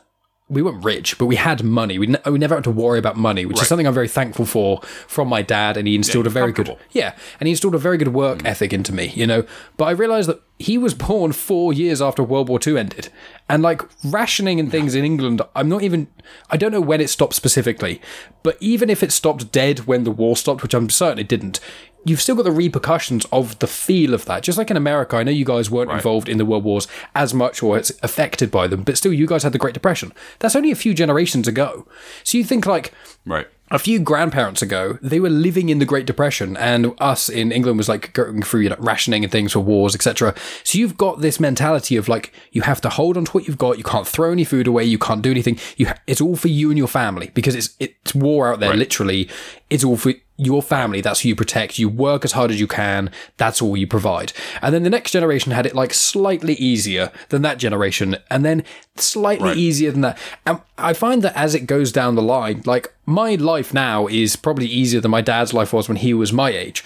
we 0.50 0.64
weren't 0.64 0.84
rich, 0.84 1.18
but 1.18 1.28
we 1.28 1.36
had 1.36 1.64
money. 1.64 2.00
We, 2.00 2.08
ne- 2.08 2.22
we 2.26 2.40
never 2.40 2.56
had 2.56 2.64
to 2.64 2.72
worry 2.72 2.98
about 2.98 3.16
money, 3.16 3.46
which 3.46 3.62
is 3.62 3.68
something 3.68 3.86
I'm 3.86 3.94
very 3.94 4.08
thankful 4.08 4.46
for 4.46 4.82
from 4.82 5.28
my 5.28 5.44
dad. 5.44 5.78
And 5.78 5.88
he 5.88 5.96
instilled 5.96 6.26
a 6.26 6.32
very 6.32 6.52
good, 6.52 6.76
yeah, 6.92 7.16
and 7.40 7.48
he 7.48 7.52
instilled 7.52 7.76
a 7.76 7.80
very 7.80 7.98
good 7.98 8.10
work 8.10 8.40
mm. 8.40 8.48
ethic 8.48 8.74
into 8.74 8.92
me, 8.92 9.12
you 9.16 9.28
know. 9.28 9.46
But 9.78 9.86
I 9.86 9.92
realized 9.92 10.28
that 10.28 10.42
he 10.58 10.78
was 10.78 10.94
born 10.94 11.32
four 11.32 11.72
years 11.72 12.02
after 12.02 12.24
World 12.24 12.50
War 12.50 12.60
II 12.66 12.80
ended, 12.80 13.10
and 13.48 13.62
like 13.62 13.82
rationing 14.04 14.60
and 14.60 14.72
things 14.72 14.96
in 14.96 15.06
England, 15.06 15.42
I'm 15.56 15.70
not 15.70 15.84
even, 15.84 16.08
I 16.50 16.58
don't 16.58 16.72
know 16.72 16.82
when 16.82 17.00
it 17.00 17.10
stopped 17.10 17.36
specifically, 17.36 18.02
but 18.42 18.58
even 18.60 18.90
if 18.90 19.04
it 19.04 19.12
stopped 19.12 19.52
dead 19.52 19.82
when 19.82 20.04
the 20.04 20.12
war 20.12 20.36
stopped, 20.36 20.64
which 20.64 20.74
I'm 20.74 20.90
certain 20.90 21.20
it 21.20 21.28
didn't. 21.28 21.60
You've 22.06 22.22
still 22.22 22.36
got 22.36 22.44
the 22.44 22.52
repercussions 22.52 23.26
of 23.32 23.60
the 23.60 23.68
feel 23.68 24.14
of 24.14 24.26
that. 24.26 24.44
Just 24.44 24.58
like 24.58 24.72
in 24.72 24.78
America, 24.78 25.18
I 25.18 25.24
know 25.24 25.32
you 25.32 25.46
guys 25.46 25.70
weren't 25.70 25.92
involved 25.92 26.30
in 26.30 26.38
the 26.38 26.46
world 26.46 26.64
wars 26.64 26.88
as 27.14 27.34
much 27.34 27.62
or 27.62 27.78
it's 27.78 27.92
affected 28.02 28.50
by 28.50 28.68
them, 28.68 28.84
but 28.84 28.98
still 28.98 29.14
you 29.14 29.28
guys 29.28 29.44
had 29.44 29.52
the 29.52 29.60
Great 29.60 29.74
Depression. 29.74 30.14
That's 30.40 30.56
only 30.56 30.72
a 30.72 30.76
few 30.76 30.94
generations 30.94 31.48
ago. 31.48 31.86
So 32.24 32.38
you 32.38 32.44
think 32.44 32.66
like 32.66 32.94
right, 33.26 33.48
a 33.72 33.80
few 33.80 34.00
grandparents 34.00 34.62
ago, 34.62 34.98
they 35.02 35.20
were 35.20 35.30
living 35.30 35.70
in 35.70 35.80
the 35.80 35.86
Great 35.86 36.06
Depression, 36.06 36.58
and 36.58 36.94
us 37.00 37.30
in 37.30 37.52
England 37.52 37.78
was 37.78 37.90
like 37.90 38.14
going 38.14 38.42
through 38.42 38.62
you 38.62 38.70
know, 38.70 38.76
rationing 38.80 39.24
and 39.24 39.32
things 39.32 39.54
for 39.54 39.60
wars, 39.60 39.94
etc. 39.94 40.34
So 40.64 40.78
you've 40.78 40.98
got 40.98 41.22
this 41.22 41.40
mentality 41.40 41.96
of 41.96 42.08
like 42.08 42.34
you 42.52 42.64
have 42.64 42.82
to 42.82 42.90
hold 42.90 43.18
on 43.18 43.26
to 43.26 43.32
what 43.32 43.48
you've 43.48 43.58
got. 43.58 43.78
You 43.78 43.84
can't 43.84 44.08
throw 44.08 44.32
any 44.32 44.44
food 44.44 44.68
away. 44.68 44.86
You 44.86 44.98
can't 44.98 45.22
do 45.22 45.32
anything. 45.32 45.60
You 45.78 45.88
ha- 45.88 46.00
it's 46.08 46.22
all 46.22 46.36
for 46.36 46.48
you 46.48 46.70
and 46.70 46.78
your 46.78 46.88
family 46.88 47.32
because 47.34 47.56
it's 47.56 47.76
it's 47.80 48.16
war 48.16 48.54
out 48.54 48.60
there. 48.60 48.74
Literally, 48.74 49.30
it's 49.70 49.84
all 49.84 49.98
for 49.98 50.14
your 50.40 50.64
family. 50.64 51.02
That's 51.02 51.20
who 51.20 51.30
you 51.30 51.36
protect. 51.36 51.78
You 51.78 51.90
work 51.90 52.24
as 52.26 52.32
hard 52.32 52.50
as 52.50 52.60
you 52.60 52.66
can. 52.68 53.12
That's 53.38 53.62
all 53.62 53.76
you 53.78 53.86
provide. 53.86 54.32
And 54.62 54.74
then 54.74 54.84
the 54.84 54.90
next 54.90 55.12
generation 55.12 55.52
had 55.52 55.66
it 55.66 55.76
like 55.76 55.94
slightly 55.94 56.54
easier 56.56 57.12
than 57.28 57.42
that 57.44 57.58
generation, 57.58 58.16
and 58.32 58.46
then 58.46 58.64
slightly 58.96 59.50
Right. 59.50 59.58
easier 59.58 59.92
than 59.92 60.02
that. 60.02 60.18
And 60.46 60.60
I 60.78 60.94
find 60.94 61.22
that 61.24 61.36
as 61.38 61.54
it 61.56 61.68
goes 61.68 61.92
down 61.92 62.16
the 62.16 62.22
line, 62.22 62.64
like 62.66 62.92
my 63.06 63.36
life 63.36 63.74
now 63.74 64.08
is 64.08 64.36
probably 64.36 64.68
easier 64.68 65.02
than 65.02 65.12
my 65.12 65.22
dad's 65.22 65.54
life 65.54 65.74
was 65.74 65.88
when 65.90 65.98
he 65.98 66.14
was 66.14 66.32
my 66.34 66.50
age. 66.52 66.84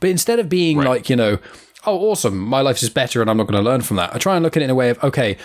But 0.00 0.10
instead 0.10 0.38
of 0.38 0.48
being 0.48 0.78
Right. 0.78 0.88
like, 0.88 1.10
you 1.10 1.16
know, 1.16 1.38
oh, 1.86 1.98
awesome, 2.10 2.38
my 2.38 2.62
life 2.62 2.82
is 2.82 2.88
better 2.88 3.20
and 3.20 3.30
I'm 3.30 3.36
not 3.36 3.46
going 3.46 3.62
to 3.62 3.70
learn 3.70 3.82
from 3.82 3.98
that, 3.98 4.14
I 4.14 4.18
try 4.18 4.34
and 4.36 4.42
look 4.42 4.56
at 4.56 4.62
it 4.62 4.64
in 4.64 4.70
a 4.70 4.74
way 4.74 4.88
of, 4.90 5.02
okay, 5.04 5.36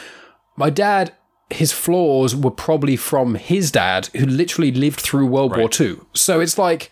my 0.55 0.69
dad, 0.69 1.11
his 1.49 1.71
flaws 1.71 2.35
were 2.35 2.51
probably 2.51 2.95
from 2.95 3.35
his 3.35 3.71
dad 3.71 4.07
who 4.15 4.25
literally 4.25 4.71
lived 4.71 4.99
through 5.01 5.25
World 5.25 5.51
War 5.51 5.65
Right. 5.65 5.81
II. 5.81 5.97
So 6.13 6.39
it's 6.39 6.57
like, 6.57 6.91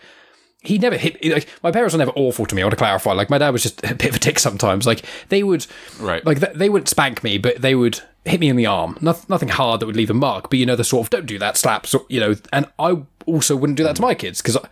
he 0.67 0.77
never 0.77 0.97
hit 0.97 1.23
like 1.25 1.47
my 1.63 1.71
parents 1.71 1.93
were 1.93 1.97
never 1.97 2.11
awful 2.11 2.45
to 2.45 2.53
me. 2.53 2.61
I 2.61 2.65
want 2.65 2.73
to 2.73 2.77
clarify. 2.77 3.13
Like 3.13 3.29
my 3.29 3.37
dad 3.37 3.51
was 3.51 3.63
just 3.63 3.83
a 3.89 3.95
bit 3.95 4.09
of 4.09 4.15
a 4.15 4.19
dick 4.19 4.37
sometimes. 4.37 4.85
Like 4.85 5.03
they 5.29 5.43
would, 5.43 5.65
Right. 5.99 6.25
Like 6.25 6.39
th- 6.39 6.53
they 6.53 6.69
wouldn't 6.69 6.89
spank 6.89 7.23
me, 7.23 7.37
but 7.37 7.61
they 7.61 7.73
would 7.73 8.01
hit 8.25 8.39
me 8.39 8.49
in 8.49 8.57
the 8.57 8.65
arm. 8.65 8.97
Noth- 9.01 9.29
nothing 9.29 9.49
hard 9.49 9.79
that 9.79 9.85
would 9.85 9.95
leave 9.95 10.09
a 10.09 10.13
mark. 10.13 10.49
But 10.49 10.59
you 10.59 10.65
know 10.65 10.75
the 10.75 10.83
sort 10.83 11.07
of 11.07 11.09
don't 11.09 11.25
do 11.25 11.39
that 11.39 11.57
slaps. 11.57 11.95
You 12.09 12.19
know, 12.19 12.35
and 12.51 12.67
I 12.77 13.03
also 13.25 13.55
wouldn't 13.55 13.77
do 13.77 13.83
that 13.83 13.95
to 13.95 14.01
my 14.01 14.13
kids 14.13 14.41
because 14.41 14.57
I, 14.57 14.67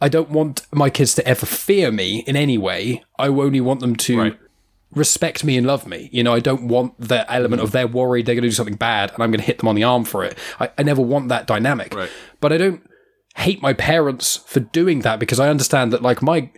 I 0.00 0.08
don't 0.08 0.30
want 0.30 0.66
my 0.72 0.90
kids 0.90 1.14
to 1.16 1.26
ever 1.26 1.46
fear 1.46 1.92
me 1.92 2.24
in 2.26 2.36
any 2.36 2.58
way. 2.58 3.04
I 3.18 3.28
only 3.28 3.60
want 3.60 3.80
them 3.80 3.96
to. 3.96 4.18
Right. 4.18 4.38
Respect 4.94 5.44
me 5.44 5.58
and 5.58 5.66
love 5.66 5.86
me. 5.86 6.08
You 6.14 6.22
know, 6.24 6.32
I 6.32 6.40
don't 6.40 6.66
want 6.66 6.98
the 6.98 7.30
element 7.30 7.60
of 7.60 7.68
mm-hmm. 7.68 7.72
they're 7.74 7.86
worried 7.86 8.24
they're 8.24 8.34
going 8.34 8.44
to 8.44 8.48
do 8.48 8.54
something 8.54 8.74
bad 8.74 9.12
and 9.12 9.22
I'm 9.22 9.30
going 9.30 9.38
to 9.38 9.44
hit 9.44 9.58
them 9.58 9.68
on 9.68 9.74
the 9.74 9.84
arm 9.84 10.06
for 10.06 10.24
it. 10.24 10.38
I, 10.58 10.70
I 10.78 10.82
never 10.82 11.02
want 11.02 11.28
that 11.28 11.46
dynamic. 11.46 11.94
Right. 11.94 12.08
But 12.40 12.54
I 12.54 12.56
don't 12.56 12.87
hate 13.38 13.62
my 13.62 13.72
parents 13.72 14.36
for 14.36 14.60
doing 14.60 15.00
that 15.00 15.18
because 15.18 15.40
I 15.40 15.48
understand 15.48 15.92
that 15.92 16.02
like 16.02 16.22
my 16.22 16.50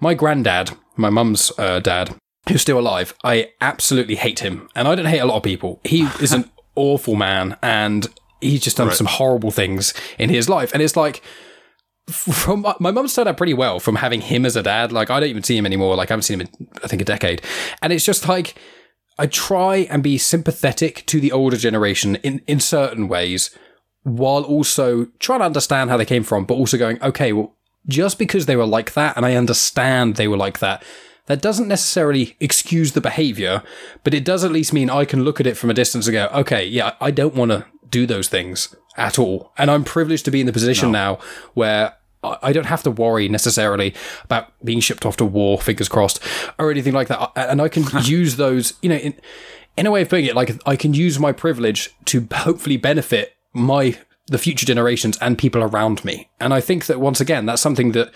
my 0.00 0.14
granddad, 0.14 0.72
my 0.96 1.10
mum's 1.10 1.52
uh, 1.58 1.80
dad, 1.80 2.16
who's 2.48 2.62
still 2.62 2.78
alive, 2.78 3.14
I 3.22 3.50
absolutely 3.60 4.16
hate 4.16 4.40
him, 4.40 4.68
and 4.74 4.88
I 4.88 4.94
don't 4.94 5.06
hate 5.06 5.20
a 5.20 5.26
lot 5.26 5.36
of 5.36 5.42
people. 5.42 5.80
He 5.84 6.02
is 6.20 6.32
an 6.32 6.50
awful 6.74 7.14
man, 7.14 7.56
and 7.62 8.08
he's 8.40 8.62
just 8.62 8.78
done 8.78 8.92
some 8.92 9.06
horrible 9.06 9.50
things 9.50 9.94
in 10.18 10.30
his 10.30 10.48
life, 10.48 10.72
and 10.72 10.82
it's 10.82 10.96
like. 10.96 11.22
From 12.08 12.66
my 12.80 12.90
mum's 12.90 13.14
turned 13.14 13.28
out 13.28 13.36
pretty 13.36 13.54
well 13.54 13.78
from 13.78 13.94
having 13.94 14.22
him 14.22 14.44
as 14.44 14.56
a 14.56 14.62
dad. 14.62 14.90
Like 14.90 15.08
I 15.08 15.20
don't 15.20 15.28
even 15.28 15.44
see 15.44 15.56
him 15.56 15.64
anymore. 15.64 15.94
Like 15.94 16.10
I 16.10 16.14
haven't 16.14 16.24
seen 16.24 16.40
him 16.40 16.48
in 16.58 16.68
I 16.82 16.88
think 16.88 17.00
a 17.00 17.04
decade, 17.04 17.42
and 17.80 17.92
it's 17.92 18.04
just 18.04 18.28
like 18.28 18.56
I 19.18 19.26
try 19.28 19.86
and 19.88 20.02
be 20.02 20.18
sympathetic 20.18 21.04
to 21.06 21.20
the 21.20 21.30
older 21.30 21.56
generation 21.56 22.16
in 22.16 22.42
in 22.48 22.58
certain 22.58 23.06
ways, 23.06 23.56
while 24.04 24.42
also 24.42 25.06
trying 25.18 25.40
to 25.40 25.46
understand 25.46 25.90
how 25.90 25.96
they 25.96 26.04
came 26.04 26.24
from, 26.24 26.44
but 26.44 26.54
also 26.54 26.76
going, 26.76 27.02
okay, 27.02 27.32
well, 27.32 27.54
just 27.86 28.18
because 28.18 28.46
they 28.46 28.56
were 28.56 28.66
like 28.66 28.94
that, 28.94 29.16
and 29.16 29.26
I 29.26 29.34
understand 29.34 30.16
they 30.16 30.28
were 30.28 30.36
like 30.36 30.58
that, 30.60 30.84
that 31.26 31.40
doesn't 31.40 31.68
necessarily 31.68 32.36
excuse 32.40 32.92
the 32.92 33.00
behavior, 33.00 33.62
but 34.02 34.14
it 34.14 34.24
does 34.24 34.44
at 34.44 34.50
least 34.50 34.72
mean 34.72 34.90
I 34.90 35.04
can 35.04 35.24
look 35.24 35.40
at 35.40 35.46
it 35.46 35.56
from 35.56 35.70
a 35.70 35.74
distance 35.74 36.06
and 36.06 36.14
go, 36.14 36.28
okay, 36.32 36.64
yeah, 36.64 36.94
I 37.00 37.10
don't 37.10 37.34
want 37.34 37.52
to 37.52 37.66
do 37.88 38.06
those 38.06 38.28
things 38.28 38.74
at 38.96 39.18
all. 39.18 39.52
And 39.56 39.70
I'm 39.70 39.84
privileged 39.84 40.24
to 40.24 40.30
be 40.30 40.40
in 40.40 40.46
the 40.46 40.52
position 40.52 40.90
now 40.90 41.18
where 41.54 41.94
I 42.22 42.38
I 42.40 42.52
don't 42.52 42.66
have 42.66 42.84
to 42.84 42.90
worry 42.90 43.28
necessarily 43.28 43.94
about 44.24 44.52
being 44.64 44.78
shipped 44.78 45.04
off 45.04 45.16
to 45.16 45.24
war, 45.24 45.58
fingers 45.58 45.88
crossed, 45.88 46.20
or 46.58 46.70
anything 46.70 46.92
like 46.92 47.08
that. 47.08 47.32
And 47.34 47.60
I 47.60 47.68
can 47.68 47.84
use 48.04 48.36
those, 48.36 48.74
you 48.80 48.88
know, 48.88 48.96
in, 48.96 49.14
in 49.76 49.86
a 49.86 49.90
way 49.90 50.02
of 50.02 50.08
putting 50.08 50.26
it, 50.26 50.36
like 50.36 50.52
I 50.66 50.76
can 50.76 50.94
use 50.94 51.18
my 51.18 51.32
privilege 51.32 51.90
to 52.06 52.26
hopefully 52.32 52.76
benefit 52.76 53.34
my 53.52 53.98
the 54.26 54.38
future 54.38 54.64
generations 54.66 55.18
and 55.20 55.36
people 55.36 55.62
around 55.62 56.04
me. 56.04 56.30
And 56.40 56.54
I 56.54 56.60
think 56.60 56.86
that 56.86 57.00
once 57.00 57.20
again, 57.20 57.44
that's 57.46 57.60
something 57.62 57.92
that 57.92 58.12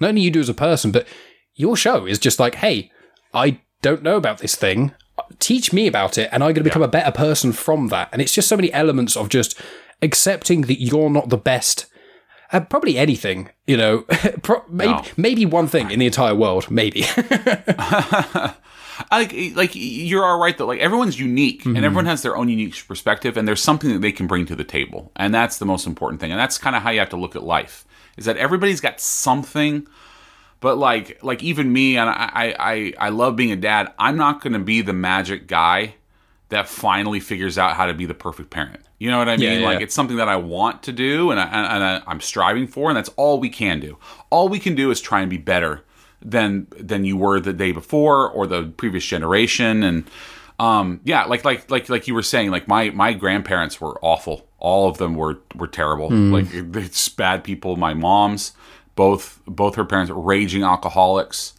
not 0.00 0.08
only 0.08 0.20
you 0.22 0.30
do 0.30 0.40
as 0.40 0.48
a 0.48 0.54
person, 0.54 0.90
but 0.90 1.06
your 1.54 1.76
show 1.76 2.06
is 2.06 2.18
just 2.18 2.40
like, 2.40 2.56
hey, 2.56 2.90
I 3.32 3.60
don't 3.80 4.02
know 4.02 4.16
about 4.16 4.38
this 4.38 4.56
thing. 4.56 4.92
Teach 5.38 5.72
me 5.72 5.86
about 5.86 6.18
it, 6.18 6.28
and 6.32 6.42
I'm 6.42 6.48
going 6.48 6.54
to 6.56 6.64
become 6.64 6.82
a 6.82 6.88
better 6.88 7.12
person 7.12 7.52
from 7.52 7.88
that. 7.88 8.08
And 8.12 8.20
it's 8.20 8.32
just 8.34 8.48
so 8.48 8.56
many 8.56 8.72
elements 8.72 9.16
of 9.16 9.28
just 9.28 9.58
accepting 10.02 10.62
that 10.62 10.80
you're 10.82 11.08
not 11.10 11.28
the 11.28 11.36
best 11.36 11.86
at 12.52 12.68
probably 12.68 12.98
anything, 12.98 13.48
you 13.66 13.76
know, 13.76 13.98
pro- 14.42 14.64
maybe, 14.68 14.90
No. 14.92 15.02
maybe 15.16 15.46
one 15.46 15.68
thing 15.68 15.90
in 15.92 16.00
the 16.00 16.06
entire 16.06 16.34
world, 16.34 16.70
maybe. 16.70 17.04
like 19.10 19.32
like 19.54 19.70
you're 19.74 20.24
all 20.24 20.38
right 20.38 20.56
though 20.58 20.66
like 20.66 20.80
everyone's 20.80 21.18
unique 21.18 21.60
Mm-hmm. 21.60 21.76
and 21.76 21.84
everyone 21.84 22.06
has 22.06 22.22
their 22.22 22.36
own 22.36 22.48
unique 22.48 22.76
perspective 22.86 23.36
and 23.36 23.46
there's 23.48 23.62
something 23.62 23.90
that 23.92 24.00
they 24.00 24.12
can 24.12 24.26
bring 24.26 24.46
to 24.46 24.56
the 24.56 24.64
table 24.64 25.10
and 25.16 25.34
that's 25.34 25.58
the 25.58 25.66
most 25.66 25.86
important 25.86 26.20
thing 26.20 26.30
and 26.30 26.38
that's 26.40 26.58
kind 26.58 26.74
of 26.76 26.82
how 26.82 26.90
you 26.90 26.98
have 27.00 27.10
to 27.10 27.16
look 27.16 27.36
at 27.36 27.42
life 27.42 27.84
is 28.16 28.24
that 28.26 28.36
everybody's 28.36 28.80
got 28.80 29.00
something 29.00 29.86
but 30.60 30.76
like 30.78 31.22
like 31.22 31.42
even 31.42 31.72
me 31.72 31.96
and 31.96 32.08
I 32.10 32.54
I 32.58 32.92
I, 32.98 33.08
love 33.10 33.36
being 33.36 33.52
a 33.52 33.56
dad 33.56 33.92
I'm 33.98 34.16
not 34.16 34.40
going 34.42 34.52
to 34.54 34.58
be 34.58 34.80
the 34.82 34.92
magic 34.92 35.46
guy 35.46 35.94
that 36.50 36.68
finally 36.68 37.20
figures 37.20 37.58
out 37.58 37.74
how 37.76 37.86
to 37.86 37.94
be 37.94 38.06
the 38.06 38.14
perfect 38.14 38.50
parent 38.50 38.80
you 38.98 39.10
know 39.10 39.18
what 39.18 39.28
I 39.28 39.36
mean 39.36 39.50
Yeah, 39.52 39.58
yeah. 39.58 39.66
like 39.66 39.80
it's 39.80 39.94
something 39.94 40.16
that 40.18 40.28
I 40.28 40.36
want 40.36 40.82
to 40.84 40.92
do 40.92 41.30
and, 41.30 41.40
I, 41.40 41.44
and 41.44 41.84
I, 41.84 42.02
I'm 42.06 42.20
striving 42.20 42.66
for 42.66 42.90
and 42.90 42.96
that's 42.96 43.10
all 43.16 43.40
we 43.40 43.48
can 43.48 43.80
do 43.80 43.98
all 44.30 44.48
we 44.48 44.58
can 44.58 44.74
do 44.74 44.90
is 44.90 45.00
try 45.00 45.20
and 45.20 45.30
be 45.30 45.38
better 45.38 45.82
than 46.24 46.66
than 46.78 47.04
you 47.04 47.16
were 47.16 47.40
the 47.40 47.52
day 47.52 47.72
before 47.72 48.30
or 48.30 48.46
the 48.46 48.64
previous 48.76 49.04
generation. 49.04 49.82
And 49.82 50.04
um 50.60 51.00
yeah 51.02 51.24
like 51.24 51.44
like 51.44 51.68
like 51.68 51.88
like 51.88 52.06
you 52.06 52.14
were 52.14 52.22
saying 52.22 52.50
like 52.50 52.68
my 52.68 52.90
my 52.90 53.12
grandparents 53.12 53.80
were 53.80 53.98
awful. 54.02 54.46
All 54.58 54.88
of 54.88 54.98
them 54.98 55.14
were 55.14 55.40
were 55.56 55.66
terrible. 55.66 56.10
Like 56.10 56.46
it's 56.52 57.08
bad 57.08 57.42
people. 57.44 57.76
My 57.76 57.92
mom's 57.94 58.52
both 58.94 59.40
both 59.46 59.74
her 59.74 59.84
parents 59.84 60.12
were 60.12 60.20
raging 60.20 60.62
alcoholics 60.62 61.53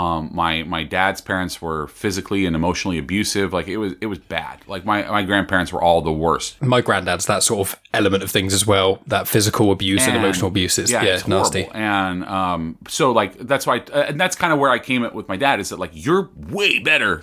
um 0.00 0.22
my 0.32 0.62
my 0.64 0.82
dad's 0.84 1.20
parents 1.20 1.54
were 1.62 1.86
physically 1.88 2.44
and 2.46 2.54
emotionally 2.54 2.98
abusive 2.98 3.52
like 3.58 3.68
it 3.68 3.78
was 3.78 3.92
it 4.00 4.06
was 4.06 4.18
bad 4.18 4.56
like 4.66 4.84
my 4.84 4.98
my 5.16 5.22
grandparents 5.30 5.72
were 5.72 5.82
all 5.86 6.00
the 6.02 6.12
worst 6.12 6.60
my 6.60 6.80
granddad's 6.80 7.26
that 7.26 7.42
sort 7.42 7.60
of 7.66 7.80
element 7.94 8.22
of 8.22 8.30
things 8.30 8.52
as 8.52 8.66
well. 8.66 9.00
That 9.06 9.26
physical 9.26 9.72
abuse 9.72 10.02
and, 10.06 10.14
And- 10.16 10.22
emotional 10.24 10.48
abuse 10.48 10.78
is 10.78 10.90
yeah, 10.90 11.02
it's 11.02 11.26
nasty. 11.26 11.62
horrible. 11.62 11.80
And 11.80 12.24
um, 12.26 12.76
so 12.88 13.10
like 13.12 13.38
that's 13.38 13.66
why, 13.66 13.78
uh, 13.90 14.04
and 14.08 14.20
that's 14.20 14.36
kind 14.36 14.52
of 14.52 14.58
where 14.58 14.70
I 14.70 14.78
came 14.78 15.02
at 15.06 15.14
with 15.14 15.26
my 15.28 15.36
dad 15.38 15.60
is 15.60 15.70
that 15.70 15.78
like 15.78 15.92
you're 15.94 16.28
way 16.36 16.78
better 16.78 17.22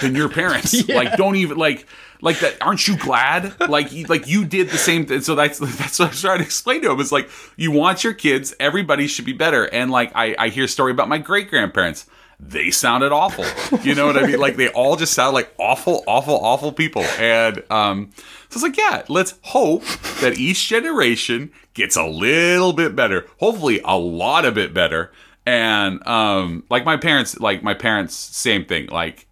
than 0.00 0.14
your 0.14 0.28
parents. 0.40 0.88
Like 0.88 1.16
don't 1.18 1.36
even 1.36 1.58
like 1.58 1.86
like 2.22 2.38
that. 2.40 2.56
Aren't 2.62 2.88
you 2.88 2.96
glad? 2.96 3.60
Like 3.68 3.92
you, 3.92 4.06
like 4.06 4.26
you 4.26 4.46
did 4.46 4.70
the 4.70 4.78
same. 4.78 5.04
thing. 5.04 5.20
So 5.20 5.34
that's 5.34 5.58
that's 5.58 5.98
what 5.98 6.06
I 6.06 6.08
was 6.08 6.20
trying 6.22 6.38
to 6.38 6.44
explain 6.44 6.80
to 6.82 6.90
him. 6.92 7.00
Is 7.00 7.12
like 7.12 7.28
you 7.56 7.70
want 7.70 8.02
your 8.02 8.14
kids. 8.14 8.54
Everybody 8.58 9.06
should 9.06 9.26
be 9.26 9.34
better. 9.34 9.64
And 9.74 9.90
like 9.90 10.10
I 10.14 10.34
I 10.38 10.48
hear 10.48 10.64
a 10.64 10.68
story 10.68 10.92
about 10.92 11.08
my 11.10 11.18
great 11.18 11.50
grandparents. 11.50 12.06
They 12.40 12.70
sounded 12.70 13.12
awful. 13.12 13.44
You 13.82 13.94
know 13.94 14.06
what 14.06 14.16
I 14.16 14.26
mean? 14.26 14.38
Like 14.38 14.56
they 14.56 14.68
all 14.68 14.96
just 14.96 15.14
sound 15.14 15.34
like 15.34 15.52
awful, 15.58 16.04
awful, 16.06 16.36
awful 16.36 16.72
people. 16.72 17.02
And 17.18 17.62
um, 17.70 18.10
so 18.48 18.56
it's 18.56 18.62
like, 18.62 18.76
yeah, 18.76 19.02
let's 19.08 19.34
hope 19.42 19.84
that 20.20 20.38
each 20.38 20.68
generation 20.68 21.52
gets 21.74 21.96
a 21.96 22.04
little 22.04 22.72
bit 22.72 22.94
better. 22.96 23.26
Hopefully, 23.38 23.80
a 23.84 23.96
lot 23.96 24.44
of 24.44 24.54
bit 24.54 24.74
better. 24.74 25.12
And 25.46 26.06
um, 26.06 26.64
like 26.70 26.84
my 26.84 26.96
parents, 26.96 27.38
like 27.38 27.62
my 27.62 27.74
parents, 27.74 28.14
same 28.14 28.64
thing. 28.64 28.86
Like 28.86 29.26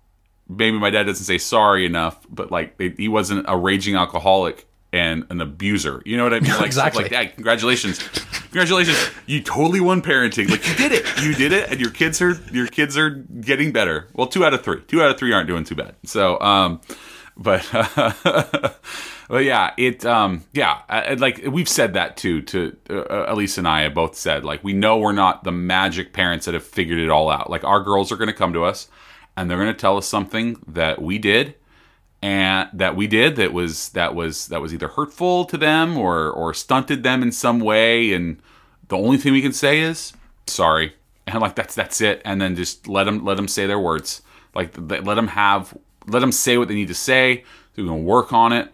maybe 0.49 0.79
my 0.79 0.91
dad 0.91 1.05
doesn't 1.05 1.25
say 1.25 1.39
sorry 1.39 1.87
enough, 1.87 2.27
but 2.31 2.51
like 2.51 2.81
he 2.81 3.09
wasn't 3.09 3.47
a 3.49 3.57
raging 3.57 3.95
alcoholic 3.95 4.67
and 4.93 5.25
an 5.31 5.41
abuser. 5.41 6.03
You 6.05 6.17
know 6.17 6.25
what 6.25 6.35
I 6.35 6.41
mean? 6.41 6.51
Like 6.57 6.67
Exactly. 6.67 7.03
like 7.05 7.13
that. 7.13 7.35
Congratulations, 7.35 7.99
congratulations! 8.51 8.99
You 9.27 9.43
totally 9.43 9.81
won 9.81 10.03
parenting. 10.03 10.51
Like 10.51 10.67
you 10.69 10.75
did 10.75 10.93
it. 10.93 11.07
You 11.23 11.35
did 11.35 11.53
it, 11.53 11.71
and 11.71 11.81
your 11.81 11.91
kids 11.91 12.21
are 12.21 12.33
your 12.53 12.67
kids 12.67 12.97
are 12.97 13.11
getting 13.11 13.73
better. 13.73 14.09
Well, 14.15 14.27
two 14.27 14.45
out 14.45 14.55
of 14.55 14.63
three. 14.63 14.83
Two 14.89 15.03
out 15.03 15.11
of 15.11 15.19
three 15.19 15.33
aren't 15.33 15.49
doing 15.49 15.65
too 15.65 15.75
bad. 15.75 15.95
So, 16.05 16.39
um, 16.41 16.81
but 17.37 17.67
but 19.29 19.45
yeah, 19.45 19.73
it 19.79 20.05
um 20.05 20.45
yeah, 20.53 20.79
uh, 20.89 21.17
like 21.19 21.43
we've 21.51 21.69
said 21.69 21.95
that 21.95 22.17
too. 22.17 22.43
To 22.43 22.77
uh, 22.91 23.25
Elise 23.33 23.59
and 23.59 23.67
I 23.67 23.83
have 23.83 23.95
both 23.95 24.15
said 24.17 24.45
like 24.45 24.63
we 24.63 24.73
know 24.73 24.99
we're 24.99 25.13
not 25.13 25.45
the 25.45 25.53
magic 25.53 26.13
parents 26.13 26.45
that 26.47 26.55
have 26.55 26.65
figured 26.65 26.99
it 26.99 27.09
all 27.11 27.31
out. 27.31 27.49
Like 27.51 27.65
our 27.65 27.81
girls 27.83 28.13
are 28.13 28.17
going 28.17 28.29
to 28.29 28.35
come 28.35 28.53
to 28.53 28.65
us 28.65 28.89
and 29.37 29.51
they're 29.51 29.59
going 29.59 29.73
to 29.73 29.79
tell 29.79 29.97
us 29.97 30.07
something 30.07 30.63
that 30.69 31.01
we 31.01 31.17
did 31.19 31.55
and 32.23 32.71
that 32.73 32.95
we 32.95 33.09
did 33.09 33.35
that 33.37 33.53
was 33.53 33.89
that 33.91 34.15
was 34.15 34.47
that 34.47 34.61
was 34.63 34.73
either 34.73 34.89
hurtful 34.89 35.45
to 35.47 35.59
them 35.59 35.99
or 35.99 36.31
or 36.31 36.55
stunted 36.55 37.03
them 37.03 37.21
in 37.21 37.33
some 37.33 37.59
way. 37.59 38.13
And 38.13 38.41
the 38.89 38.97
only 38.97 39.19
thing 39.19 39.33
we 39.33 39.43
can 39.43 39.53
say 39.53 39.81
is 39.81 40.13
sorry. 40.47 40.95
And 41.27 41.41
like 41.41 41.57
that's 41.57 41.75
that's 41.75 42.01
it. 42.01 42.23
And 42.25 42.41
then 42.41 42.55
just 42.55 42.87
let 42.87 43.05
them 43.05 43.25
let 43.25 43.37
them 43.37 43.49
say 43.49 43.67
their 43.67 43.79
words. 43.79 44.23
Like 44.55 44.73
let 44.79 45.03
them 45.05 45.29
have 45.29 45.77
let 46.07 46.21
them 46.21 46.31
say 46.31 46.57
what 46.57 46.69
they 46.69 46.75
need 46.75 46.89
to 46.89 46.95
say 46.95 47.43
so 47.75 47.83
we 47.83 47.89
can 47.89 48.05
work 48.05 48.33
on 48.33 48.53
it. 48.53 48.73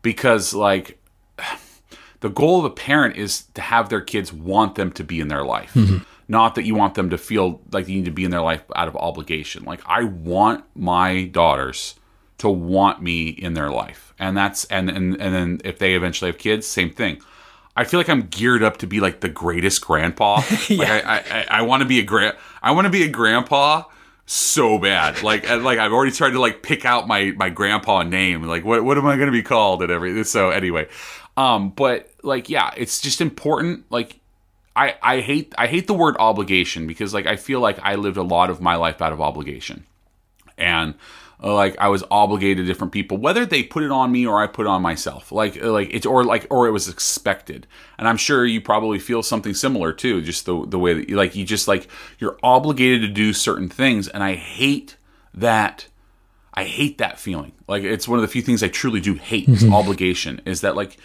Because 0.00 0.54
like 0.54 0.98
the 2.20 2.30
goal 2.30 2.60
of 2.60 2.64
a 2.64 2.70
parent 2.70 3.16
is 3.16 3.42
to 3.54 3.60
have 3.60 3.90
their 3.90 4.00
kids 4.00 4.32
want 4.32 4.74
them 4.74 4.90
to 4.92 5.04
be 5.04 5.20
in 5.20 5.28
their 5.28 5.44
life. 5.44 5.74
Mm-hmm. 5.74 5.98
Not 6.28 6.54
that 6.54 6.64
you 6.64 6.74
want 6.74 6.94
them 6.94 7.10
to 7.10 7.18
feel 7.18 7.60
like 7.70 7.86
they 7.86 7.92
need 7.92 8.06
to 8.06 8.10
be 8.10 8.24
in 8.24 8.30
their 8.30 8.40
life 8.40 8.64
out 8.74 8.88
of 8.88 8.96
obligation. 8.96 9.64
Like 9.64 9.82
i 9.86 10.02
want 10.02 10.64
my 10.74 11.24
daughters 11.24 11.96
to 12.38 12.48
want 12.48 13.02
me 13.02 13.28
in 13.28 13.54
their 13.54 13.70
life. 13.70 14.14
And 14.18 14.36
that's 14.36 14.64
and 14.66 14.88
and, 14.90 15.20
and 15.20 15.34
then 15.34 15.60
if 15.64 15.78
they 15.78 15.94
eventually 15.94 16.30
have 16.30 16.38
kids 16.38 16.66
same 16.66 16.90
thing. 16.90 17.20
I 17.78 17.84
feel 17.84 18.00
like 18.00 18.08
i'm 18.08 18.22
geared 18.28 18.62
up 18.62 18.78
to 18.78 18.86
be 18.86 19.00
like 19.00 19.20
the 19.20 19.28
greatest 19.28 19.82
grandpa. 19.82 20.42
Like 20.70 20.88
i 20.88 21.00
i, 21.00 21.16
I, 21.18 21.46
I 21.50 21.62
want 21.62 21.82
to 21.82 21.88
be 21.88 21.98
a 21.98 22.02
grand 22.02 22.36
i 22.62 22.70
want 22.72 22.86
to 22.86 22.90
be 22.90 23.02
a 23.02 23.08
grandpa 23.08 23.84
so 24.24 24.78
bad. 24.78 25.22
Like 25.22 25.48
like 25.48 25.78
i've 25.78 25.92
already 25.92 26.12
tried 26.12 26.30
to 26.30 26.40
like 26.40 26.62
pick 26.62 26.84
out 26.84 27.06
my 27.06 27.32
my 27.36 27.50
grandpa 27.50 28.02
name. 28.02 28.42
Like 28.42 28.64
what 28.64 28.84
what 28.84 28.98
am 28.98 29.06
i 29.06 29.16
going 29.16 29.26
to 29.26 29.32
be 29.32 29.42
called 29.42 29.82
and 29.82 29.90
everything 29.90 30.24
so 30.24 30.50
anyway. 30.50 30.88
Um 31.36 31.70
but 31.70 32.10
like 32.22 32.48
yeah 32.48 32.70
it's 32.76 33.00
just 33.00 33.20
important. 33.20 33.84
Like 33.90 34.20
I, 34.76 34.94
I 35.02 35.20
hate 35.20 35.54
I 35.56 35.68
hate 35.68 35.86
the 35.86 35.94
word 35.94 36.16
obligation 36.18 36.86
because 36.86 37.14
like 37.14 37.26
I 37.26 37.36
feel 37.36 37.60
like 37.60 37.78
I 37.82 37.94
lived 37.94 38.18
a 38.18 38.22
lot 38.22 38.50
of 38.50 38.60
my 38.60 38.76
life 38.76 39.00
out 39.00 39.12
of 39.12 39.22
obligation. 39.22 39.84
And 40.58 40.94
like 41.42 41.76
I 41.78 41.88
was 41.88 42.02
obligated 42.10 42.58
to 42.58 42.64
different 42.64 42.92
people, 42.92 43.18
whether 43.18 43.44
they 43.44 43.62
put 43.62 43.82
it 43.82 43.90
on 43.90 44.10
me 44.10 44.26
or 44.26 44.42
I 44.42 44.46
put 44.46 44.66
it 44.66 44.68
on 44.68 44.82
myself. 44.82 45.30
Like 45.30 45.62
uh, 45.62 45.70
like 45.70 45.88
it's 45.92 46.06
or 46.06 46.24
like 46.24 46.46
or 46.50 46.66
it 46.66 46.70
was 46.70 46.88
expected. 46.88 47.66
And 47.98 48.08
I'm 48.08 48.16
sure 48.16 48.46
you 48.46 48.60
probably 48.60 48.98
feel 48.98 49.22
something 49.22 49.54
similar 49.54 49.92
too. 49.92 50.22
Just 50.22 50.46
the 50.46 50.66
the 50.66 50.78
way 50.78 50.94
that 50.94 51.08
you 51.08 51.16
like 51.16 51.34
you 51.36 51.44
just 51.44 51.68
like 51.68 51.88
you're 52.18 52.38
obligated 52.42 53.02
to 53.02 53.08
do 53.08 53.32
certain 53.32 53.68
things, 53.68 54.08
and 54.08 54.22
I 54.22 54.34
hate 54.34 54.96
that. 55.34 55.88
I 56.54 56.64
hate 56.64 56.96
that 56.98 57.18
feeling. 57.18 57.52
Like 57.68 57.82
it's 57.82 58.08
one 58.08 58.18
of 58.18 58.22
the 58.22 58.28
few 58.28 58.40
things 58.40 58.62
I 58.62 58.68
truly 58.68 59.00
do 59.00 59.14
hate 59.14 59.46
is 59.46 59.68
obligation. 59.68 60.40
Is 60.46 60.62
that 60.62 60.74
like 60.74 60.96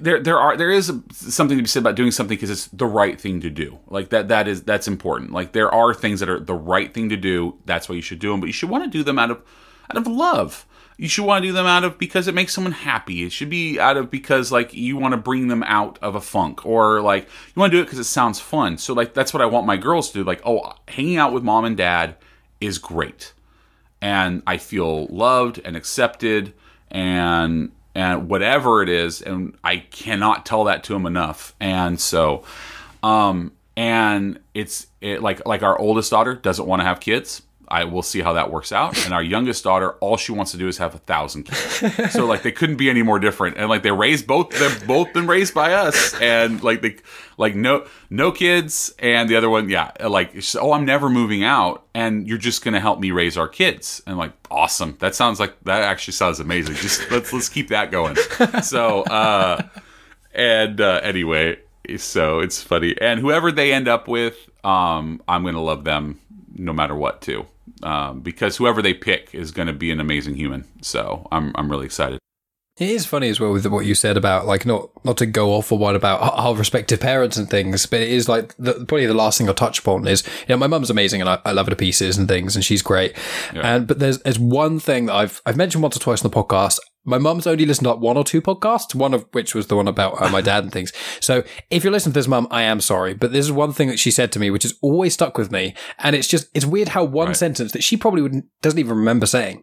there 0.00 0.20
there 0.20 0.38
are 0.38 0.56
there 0.56 0.70
is 0.70 0.92
something 1.12 1.56
to 1.56 1.62
be 1.62 1.68
said 1.68 1.80
about 1.80 1.94
doing 1.94 2.10
something 2.10 2.36
because 2.36 2.50
it's 2.50 2.66
the 2.68 2.86
right 2.86 3.18
thing 3.20 3.40
to 3.40 3.50
do. 3.50 3.78
Like 3.86 4.10
that 4.10 4.28
that 4.28 4.46
is 4.46 4.62
that's 4.62 4.88
important. 4.88 5.32
Like 5.32 5.52
there 5.52 5.72
are 5.72 5.94
things 5.94 6.20
that 6.20 6.28
are 6.28 6.40
the 6.40 6.54
right 6.54 6.92
thing 6.92 7.08
to 7.08 7.16
do. 7.16 7.58
That's 7.64 7.88
why 7.88 7.94
you 7.94 8.02
should 8.02 8.18
do 8.18 8.30
them. 8.30 8.40
But 8.40 8.46
you 8.46 8.52
should 8.52 8.68
want 8.68 8.84
to 8.84 8.90
do 8.90 9.02
them 9.02 9.18
out 9.18 9.30
of 9.30 9.42
out 9.90 9.96
of 9.96 10.06
love. 10.06 10.66
You 10.96 11.08
should 11.08 11.24
want 11.24 11.42
to 11.42 11.48
do 11.48 11.52
them 11.52 11.66
out 11.66 11.82
of 11.82 11.98
because 11.98 12.28
it 12.28 12.34
makes 12.34 12.54
someone 12.54 12.72
happy. 12.72 13.24
It 13.24 13.32
should 13.32 13.50
be 13.50 13.80
out 13.80 13.96
of 13.96 14.10
because 14.10 14.52
like 14.52 14.74
you 14.74 14.96
want 14.96 15.12
to 15.12 15.18
bring 15.18 15.48
them 15.48 15.62
out 15.64 15.98
of 16.02 16.14
a 16.14 16.20
funk 16.20 16.64
or 16.66 17.00
like 17.00 17.24
you 17.24 17.60
want 17.60 17.72
to 17.72 17.78
do 17.78 17.82
it 17.82 17.86
because 17.86 17.98
it 17.98 18.04
sounds 18.04 18.38
fun. 18.38 18.78
So 18.78 18.92
like 18.92 19.14
that's 19.14 19.32
what 19.32 19.42
I 19.42 19.46
want 19.46 19.66
my 19.66 19.76
girls 19.76 20.08
to 20.08 20.18
do. 20.18 20.24
Like 20.24 20.42
oh, 20.44 20.74
hanging 20.88 21.16
out 21.16 21.32
with 21.32 21.42
mom 21.42 21.64
and 21.64 21.76
dad 21.76 22.16
is 22.60 22.78
great 22.78 23.32
and 24.00 24.42
I 24.46 24.58
feel 24.58 25.06
loved 25.06 25.60
and 25.64 25.76
accepted 25.76 26.52
and 26.90 27.72
and 27.94 28.28
whatever 28.28 28.82
it 28.82 28.88
is 28.88 29.22
and 29.22 29.56
I 29.62 29.78
cannot 29.78 30.44
tell 30.44 30.64
that 30.64 30.84
to 30.84 30.94
him 30.94 31.06
enough. 31.06 31.54
And 31.60 32.00
so 32.00 32.44
um 33.02 33.52
and 33.76 34.38
it's 34.54 34.86
it 35.00 35.22
like 35.22 35.46
like 35.46 35.62
our 35.62 35.78
oldest 35.78 36.10
daughter 36.10 36.34
doesn't 36.34 36.66
want 36.66 36.80
to 36.80 36.84
have 36.84 37.00
kids 37.00 37.42
I 37.68 37.84
will 37.84 38.02
see 38.02 38.20
how 38.20 38.34
that 38.34 38.50
works 38.50 38.72
out. 38.72 39.04
And 39.04 39.14
our 39.14 39.22
youngest 39.22 39.64
daughter, 39.64 39.92
all 39.94 40.16
she 40.16 40.32
wants 40.32 40.52
to 40.52 40.58
do 40.58 40.68
is 40.68 40.78
have 40.78 40.94
a 40.94 40.98
thousand 40.98 41.44
kids. 41.44 42.12
so 42.12 42.26
like 42.26 42.42
they 42.42 42.52
couldn't 42.52 42.76
be 42.76 42.90
any 42.90 43.02
more 43.02 43.18
different. 43.18 43.56
And 43.56 43.68
like 43.68 43.82
they 43.82 43.90
raised 43.90 44.26
both, 44.26 44.50
they've 44.50 44.86
both 44.86 45.12
been 45.12 45.26
raised 45.26 45.54
by 45.54 45.72
us. 45.74 46.14
And 46.20 46.62
like 46.62 46.82
they, 46.82 46.96
like 47.36 47.54
no, 47.54 47.86
no 48.10 48.32
kids. 48.32 48.94
And 48.98 49.28
the 49.28 49.36
other 49.36 49.50
one, 49.50 49.68
yeah, 49.68 49.92
like 50.06 50.34
oh, 50.56 50.72
I'm 50.72 50.84
never 50.84 51.08
moving 51.08 51.44
out, 51.44 51.84
and 51.94 52.26
you're 52.28 52.38
just 52.38 52.64
gonna 52.64 52.80
help 52.80 53.00
me 53.00 53.10
raise 53.10 53.36
our 53.36 53.48
kids. 53.48 54.02
And 54.06 54.16
like 54.16 54.32
awesome. 54.50 54.96
That 55.00 55.14
sounds 55.14 55.40
like 55.40 55.56
that 55.64 55.82
actually 55.82 56.12
sounds 56.12 56.40
amazing. 56.40 56.76
Just 56.76 57.10
let's 57.10 57.32
let's 57.32 57.48
keep 57.48 57.68
that 57.68 57.90
going. 57.90 58.16
So 58.62 59.02
uh, 59.02 59.62
and 60.34 60.80
uh, 60.80 61.00
anyway, 61.02 61.58
so 61.96 62.40
it's 62.40 62.62
funny. 62.62 62.94
And 63.00 63.20
whoever 63.20 63.52
they 63.52 63.72
end 63.72 63.88
up 63.88 64.08
with, 64.08 64.36
um, 64.64 65.22
I'm 65.28 65.44
gonna 65.44 65.62
love 65.62 65.84
them 65.84 66.20
no 66.56 66.72
matter 66.72 66.94
what 66.94 67.20
too 67.20 67.46
um, 67.82 68.20
because 68.20 68.56
whoever 68.56 68.82
they 68.82 68.94
pick 68.94 69.34
is 69.34 69.50
going 69.50 69.68
to 69.68 69.72
be 69.72 69.90
an 69.90 70.00
amazing 70.00 70.34
human. 70.34 70.64
So 70.82 71.26
I'm 71.32 71.52
I'm 71.54 71.70
really 71.70 71.86
excited. 71.86 72.18
It 72.76 72.90
is 72.90 73.06
funny 73.06 73.28
as 73.28 73.38
well 73.38 73.52
with 73.52 73.64
what 73.66 73.86
you 73.86 73.94
said 73.94 74.16
about 74.16 74.46
like 74.46 74.66
not 74.66 74.90
not 75.04 75.16
to 75.18 75.26
go 75.26 75.52
off 75.52 75.70
or 75.70 75.78
what 75.78 75.94
about 75.94 76.20
our 76.20 76.56
respective 76.56 76.98
parents 76.98 77.36
and 77.36 77.48
things, 77.48 77.86
but 77.86 78.00
it 78.00 78.08
is 78.08 78.28
like 78.28 78.54
the, 78.56 78.72
probably 78.72 79.06
the 79.06 79.14
last 79.14 79.38
thing 79.38 79.48
I'll 79.48 79.54
touch 79.54 79.78
upon 79.78 80.08
is 80.08 80.26
you 80.40 80.46
know 80.48 80.56
my 80.56 80.66
mum's 80.66 80.90
amazing 80.90 81.20
and 81.20 81.30
I, 81.30 81.38
I 81.44 81.52
love 81.52 81.66
her 81.66 81.70
to 81.70 81.76
pieces 81.76 82.18
and 82.18 82.26
things 82.26 82.56
and 82.56 82.64
she's 82.64 82.82
great, 82.82 83.16
yeah. 83.54 83.76
and 83.76 83.86
but 83.86 84.00
there's 84.00 84.18
there's 84.20 84.40
one 84.40 84.80
thing 84.80 85.06
that 85.06 85.14
I've 85.14 85.40
I've 85.46 85.56
mentioned 85.56 85.82
once 85.82 85.96
or 85.96 86.00
twice 86.00 86.24
on 86.24 86.30
the 86.30 86.36
podcast 86.36 86.80
my 87.04 87.18
mum's 87.18 87.46
only 87.46 87.66
listened 87.66 87.84
to 87.84 87.92
like 87.92 88.00
one 88.00 88.16
or 88.16 88.24
two 88.24 88.40
podcasts, 88.40 88.94
one 88.94 89.12
of 89.12 89.26
which 89.32 89.54
was 89.54 89.66
the 89.66 89.76
one 89.76 89.86
about 89.88 90.20
uh, 90.20 90.28
my 90.30 90.40
dad 90.40 90.64
and 90.64 90.72
things. 90.72 90.92
So 91.20 91.44
if 91.70 91.84
you're 91.84 91.92
listening 91.92 92.14
to 92.14 92.18
this, 92.18 92.28
mum, 92.28 92.48
I 92.50 92.62
am 92.62 92.80
sorry, 92.80 93.14
but 93.14 93.32
this 93.32 93.44
is 93.44 93.52
one 93.52 93.72
thing 93.72 93.88
that 93.88 93.98
she 93.98 94.10
said 94.10 94.32
to 94.32 94.38
me, 94.38 94.50
which 94.50 94.62
has 94.62 94.74
always 94.80 95.12
stuck 95.12 95.36
with 95.36 95.52
me. 95.52 95.74
And 95.98 96.16
it's 96.16 96.26
just, 96.26 96.48
it's 96.54 96.64
weird 96.64 96.88
how 96.88 97.04
one 97.04 97.28
right. 97.28 97.36
sentence 97.36 97.72
that 97.72 97.84
she 97.84 97.96
probably 97.96 98.22
wouldn't, 98.22 98.46
doesn't 98.62 98.78
even 98.78 98.96
remember 98.96 99.26
saying. 99.26 99.62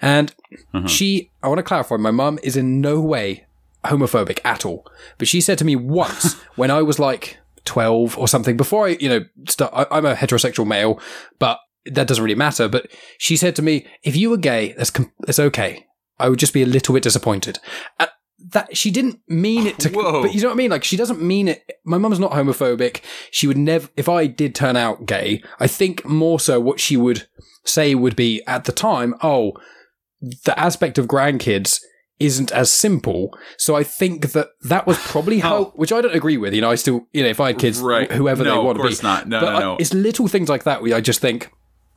And 0.00 0.34
mm-hmm. 0.74 0.86
she, 0.86 1.30
I 1.42 1.48
want 1.48 1.58
to 1.58 1.64
clarify, 1.64 1.96
my 1.96 2.10
mum 2.10 2.38
is 2.42 2.56
in 2.56 2.80
no 2.80 3.00
way 3.00 3.46
homophobic 3.84 4.40
at 4.44 4.66
all. 4.66 4.86
But 5.18 5.28
she 5.28 5.40
said 5.40 5.58
to 5.58 5.64
me 5.64 5.76
once 5.76 6.34
when 6.56 6.70
I 6.72 6.82
was 6.82 6.98
like 6.98 7.38
12 7.64 8.18
or 8.18 8.26
something, 8.26 8.56
before 8.56 8.86
I, 8.86 8.96
you 8.98 9.08
know, 9.08 9.20
start, 9.48 9.72
I, 9.72 9.86
I'm 9.90 10.06
a 10.06 10.14
heterosexual 10.14 10.66
male, 10.66 11.00
but 11.38 11.60
that 11.86 12.08
doesn't 12.08 12.22
really 12.22 12.34
matter. 12.34 12.68
But 12.68 12.90
she 13.18 13.36
said 13.36 13.54
to 13.56 13.62
me, 13.62 13.86
if 14.02 14.16
you 14.16 14.30
were 14.30 14.36
gay, 14.36 14.72
that's, 14.72 14.90
com- 14.90 15.12
that's 15.20 15.38
okay 15.38 15.86
I 16.22 16.28
would 16.28 16.38
just 16.38 16.54
be 16.54 16.62
a 16.62 16.66
little 16.66 16.94
bit 16.94 17.02
disappointed. 17.02 17.58
Uh, 17.98 18.06
that 18.52 18.76
she 18.76 18.90
didn't 18.90 19.20
mean 19.28 19.66
it 19.66 19.78
to, 19.80 19.88
Whoa. 19.92 20.22
but 20.22 20.34
you 20.34 20.40
know 20.40 20.48
what 20.48 20.54
I 20.54 20.56
mean? 20.56 20.70
Like 20.70 20.84
she 20.84 20.96
doesn't 20.96 21.20
mean 21.20 21.48
it. 21.48 21.64
My 21.84 21.98
mum's 21.98 22.20
not 22.20 22.32
homophobic. 22.32 23.02
She 23.30 23.46
would 23.46 23.58
never, 23.58 23.88
if 23.96 24.08
I 24.08 24.26
did 24.26 24.54
turn 24.54 24.76
out 24.76 25.06
gay, 25.06 25.42
I 25.58 25.66
think 25.66 26.04
more 26.04 26.38
so 26.38 26.60
what 26.60 26.80
she 26.80 26.96
would 26.96 27.26
say 27.64 27.94
would 27.94 28.16
be 28.16 28.42
at 28.46 28.64
the 28.64 28.72
time, 28.72 29.14
oh, 29.22 29.52
the 30.20 30.58
aspect 30.58 30.98
of 30.98 31.06
grandkids 31.06 31.80
isn't 32.20 32.52
as 32.52 32.70
simple. 32.70 33.36
So 33.58 33.74
I 33.74 33.82
think 33.82 34.32
that 34.32 34.48
that 34.62 34.86
was 34.86 34.98
probably 34.98 35.38
how, 35.40 35.56
oh. 35.56 35.72
which 35.74 35.92
I 35.92 36.00
don't 36.00 36.14
agree 36.14 36.36
with. 36.36 36.54
You 36.54 36.60
know, 36.60 36.70
I 36.70 36.76
still, 36.76 37.08
you 37.12 37.22
know, 37.22 37.28
if 37.28 37.40
I 37.40 37.48
had 37.48 37.58
kids, 37.58 37.80
right. 37.80 38.10
whoever 38.10 38.44
no, 38.44 38.54
they 38.54 38.64
want 38.64 38.78
to 38.78 38.88
be. 38.88 38.94
Not. 39.02 39.28
No, 39.28 39.40
but 39.40 39.52
no, 39.52 39.58
no. 39.58 39.72
I, 39.74 39.76
it's 39.80 39.92
little 39.92 40.28
things 40.28 40.48
like 40.48 40.64
that 40.64 40.82
where 40.82 40.94
I 40.94 41.00
just 41.00 41.20
think, 41.20 41.50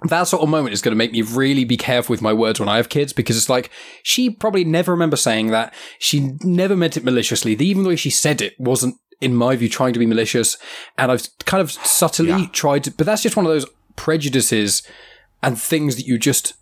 that 0.10 0.24
sort 0.24 0.44
of 0.44 0.50
moment 0.50 0.74
is 0.74 0.82
going 0.82 0.92
to 0.92 0.98
make 0.98 1.12
me 1.12 1.22
really 1.22 1.64
be 1.64 1.78
careful 1.78 2.14
with 2.14 2.22
my 2.22 2.34
words 2.34 2.60
when 2.60 2.70
I 2.70 2.78
have 2.78 2.90
kids 2.90 3.14
because 3.14 3.38
it's 3.38 3.50
like 3.50 3.70
she 4.04 4.30
probably 4.30 4.64
never 4.64 4.92
remember 4.92 5.16
saying 5.16 5.48
that. 5.48 5.74
She 6.00 6.32
never 6.42 6.76
meant 6.76 6.98
it 6.98 7.04
maliciously. 7.04 7.54
Even 7.54 7.84
the 7.84 7.90
way 7.90 7.96
she 7.96 8.10
said 8.10 8.42
it 8.42 8.60
wasn't, 8.60 8.96
in 9.22 9.36
my 9.36 9.56
view, 9.56 9.70
trying 9.70 9.94
to 9.94 10.00
be 10.00 10.06
malicious. 10.06 10.58
And 10.98 11.12
I've 11.12 11.28
kind 11.46 11.62
of 11.62 11.72
subtly 11.72 12.30
yeah. 12.30 12.48
tried 12.52 12.84
to, 12.86 12.92
but 12.92 13.06
that's 13.06 13.24
just 13.24 13.36
one 13.36 13.46
of 13.46 13.52
those 13.52 13.66
prejudices 13.96 14.84
and 15.42 15.60
things 15.60 15.96
that 15.96 16.06
you 16.06 16.18
just, 16.18 16.54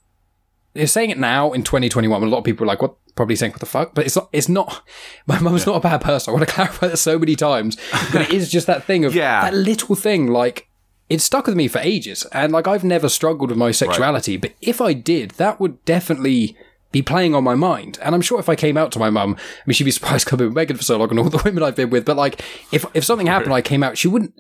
you're 0.73 0.87
saying 0.87 1.09
it 1.09 1.17
now 1.17 1.51
in 1.53 1.63
2021 1.63 2.21
when 2.21 2.27
a 2.27 2.31
lot 2.31 2.39
of 2.39 2.43
people 2.43 2.65
are 2.65 2.67
like, 2.67 2.81
what? 2.81 2.95
Probably 3.15 3.35
saying 3.35 3.51
what 3.51 3.59
the 3.59 3.67
fuck, 3.67 3.93
but 3.93 4.07
it's 4.07 4.15
not. 4.15 4.29
It's 4.33 4.49
not. 4.49 4.81
My 5.27 5.37
mum's 5.37 5.67
yeah. 5.67 5.73
not 5.73 5.85
a 5.85 5.87
bad 5.87 6.01
person. 6.01 6.31
I 6.31 6.33
want 6.35 6.47
to 6.49 6.53
clarify 6.55 6.87
that 6.87 6.97
so 6.97 7.19
many 7.19 7.35
times, 7.35 7.77
but 8.11 8.23
it 8.23 8.31
is 8.31 8.51
just 8.51 8.65
that 8.65 8.85
thing 8.85 9.05
of 9.05 9.13
yeah. 9.15 9.41
that 9.41 9.53
little 9.53 9.95
thing. 9.95 10.27
Like 10.27 10.67
it 11.13 11.21
stuck 11.21 11.45
with 11.45 11.55
me 11.55 11.67
for 11.67 11.77
ages. 11.77 12.25
And 12.31 12.51
like, 12.51 12.67
I've 12.67 12.83
never 12.83 13.07
struggled 13.07 13.51
with 13.51 13.57
my 13.57 13.69
sexuality, 13.69 14.33
right. 14.33 14.41
but 14.41 14.53
if 14.61 14.81
I 14.81 14.93
did, 14.93 15.31
that 15.31 15.59
would 15.59 15.85
definitely 15.85 16.57
be 16.91 17.03
playing 17.03 17.35
on 17.35 17.43
my 17.43 17.53
mind. 17.53 17.99
And 18.01 18.15
I'm 18.15 18.21
sure 18.21 18.39
if 18.39 18.49
I 18.49 18.55
came 18.55 18.77
out 18.77 18.91
to 18.93 18.99
my 18.99 19.11
mum, 19.11 19.35
I 19.37 19.61
mean, 19.67 19.75
she'd 19.75 19.83
be 19.83 19.91
surprised 19.99 20.27
I've 20.31 20.39
been 20.39 20.47
with 20.47 20.55
Megan 20.55 20.75
for 20.75 20.83
so 20.83 20.97
long 20.97 21.11
and 21.11 21.19
all 21.19 21.29
the 21.29 21.37
women 21.45 21.61
I've 21.61 21.75
been 21.75 21.91
with. 21.91 22.03
But 22.03 22.17
like, 22.17 22.41
if, 22.71 22.83
if 22.95 23.03
something 23.05 23.27
happened, 23.27 23.53
I 23.53 23.61
came 23.61 23.83
out, 23.83 23.95
she 23.95 24.07
wouldn't 24.07 24.33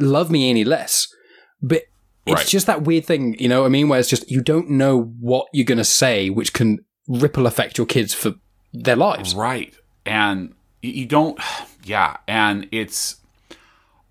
love 0.00 0.28
me 0.28 0.50
any 0.50 0.64
less. 0.64 1.06
But 1.62 1.82
it's 2.26 2.34
right. 2.34 2.46
just 2.48 2.66
that 2.66 2.82
weird 2.82 3.04
thing, 3.04 3.36
you 3.38 3.48
know 3.48 3.60
what 3.60 3.66
I 3.66 3.70
mean? 3.70 3.88
Where 3.88 4.00
it's 4.00 4.10
just, 4.10 4.28
you 4.28 4.42
don't 4.42 4.68
know 4.70 5.14
what 5.20 5.46
you're 5.52 5.64
going 5.64 5.78
to 5.78 5.84
say, 5.84 6.28
which 6.28 6.52
can 6.52 6.84
ripple 7.06 7.46
affect 7.46 7.78
your 7.78 7.86
kids 7.86 8.14
for 8.14 8.34
their 8.72 8.96
lives. 8.96 9.32
Right. 9.32 9.72
And 10.04 10.54
you 10.82 11.06
don't, 11.06 11.38
yeah. 11.84 12.16
And 12.26 12.66
it's, 12.72 13.16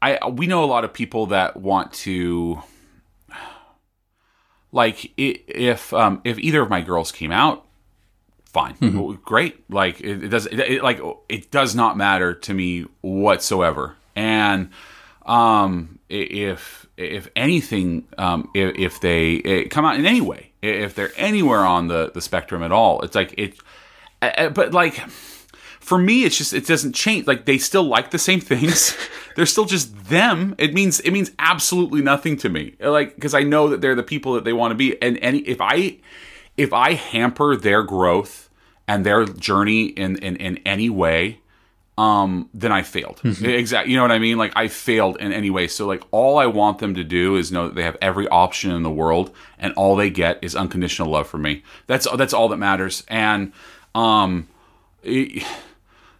I 0.05 0.27
we 0.27 0.47
know 0.47 0.63
a 0.63 0.65
lot 0.65 0.83
of 0.83 0.93
people 0.93 1.27
that 1.27 1.57
want 1.57 1.93
to 1.93 2.61
like 4.71 5.11
if 5.17 5.93
um, 5.93 6.21
if 6.23 6.37
either 6.37 6.61
of 6.61 6.69
my 6.69 6.81
girls 6.81 7.11
came 7.11 7.31
out, 7.31 7.65
fine, 8.45 8.75
mm-hmm. 8.75 9.13
great. 9.23 9.63
Like 9.69 10.01
it, 10.01 10.23
it 10.23 10.29
does 10.29 10.45
it, 10.45 10.59
it, 10.59 10.83
like 10.83 10.99
it 11.29 11.49
does 11.49 11.75
not 11.75 11.97
matter 11.97 12.33
to 12.33 12.53
me 12.53 12.85
whatsoever. 13.01 13.95
And 14.15 14.69
um, 15.25 15.99
if 16.09 16.85
if 16.97 17.29
anything, 17.35 18.07
um, 18.17 18.49
if, 18.53 18.77
if 18.77 18.99
they 19.01 19.65
come 19.69 19.85
out 19.85 19.97
in 19.97 20.05
any 20.05 20.21
way, 20.21 20.51
if 20.61 20.93
they're 20.93 21.13
anywhere 21.15 21.61
on 21.65 21.87
the 21.87 22.11
the 22.13 22.21
spectrum 22.21 22.61
at 22.61 22.71
all, 22.71 23.01
it's 23.01 23.15
like 23.15 23.33
it. 23.37 23.59
But 24.21 24.73
like 24.73 25.01
for 25.85 25.99
me 25.99 26.23
it's 26.23 26.35
just 26.35 26.51
it 26.51 26.65
doesn't 26.65 26.93
change. 26.93 27.27
Like 27.27 27.45
they 27.45 27.59
still 27.59 27.83
like 27.83 28.09
the 28.09 28.17
same 28.17 28.41
things. 28.41 28.97
They're 29.35 29.45
still 29.45 29.65
just 29.65 30.05
them. 30.05 30.55
It 30.57 30.73
means 30.73 30.99
it 31.01 31.11
means 31.11 31.31
absolutely 31.37 32.01
nothing 32.01 32.37
to 32.37 32.49
me. 32.49 32.73
Like 32.79 33.13
because 33.13 33.35
i 33.35 33.43
know 33.43 33.69
that 33.69 33.81
they're 33.81 33.93
the 33.93 34.01
people 34.01 34.33
that 34.33 34.45
they 34.45 34.53
want 34.53 34.71
to 34.71 34.75
be. 34.75 34.99
And 35.01 35.19
any 35.21 35.39
if 35.39 35.61
i 35.61 35.97
if 36.57 36.73
i 36.73 36.93
hamper 36.93 37.55
their 37.55 37.83
growth 37.83 38.49
and 38.87 39.05
their 39.05 39.25
journey 39.25 39.85
in 39.85 40.17
in, 40.17 40.37
in 40.37 40.57
any 40.65 40.89
way 40.89 41.39
um 41.97 42.49
then 42.53 42.71
i 42.71 42.81
failed. 42.81 43.21
Mm-hmm. 43.23 43.45
exactly 43.45 43.91
you 43.91 43.97
know 43.97 44.03
what 44.03 44.11
i 44.11 44.19
mean? 44.19 44.37
Like 44.37 44.53
i 44.55 44.67
failed 44.67 45.17
in 45.17 45.31
any 45.31 45.51
way. 45.51 45.67
So 45.67 45.85
like 45.85 46.01
all 46.09 46.39
i 46.39 46.47
want 46.47 46.79
them 46.79 46.95
to 46.95 47.03
do 47.03 47.35
is 47.35 47.51
know 47.51 47.67
that 47.67 47.75
they 47.75 47.83
have 47.83 47.97
every 48.01 48.27
option 48.29 48.71
in 48.71 48.81
the 48.81 48.89
world 48.89 49.29
and 49.59 49.71
all 49.73 49.95
they 49.95 50.09
get 50.09 50.39
is 50.41 50.55
unconditional 50.55 51.11
love 51.11 51.27
from 51.27 51.43
me. 51.43 51.61
That's 51.85 52.07
that's 52.17 52.33
all 52.33 52.47
that 52.49 52.57
matters. 52.57 53.03
And 53.07 53.53
um 53.93 54.47
it, 55.03 55.45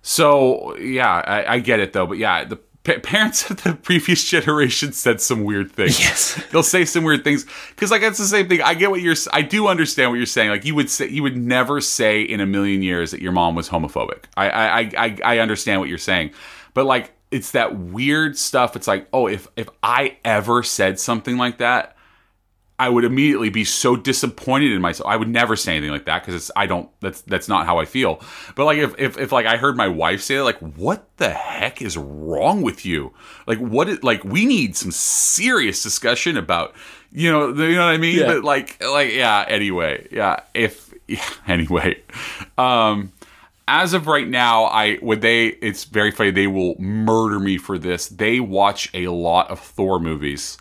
so 0.07 0.77
yeah, 0.77 1.09
I, 1.25 1.55
I 1.55 1.59
get 1.59 1.79
it 1.79 1.91
though, 1.91 2.05
but 2.05 2.19
yeah, 2.19 2.43
the 2.43 2.57
pa- 2.83 2.99
parents 3.01 3.49
of 3.49 3.63
the 3.63 3.73
previous 3.81 4.23
generation 4.23 4.93
said 4.93 5.19
some 5.19 5.43
weird 5.43 5.71
things. 5.71 5.99
Yes, 5.99 6.43
they'll 6.51 6.61
say 6.61 6.85
some 6.85 7.03
weird 7.03 7.23
things 7.23 7.43
because 7.69 7.89
like 7.89 8.01
that's 8.01 8.19
the 8.19 8.25
same 8.25 8.47
thing. 8.47 8.61
I 8.61 8.75
get 8.75 8.91
what 8.91 9.01
you're. 9.01 9.15
I 9.33 9.41
do 9.41 9.67
understand 9.67 10.11
what 10.11 10.17
you're 10.17 10.27
saying. 10.27 10.51
Like 10.51 10.63
you 10.63 10.75
would 10.75 10.91
say, 10.91 11.09
you 11.09 11.23
would 11.23 11.35
never 11.35 11.81
say 11.81 12.21
in 12.21 12.39
a 12.39 12.45
million 12.45 12.83
years 12.83 13.09
that 13.09 13.19
your 13.19 13.31
mom 13.31 13.55
was 13.55 13.67
homophobic. 13.67 14.25
I 14.37 14.49
I 14.51 14.79
I, 14.95 15.17
I 15.25 15.37
understand 15.39 15.79
what 15.79 15.89
you're 15.89 15.97
saying, 15.97 16.33
but 16.75 16.85
like 16.85 17.11
it's 17.31 17.49
that 17.51 17.75
weird 17.75 18.37
stuff. 18.37 18.75
It's 18.75 18.87
like, 18.87 19.07
oh, 19.11 19.25
if 19.25 19.47
if 19.55 19.69
I 19.81 20.17
ever 20.23 20.61
said 20.61 20.99
something 20.99 21.35
like 21.37 21.57
that, 21.57 21.94
I 22.77 22.89
would 22.89 23.05
immediately 23.05 23.49
be 23.49 23.63
so 23.63 23.95
disappointed 23.95 24.71
in 24.71 24.81
myself. 24.81 25.07
I 25.07 25.15
would 25.15 25.29
never 25.29 25.55
say 25.55 25.77
anything 25.77 25.91
like 25.91 26.05
that 26.05 26.21
because 26.21 26.35
it's 26.35 26.51
I 26.57 26.65
don't 26.65 26.89
that's 26.99 27.21
that's 27.21 27.47
not 27.47 27.65
how 27.65 27.77
I 27.77 27.85
feel. 27.85 28.21
But 28.55 28.65
like 28.65 28.79
if, 28.79 28.93
if 28.99 29.17
if 29.17 29.31
like 29.31 29.45
I 29.45 29.55
heard 29.55 29.77
my 29.77 29.88
wife 29.88 30.21
say 30.21 30.41
like 30.41 30.59
what 30.59 31.07
the 31.17 31.29
heck 31.29 31.81
is 31.81 31.95
wrong 31.95 32.61
with 32.61 32.85
you? 32.85 33.13
Like 33.47 33.59
what 33.59 33.88
is 33.88 34.03
like 34.03 34.25
we 34.25 34.45
need 34.45 34.75
some 34.75 34.91
serious 34.91 35.81
discussion 35.83 36.35
about 36.35 36.75
you 37.13 37.31
know 37.31 37.47
you 37.47 37.75
know 37.75 37.85
what 37.85 37.93
I 37.93 37.97
mean? 37.97 38.19
Yeah. 38.19 38.27
But 38.27 38.43
like 38.43 38.83
like 38.83 39.13
yeah. 39.13 39.45
Anyway, 39.47 40.09
yeah. 40.11 40.41
If 40.53 40.93
yeah, 41.07 41.23
anyway, 41.47 42.01
um, 42.57 43.13
as 43.69 43.93
of 43.93 44.05
right 44.07 44.27
now, 44.27 44.65
I 44.65 44.99
would 45.01 45.21
they. 45.21 45.47
It's 45.47 45.85
very 45.85 46.11
funny. 46.11 46.31
They 46.31 46.47
will 46.47 46.75
murder 46.77 47.39
me 47.39 47.57
for 47.57 47.77
this. 47.77 48.07
They 48.09 48.41
watch 48.41 48.89
a 48.93 49.07
lot 49.07 49.49
of 49.49 49.59
Thor 49.59 49.97
movies. 49.97 50.57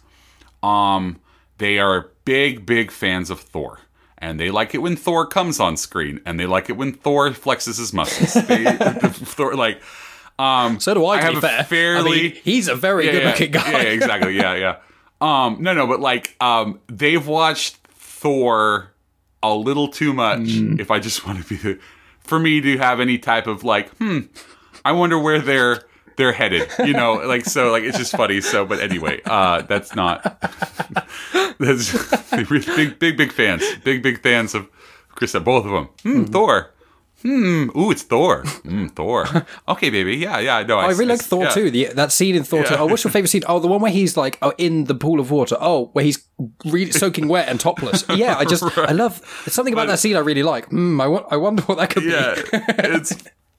Um 0.63 1.19
they 1.65 1.79
are 1.79 2.11
big, 2.27 2.67
big 2.67 2.91
fans 2.91 3.31
of 3.31 3.41
Thor. 3.41 3.81
And 4.19 4.39
they 4.39 4.51
like 4.51 4.75
it 4.75 4.79
when 4.79 4.97
Thor 4.97 5.27
comes 5.27 5.59
on 5.59 5.79
screen, 5.79 6.21
and 6.27 6.39
they 6.39 6.45
like 6.45 6.69
it 6.69 6.75
when 6.75 6.93
Thor 6.93 7.31
flexes 7.31 7.79
his 7.79 7.91
muscles. 7.91 8.35
They, 8.49 8.65
Thor, 9.09 9.55
like, 9.55 9.81
um, 10.39 10.79
so 10.79 10.93
do 10.93 11.07
I. 11.07 11.17
I 11.17 11.23
have 11.23 11.43
a 11.43 11.65
fairly. 11.65 12.11
I 12.11 12.23
mean, 12.23 12.33
he's 12.45 12.69
a 12.69 12.75
very 12.75 13.07
yeah, 13.07 13.13
good 13.13 13.25
looking 13.25 13.51
guy. 13.53 13.71
Yeah, 13.71 13.79
exactly. 13.79 14.37
Yeah, 14.37 14.55
yeah. 14.55 14.77
Um, 15.23 15.57
no, 15.61 15.73
no, 15.73 15.87
but 15.87 16.01
like, 16.01 16.37
um, 16.39 16.81
they've 16.87 17.27
watched 17.27 17.77
Thor 17.89 18.91
a 19.43 19.55
little 19.55 19.89
too 19.89 20.13
much. 20.13 20.41
Mm. 20.41 20.79
If 20.79 20.91
I 20.91 20.99
just 20.99 21.27
want 21.27 21.47
to 21.47 21.57
be, 21.57 21.81
for 22.21 22.39
me 22.39 22.61
to 22.61 22.77
have 22.77 23.01
any 23.01 23.17
type 23.17 23.47
of 23.47 23.65
like, 23.65 23.89
hmm, 23.97 24.21
I 24.85 24.93
wonder 24.93 25.19
where 25.19 25.41
their 25.41 25.83
they're 26.17 26.33
headed. 26.33 26.69
You 26.79 26.93
know, 26.93 27.15
like 27.15 27.45
so, 27.45 27.71
like 27.71 27.85
it's 27.85 27.99
just 27.99 28.13
funny. 28.13 28.41
So, 28.41 28.65
but 28.65 28.81
anyway, 28.81 29.21
uh, 29.25 29.63
that's 29.63 29.95
not. 29.95 30.23
that's 31.59 32.31
big, 32.49 32.99
big, 32.99 33.17
big 33.17 33.33
fans. 33.33 33.63
Big, 33.85 34.03
big 34.03 34.21
fans 34.21 34.55
of 34.55 34.69
Chris. 35.09 35.33
Both 35.33 35.67
of 35.67 35.73
them. 35.73 35.89
Hmm, 36.03 36.25
Thor. 36.25 36.71
Hmm. 37.23 37.71
Ooh, 37.75 37.91
it's 37.91 38.03
Thor. 38.03 38.43
Hmm, 38.43 38.89
Thor. 38.89 39.27
Okay, 39.69 39.89
baby. 39.89 40.17
Yeah, 40.17 40.41
yeah. 40.41 40.63
No, 40.63 40.79
I 40.79 40.91
really 40.91 41.07
like 41.07 41.23
Thor 41.23 41.45
yeah. 41.45 41.51
too. 41.51 41.71
The, 41.71 41.87
that 41.95 42.13
scene 42.13 42.35
in 42.35 42.45
Thor 42.45 42.61
Yeah. 42.61 42.67
2. 42.67 42.75
Oh, 42.77 42.87
what's 42.87 43.03
your 43.03 43.11
favorite 43.11 43.29
scene? 43.29 43.45
Oh, 43.49 43.59
the 43.61 43.67
one 43.67 43.81
where 43.81 43.91
he's 43.91 44.15
like 44.15 44.37
oh, 44.43 44.53
in 44.59 44.85
the 44.85 44.95
pool 44.95 45.21
of 45.21 45.31
water. 45.31 45.57
Oh, 45.59 45.89
where 45.95 46.05
he's 46.05 46.23
really 46.67 46.93
soaking 46.93 47.29
wet 47.29 47.49
and 47.49 47.59
topless. 47.59 48.05
Yeah, 48.15 48.37
I 48.37 48.45
just 48.45 48.63
I 48.77 48.93
love. 48.93 49.21
There's 49.45 49.55
something 49.55 49.73
about 49.73 49.87
that 49.87 49.99
scene 49.99 50.17
I 50.17 50.19
really 50.19 50.43
like. 50.43 50.69
Hmm. 50.69 51.01
I, 51.01 51.07
I 51.07 51.37
wonder 51.37 51.63
what 51.63 51.79
that 51.79 51.91
could 51.91 52.05
yeah, 52.05 52.35
be. 52.35 52.49
it's 52.95 53.15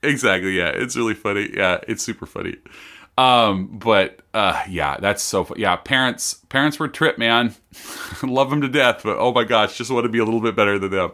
exactly 0.06 0.58
yeah. 0.58 0.70
It's 0.70 0.96
really 0.96 1.14
funny. 1.14 1.50
Yeah, 1.54 1.80
it's 1.88 2.04
super 2.04 2.26
funny. 2.26 2.58
Um, 3.18 3.68
but 3.68 4.20
uh, 4.34 4.62
yeah, 4.68 4.98
that's 5.00 5.24
so 5.24 5.46
fu- 5.46 5.56
yeah. 5.58 5.76
Parents, 5.78 6.34
parents 6.50 6.80
were 6.80 6.88
trip, 6.88 7.18
man. 7.18 7.56
Love 8.24 8.50
them 8.50 8.62
to 8.62 8.68
death, 8.68 9.02
but 9.04 9.18
oh 9.18 9.32
my 9.32 9.46
gosh, 9.46 9.78
just 9.78 9.90
want 9.90 10.04
to 10.04 10.10
be 10.10 10.20
a 10.20 10.26
little 10.26 10.42
bit 10.42 10.56
better 10.56 10.78
than 10.78 10.92
them. 10.92 11.12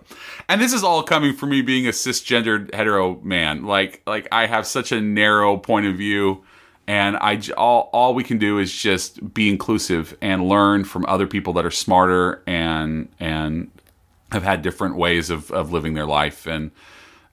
And 0.49 0.59
this 0.59 0.73
is 0.73 0.83
all 0.83 1.03
coming 1.03 1.35
from 1.35 1.49
me 1.49 1.61
being 1.61 1.85
a 1.85 1.91
cisgendered 1.91 2.73
hetero 2.73 3.19
man. 3.21 3.65
Like, 3.65 4.01
like 4.07 4.27
I 4.31 4.47
have 4.47 4.65
such 4.65 4.91
a 4.91 4.99
narrow 4.99 5.57
point 5.57 5.85
of 5.85 5.95
view. 5.95 6.43
And 6.87 7.15
I 7.17 7.39
all 7.55 7.91
all 7.93 8.15
we 8.15 8.23
can 8.23 8.39
do 8.39 8.57
is 8.57 8.73
just 8.73 9.33
be 9.33 9.49
inclusive 9.49 10.17
and 10.19 10.49
learn 10.49 10.83
from 10.83 11.05
other 11.05 11.27
people 11.27 11.53
that 11.53 11.65
are 11.65 11.71
smarter 11.71 12.41
and 12.47 13.07
and 13.19 13.69
have 14.31 14.43
had 14.43 14.61
different 14.63 14.95
ways 14.95 15.29
of, 15.29 15.51
of 15.51 15.71
living 15.71 15.93
their 15.93 16.07
life 16.07 16.47
and 16.47 16.71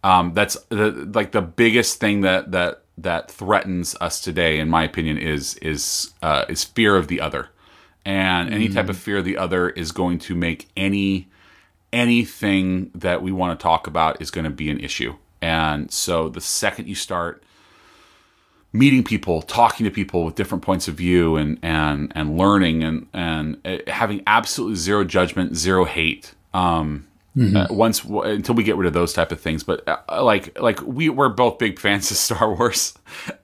um, 0.04 0.32
that's 0.34 0.56
the, 0.68 0.90
like 1.14 1.32
the 1.32 1.42
biggest 1.42 2.00
thing 2.00 2.22
that 2.22 2.52
that 2.52 2.82
that 2.96 3.30
threatens 3.30 3.94
us 4.00 4.20
today 4.20 4.58
in 4.58 4.68
my 4.68 4.84
opinion 4.84 5.18
is 5.18 5.54
is 5.56 6.12
uh, 6.22 6.44
is 6.48 6.64
fear 6.64 6.96
of 6.96 7.08
the 7.08 7.20
other 7.20 7.48
and 8.04 8.52
any 8.54 8.68
type 8.68 8.88
of 8.88 8.96
fear 8.96 9.18
of 9.18 9.24
the 9.24 9.36
other 9.36 9.68
is 9.70 9.92
going 9.92 10.18
to 10.18 10.34
make 10.34 10.68
any 10.76 11.28
anything 11.92 12.90
that 12.94 13.22
we 13.22 13.32
want 13.32 13.58
to 13.58 13.62
talk 13.62 13.86
about 13.86 14.20
is 14.20 14.30
going 14.30 14.44
to 14.44 14.50
be 14.50 14.70
an 14.70 14.80
issue 14.80 15.14
and 15.40 15.90
so 15.92 16.28
the 16.28 16.40
second 16.40 16.88
you 16.88 16.94
start 16.94 17.42
meeting 18.72 19.02
people, 19.02 19.42
talking 19.42 19.84
to 19.84 19.90
people 19.90 20.24
with 20.24 20.34
different 20.34 20.62
points 20.62 20.88
of 20.88 20.94
view, 20.94 21.36
and 21.36 21.58
and 21.62 22.12
and 22.14 22.38
learning 22.38 22.82
and 22.82 23.06
and 23.12 23.58
uh, 23.64 23.78
having 23.86 24.22
absolutely 24.26 24.76
zero 24.76 25.04
judgment, 25.04 25.56
zero 25.56 25.84
hate. 25.84 26.34
Um, 26.54 27.06
uh, 27.40 27.66
once 27.70 28.00
w- 28.00 28.22
until 28.22 28.54
we 28.54 28.64
get 28.64 28.76
rid 28.76 28.86
of 28.86 28.92
those 28.92 29.12
type 29.12 29.32
of 29.32 29.40
things, 29.40 29.62
but 29.62 29.86
uh, 29.88 30.22
like 30.24 30.58
like 30.60 30.80
we 30.82 31.08
we're 31.08 31.28
both 31.28 31.58
big 31.58 31.78
fans 31.78 32.10
of 32.10 32.16
Star 32.16 32.52
Wars, 32.54 32.94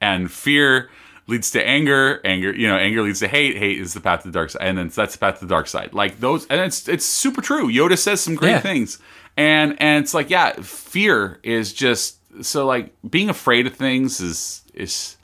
and 0.01 0.31
fear 0.33 0.91
leads 1.27 1.51
to 1.53 1.67
anger, 1.67 2.21
anger 2.25 2.55
you 2.55 2.67
know 2.69 2.77
anger 2.77 3.03
leads 3.03 3.21
to 3.21 3.29
hate, 3.29 3.57
hate 3.57 3.79
is 3.81 3.95
the 3.95 4.01
path 4.01 4.23
to 4.23 4.29
the 4.29 4.33
dark 4.33 4.51
side, 4.51 4.63
and 4.63 4.77
then 4.79 4.89
that's 4.89 5.13
the 5.15 5.19
path 5.19 5.39
to 5.41 5.47
the 5.47 5.51
dark 5.55 5.67
side. 5.69 5.93
Like 5.95 6.21
those, 6.21 6.47
and 6.49 6.61
it's 6.61 6.89
it's 6.89 7.05
super 7.05 7.41
true. 7.41 7.69
Yoda 7.71 7.97
says 7.99 8.21
some 8.21 8.35
great 8.35 8.51
Yeah. 8.51 8.61
things, 8.61 8.99
and 9.37 9.77
and 9.81 10.03
it's 10.05 10.15
like 10.15 10.31
yeah, 10.31 10.53
fear 10.63 11.39
is 11.43 11.73
just 11.73 12.19
so 12.45 12.67
like 12.67 12.93
being 13.09 13.29
afraid 13.29 13.67
of 13.67 13.75
things 13.75 14.21
is 14.21 14.63
is 14.75 15.17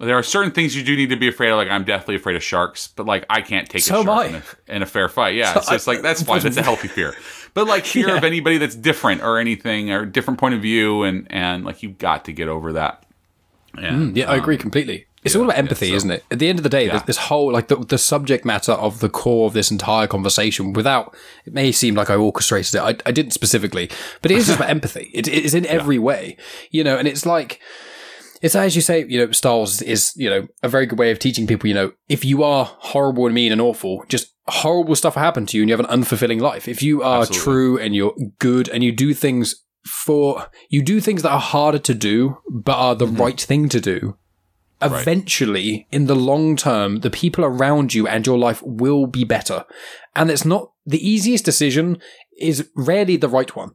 there 0.00 0.18
are 0.18 0.22
certain 0.24 0.50
things 0.50 0.74
you 0.76 0.82
do 0.82 0.96
need 0.96 1.10
to 1.10 1.16
be 1.16 1.28
afraid 1.28 1.50
of. 1.50 1.56
Like 1.56 1.70
I'm 1.70 1.84
definitely 1.84 2.16
afraid 2.16 2.34
of 2.36 2.42
sharks, 2.42 2.88
but 2.88 3.06
like 3.06 3.24
I 3.30 3.40
can't 3.40 3.68
take 3.70 3.82
So 3.82 4.00
a 4.00 4.04
shark 4.04 4.26
in 4.28 4.34
a, 4.34 4.42
in 4.76 4.82
a 4.82 4.86
fair 4.86 5.08
fight. 5.08 5.36
Yeah, 5.36 5.60
so, 5.60 5.70
I- 5.72 5.76
it's 5.76 5.86
like 5.86 6.02
that's 6.02 6.22
fine. 6.24 6.40
That's 6.40 6.56
a 6.56 6.62
healthy 6.62 6.88
fear. 6.88 7.14
But 7.54 7.66
like 7.66 7.86
fear 7.86 8.16
of 8.16 8.24
anybody 8.24 8.58
that's 8.58 8.74
different 8.74 9.22
or 9.22 9.38
anything 9.38 9.90
or 9.90 10.04
different 10.04 10.38
point 10.38 10.54
of 10.54 10.62
view, 10.62 11.02
and 11.04 11.26
and 11.30 11.64
like 11.64 11.82
you've 11.82 11.98
got 11.98 12.24
to 12.26 12.32
get 12.32 12.48
over 12.48 12.72
that. 12.74 13.04
And, 13.76 14.16
Yeah, 14.16 14.30
I 14.30 14.34
um, 14.34 14.40
agree 14.40 14.56
completely. 14.56 15.06
It's 15.24 15.34
all 15.34 15.44
about 15.44 15.56
empathy, 15.56 15.88
so- 15.88 15.94
isn't 15.94 16.10
it? 16.10 16.24
At 16.30 16.38
the 16.38 16.48
end 16.48 16.58
of 16.58 16.62
the 16.62 16.68
day, 16.68 16.86
Yeah. 16.86 16.98
this, 16.98 17.16
whole 17.16 17.50
like 17.50 17.68
the, 17.68 17.76
the 17.76 17.96
subject 17.96 18.44
matter 18.44 18.72
of 18.72 19.00
the 19.00 19.08
core 19.08 19.46
of 19.46 19.54
this 19.54 19.70
entire 19.70 20.06
conversation, 20.06 20.74
without 20.74 21.16
it 21.46 21.54
may 21.54 21.72
seem 21.72 21.94
like 21.94 22.10
I 22.10 22.14
orchestrated 22.16 22.74
it, 22.74 22.80
I, 22.82 22.96
I 23.08 23.12
didn't 23.12 23.32
specifically, 23.32 23.90
but 24.20 24.30
it 24.30 24.36
is 24.36 24.46
just 24.46 24.58
about 24.58 24.68
empathy. 24.76 25.10
It, 25.14 25.26
it 25.26 25.44
is 25.44 25.54
in 25.54 25.64
every 25.66 25.98
way, 25.98 26.36
you 26.70 26.84
know, 26.84 26.98
and 26.98 27.08
it's 27.08 27.24
like 27.24 27.58
it's 28.42 28.54
as 28.54 28.76
you 28.76 28.82
say, 28.82 29.06
you 29.08 29.18
know, 29.18 29.32
Wars 29.42 29.80
is 29.80 30.12
you 30.16 30.28
know 30.28 30.46
a 30.62 30.68
very 30.68 30.84
good 30.84 30.98
way 30.98 31.10
of 31.10 31.18
teaching 31.18 31.46
people. 31.46 31.68
You 31.68 31.74
know, 31.74 31.92
if 32.10 32.24
you 32.24 32.42
are 32.42 32.66
horrible 32.66 33.24
and 33.24 33.34
mean 33.34 33.50
and 33.52 33.62
awful, 33.62 34.04
just 34.08 34.33
horrible 34.46 34.96
stuff 34.96 35.14
happen 35.14 35.46
to 35.46 35.56
you, 35.56 35.62
and 35.62 35.70
you 35.70 35.76
have 35.76 35.84
an 35.84 36.00
unfulfilling 36.00 36.40
life. 36.40 36.68
If 36.68 36.82
you 36.82 37.02
are 37.02 37.22
Absolutely. 37.22 37.44
true 37.44 37.78
and 37.78 37.94
you're 37.94 38.14
good 38.38 38.68
and 38.68 38.84
you 38.84 38.92
do 38.92 39.14
things 39.14 39.64
for 39.86 40.46
you 40.70 40.82
do 40.82 41.00
things 41.00 41.22
that 41.22 41.30
are 41.30 41.40
harder 41.40 41.78
to 41.78 41.94
do 41.94 42.38
but 42.50 42.76
are 42.76 42.94
the 42.94 43.06
mm-hmm. 43.06 43.20
right 43.20 43.40
thing 43.40 43.68
to 43.68 43.80
do 43.80 44.16
eventually 44.80 45.86
in 45.90 46.06
the 46.06 46.14
long 46.14 46.56
term 46.56 47.00
the 47.00 47.10
people 47.10 47.44
around 47.44 47.94
you 47.94 48.06
and 48.06 48.26
your 48.26 48.38
life 48.38 48.62
will 48.64 49.06
be 49.06 49.24
better 49.24 49.64
and 50.16 50.30
it's 50.30 50.44
not 50.44 50.72
the 50.86 51.06
easiest 51.06 51.44
decision 51.44 51.98
is 52.38 52.68
rarely 52.74 53.16
the 53.16 53.28
right 53.28 53.54
one 53.54 53.72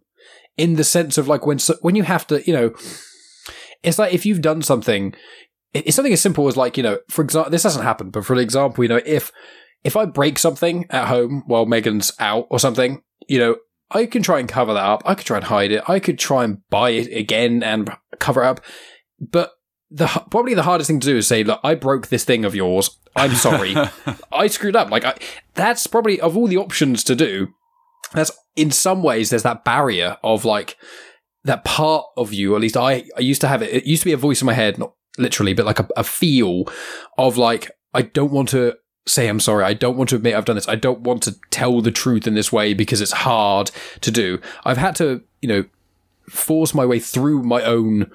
in 0.58 0.76
the 0.76 0.84
sense 0.84 1.18
of 1.18 1.28
like 1.28 1.46
when 1.46 1.60
so, 1.60 1.76
when 1.82 1.96
you 1.96 2.04
have 2.04 2.26
to 2.28 2.46
you 2.46 2.54
know 2.54 2.74
it's 3.84 4.00
like 4.00 4.14
if 4.14 4.26
you've 4.26 4.42
done 4.42 4.62
something 4.62 5.14
it's 5.74 5.96
something 5.96 6.14
as 6.14 6.22
simple 6.22 6.48
as 6.48 6.58
like 6.58 6.76
you 6.76 6.84
know 6.84 6.98
for 7.08 7.24
example 7.24 7.52
this 7.52 7.64
hasn't 7.64 7.86
happened 7.86 8.12
but 8.12 8.26
for 8.26 8.36
example 8.36 8.84
you 8.84 8.90
know 8.90 9.02
if 9.06 9.32
if 9.84 9.96
i 9.96 10.06
break 10.06 10.38
something 10.38 10.86
at 10.90 11.08
home 11.08 11.44
while 11.48 11.66
megan's 11.66 12.12
out 12.20 12.48
or 12.50 12.60
something 12.60 13.02
you 13.28 13.40
know 13.40 13.56
i 13.92 14.06
can 14.06 14.22
try 14.22 14.40
and 14.40 14.50
cover 14.50 14.74
that 14.74 14.86
up. 14.86 15.02
I 15.06 15.16
could 15.16 15.26
try 15.26 15.38
and 15.38 15.46
hide 15.46 15.72
it. 15.72 15.84
I 15.88 16.00
could 16.00 16.20
try 16.20 16.44
and 16.44 16.68
buy 16.70 16.92
it 16.92 17.12
again 17.12 17.64
and 17.64 17.92
cover 18.20 18.44
it 18.44 18.48
up. 18.48 18.62
But 19.20 19.52
the 19.90 20.06
probably 20.30 20.54
the 20.54 20.64
hardest 20.64 20.88
thing 20.88 21.00
to 21.00 21.08
do 21.08 21.18
is 21.18 21.26
say 21.26 21.44
look 21.44 21.60
i 21.64 21.74
broke 21.74 22.08
this 22.08 22.24
thing 22.24 22.46
of 22.46 22.56
yours. 22.56 22.98
I'm 23.16 23.34
sorry. 23.34 23.76
I 24.32 24.48
screwed 24.48 24.76
up. 24.76 24.92
Like 24.92 25.04
I, 25.04 25.16
that's 25.56 25.88
probably 25.88 26.22
of 26.22 26.38
all 26.38 26.48
the 26.48 26.58
options 26.58 27.04
to 27.06 27.16
do 27.16 27.48
that's 28.14 28.32
in 28.56 28.72
some 28.72 29.04
ways 29.04 29.30
there's 29.30 29.44
that 29.44 29.64
barrier 29.64 30.18
of 30.24 30.46
like 30.46 30.78
that 31.44 31.64
part 31.64 32.06
of 32.18 32.34
you 32.34 32.56
at 32.56 32.62
least 32.62 32.76
i 32.76 33.04
i 33.16 33.20
used 33.20 33.42
to 33.42 33.48
have 33.48 33.62
it 33.62 33.72
it 33.72 33.86
used 33.86 34.02
to 34.02 34.08
be 34.08 34.14
a 34.14 34.18
voice 34.18 34.42
in 34.42 34.48
my 34.48 34.54
head 34.54 34.78
not 34.78 34.94
literally 35.18 35.54
but 35.54 35.66
like 35.66 35.80
a, 35.80 35.88
a 35.96 36.04
feel 36.04 36.66
of 37.18 37.38
like 37.38 37.70
i 37.94 38.02
don't 38.02 38.32
want 38.32 38.50
to 38.50 38.74
say 39.10 39.28
i'm 39.28 39.40
sorry 39.40 39.66
i 39.66 39.74
don't 39.74 39.98
want 39.98 40.10
to 40.10 40.16
admit 40.16 40.36
i've 40.36 40.46
done 40.46 40.56
this. 40.56 40.70
I 40.70 40.76
don't 40.76 41.02
want 41.02 41.24
to 41.24 41.36
tell 41.50 41.82
the 41.82 41.92
truth 41.92 42.28
in 42.28 42.36
this 42.36 42.52
way 42.52 42.74
because 42.74 43.02
it's 43.02 43.12
hard 43.12 43.72
to 44.02 44.12
do. 44.12 44.40
I've 44.64 44.78
had 44.78 44.96
to 44.98 45.22
you 45.42 45.50
know 45.50 45.66
force 46.30 46.74
my 46.74 46.86
way 46.86 47.00
through 47.00 47.42
my 47.44 47.64
own 47.64 48.12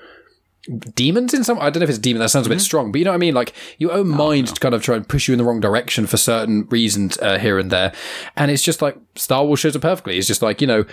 demons 0.95 1.35
in 1.35 1.45
some 1.45 1.59
I 1.59 1.69
don't 1.69 1.81
know 1.81 1.85
if 1.85 1.91
it's 1.91 1.99
demon 1.99 2.21
that 2.21 2.31
sounds 2.31 2.47
a 2.47 2.51
bit 2.51 2.61
strong 2.61 2.91
but 2.93 2.99
you 2.99 3.05
know 3.05 3.11
what 3.11 3.17
I 3.17 3.19
mean? 3.19 3.35
Like 3.35 3.53
your 3.79 3.93
own 3.93 4.09
mind 4.09 4.49
to 4.49 4.61
kind 4.61 4.75
of 4.75 4.83
try 4.83 4.97
and 4.97 5.07
push 5.09 5.29
you 5.29 5.33
in 5.33 5.39
the 5.39 5.45
wrong 5.45 5.61
direction 5.61 6.07
for 6.07 6.17
certain 6.17 6.67
reasons 6.71 7.19
uh, 7.19 7.39
here 7.39 7.59
and 7.59 7.71
there. 7.71 7.93
And 8.37 8.51
it's 8.51 8.63
just 8.63 8.81
like 8.81 8.97
Star 9.17 9.45
Wars 9.45 9.61
shows 9.61 9.77
it 9.77 9.83
perfectly. 9.83 10.17
It's 10.17 10.29
just 10.29 10.43
like 10.43 10.61
you 10.61 10.67
know 10.67 10.85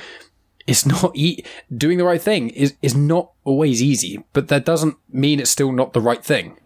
it's 0.68 0.86
not 0.86 1.16
e- 1.16 1.44
doing 1.76 1.98
the 1.98 2.04
right 2.04 2.22
thing 2.22 2.50
is 2.50 2.76
is 2.82 2.96
not 2.96 3.32
always 3.44 3.82
easy 3.82 4.24
but 4.34 4.48
that 4.50 4.66
doesn't 4.66 4.98
mean 5.12 5.40
it's 5.40 5.52
still 5.52 5.72
not 5.72 5.94
the 5.94 6.02
right 6.02 6.24
thing. 6.24 6.58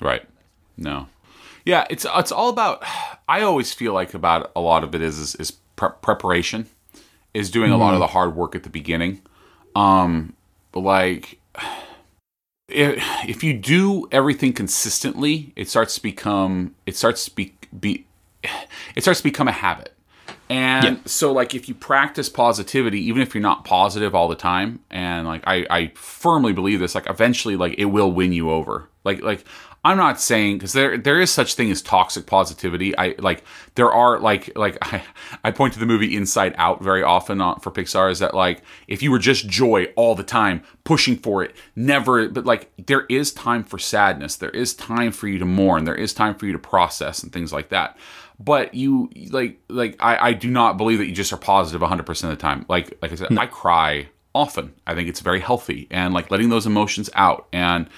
Right. 0.00 0.22
No. 0.76 1.08
Yeah, 1.64 1.86
it's 1.90 2.06
it's 2.14 2.32
all 2.32 2.48
about. 2.50 2.82
I 3.28 3.40
always 3.42 3.72
feel 3.72 3.92
like 3.94 4.14
about 4.14 4.52
a 4.54 4.60
lot 4.60 4.84
of 4.84 4.94
it 4.94 5.00
is 5.02 5.18
is, 5.18 5.34
is 5.36 5.50
pre- 5.76 5.88
preparation, 6.02 6.66
is 7.32 7.50
doing 7.50 7.72
a 7.72 7.76
lot 7.76 7.94
of 7.94 8.00
the 8.00 8.08
hard 8.08 8.34
work 8.36 8.54
at 8.54 8.62
the 8.64 8.70
beginning. 8.70 9.22
Um, 9.74 10.34
like 10.74 11.38
if, 12.68 13.02
if 13.28 13.42
you 13.44 13.54
do 13.54 14.06
everything 14.12 14.52
consistently, 14.52 15.52
it 15.56 15.68
starts 15.68 15.94
to 15.96 16.02
become 16.02 16.74
it 16.86 16.96
starts 16.96 17.24
to 17.26 17.34
be, 17.34 17.54
be 17.78 18.06
it 18.94 19.02
starts 19.02 19.20
to 19.20 19.24
become 19.24 19.48
a 19.48 19.52
habit. 19.52 19.92
And 20.50 20.84
Yeah. 20.84 21.02
so 21.06 21.32
like 21.32 21.54
if 21.54 21.68
you 21.68 21.74
practice 21.74 22.28
positivity, 22.28 23.00
even 23.00 23.22
if 23.22 23.34
you're 23.34 23.42
not 23.42 23.64
positive 23.64 24.14
all 24.14 24.28
the 24.28 24.36
time, 24.36 24.80
and 24.90 25.26
like 25.26 25.42
I, 25.46 25.66
I 25.70 25.92
firmly 25.94 26.52
believe 26.52 26.80
this, 26.80 26.94
like 26.94 27.08
eventually 27.08 27.56
like 27.56 27.74
it 27.78 27.86
will 27.86 28.12
win 28.12 28.32
you 28.32 28.50
over. 28.50 28.88
Like 29.04 29.22
like 29.22 29.44
I'm 29.84 29.98
not 29.98 30.18
saying 30.18 30.56
because 30.56 30.72
there 30.72 30.96
there 30.96 31.20
is 31.20 31.30
such 31.30 31.54
thing 31.54 31.70
as 31.70 31.82
toxic 31.82 32.26
positivity. 32.26 32.96
I 32.96 33.14
like 33.18 33.44
there 33.74 33.92
are 33.92 34.18
like 34.18 34.56
like 34.56 34.78
I, 34.82 35.02
I 35.44 35.50
point 35.50 35.74
to 35.74 35.78
the 35.78 35.86
movie 35.86 36.16
Inside 36.16 36.54
Out 36.56 36.82
very 36.82 37.02
often 37.02 37.40
on, 37.40 37.60
for 37.60 37.70
Pixar 37.70 38.10
is 38.10 38.18
that 38.20 38.34
like 38.34 38.62
if 38.88 39.02
you 39.02 39.10
were 39.10 39.18
just 39.18 39.46
joy 39.46 39.86
all 39.94 40.14
the 40.14 40.22
time, 40.22 40.62
pushing 40.84 41.16
for 41.16 41.44
it, 41.44 41.54
never 41.76 42.28
but 42.28 42.46
like 42.46 42.70
there 42.86 43.04
is 43.10 43.32
time 43.32 43.62
for 43.62 43.78
sadness. 43.78 44.36
There 44.36 44.50
is 44.50 44.74
time 44.74 45.12
for 45.12 45.28
you 45.28 45.38
to 45.38 45.44
mourn. 45.44 45.84
There 45.84 45.94
is 45.94 46.14
time 46.14 46.34
for 46.34 46.46
you 46.46 46.52
to 46.52 46.58
process 46.58 47.22
and 47.22 47.32
things 47.32 47.52
like 47.52 47.68
that 47.68 47.96
but 48.40 48.74
you 48.74 49.10
like 49.30 49.60
like 49.68 49.96
I, 50.00 50.28
I 50.28 50.32
do 50.32 50.50
not 50.50 50.76
believe 50.76 50.98
that 50.98 51.06
you 51.06 51.14
just 51.14 51.32
are 51.32 51.36
positive 51.36 51.86
100% 51.86 52.24
of 52.24 52.30
the 52.30 52.36
time 52.36 52.66
like 52.68 52.98
like 53.00 53.12
i 53.12 53.14
said 53.14 53.38
i 53.38 53.46
cry 53.46 54.08
often 54.34 54.74
i 54.88 54.94
think 54.94 55.08
it's 55.08 55.20
very 55.20 55.38
healthy 55.38 55.86
and 55.90 56.12
like 56.12 56.32
letting 56.32 56.48
those 56.48 56.66
emotions 56.66 57.08
out 57.14 57.46
and 57.52 57.88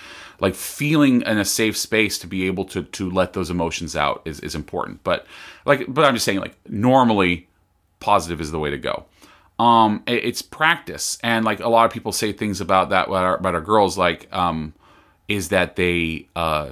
like 0.41 0.55
feeling 0.55 1.23
in 1.23 1.39
a 1.39 1.45
safe 1.45 1.77
space 1.77 2.19
to 2.19 2.27
be 2.27 2.47
able 2.47 2.65
to 2.65 2.83
to 2.83 3.11
let 3.11 3.33
those 3.33 3.51
emotions 3.51 3.97
out 3.97 4.23
is, 4.25 4.41
is 4.41 4.55
important 4.55 5.03
but 5.05 5.27
like 5.65 5.85
but 5.89 6.05
i'm 6.05 6.15
just 6.15 6.25
saying 6.25 6.41
like 6.41 6.57
normally 6.69 7.49
positive 8.01 8.41
is 8.41 8.51
the 8.51 8.59
way 8.59 8.71
to 8.71 8.79
go 8.79 9.05
um 9.59 10.03
it- 10.07 10.25
it's 10.25 10.43
practice 10.43 11.19
and 11.23 11.45
like 11.45 11.61
a 11.61 11.69
lot 11.69 11.85
of 11.87 11.93
people 11.93 12.13
say 12.13 12.33
things 12.33 12.61
about 12.61 12.91
that 12.91 13.09
about 13.09 13.25
our, 13.25 13.37
about 13.37 13.55
our 13.55 13.61
girls 13.61 13.97
like 13.97 14.29
um 14.33 14.73
is 15.29 15.49
that 15.49 15.75
they 15.77 16.29
uh, 16.37 16.71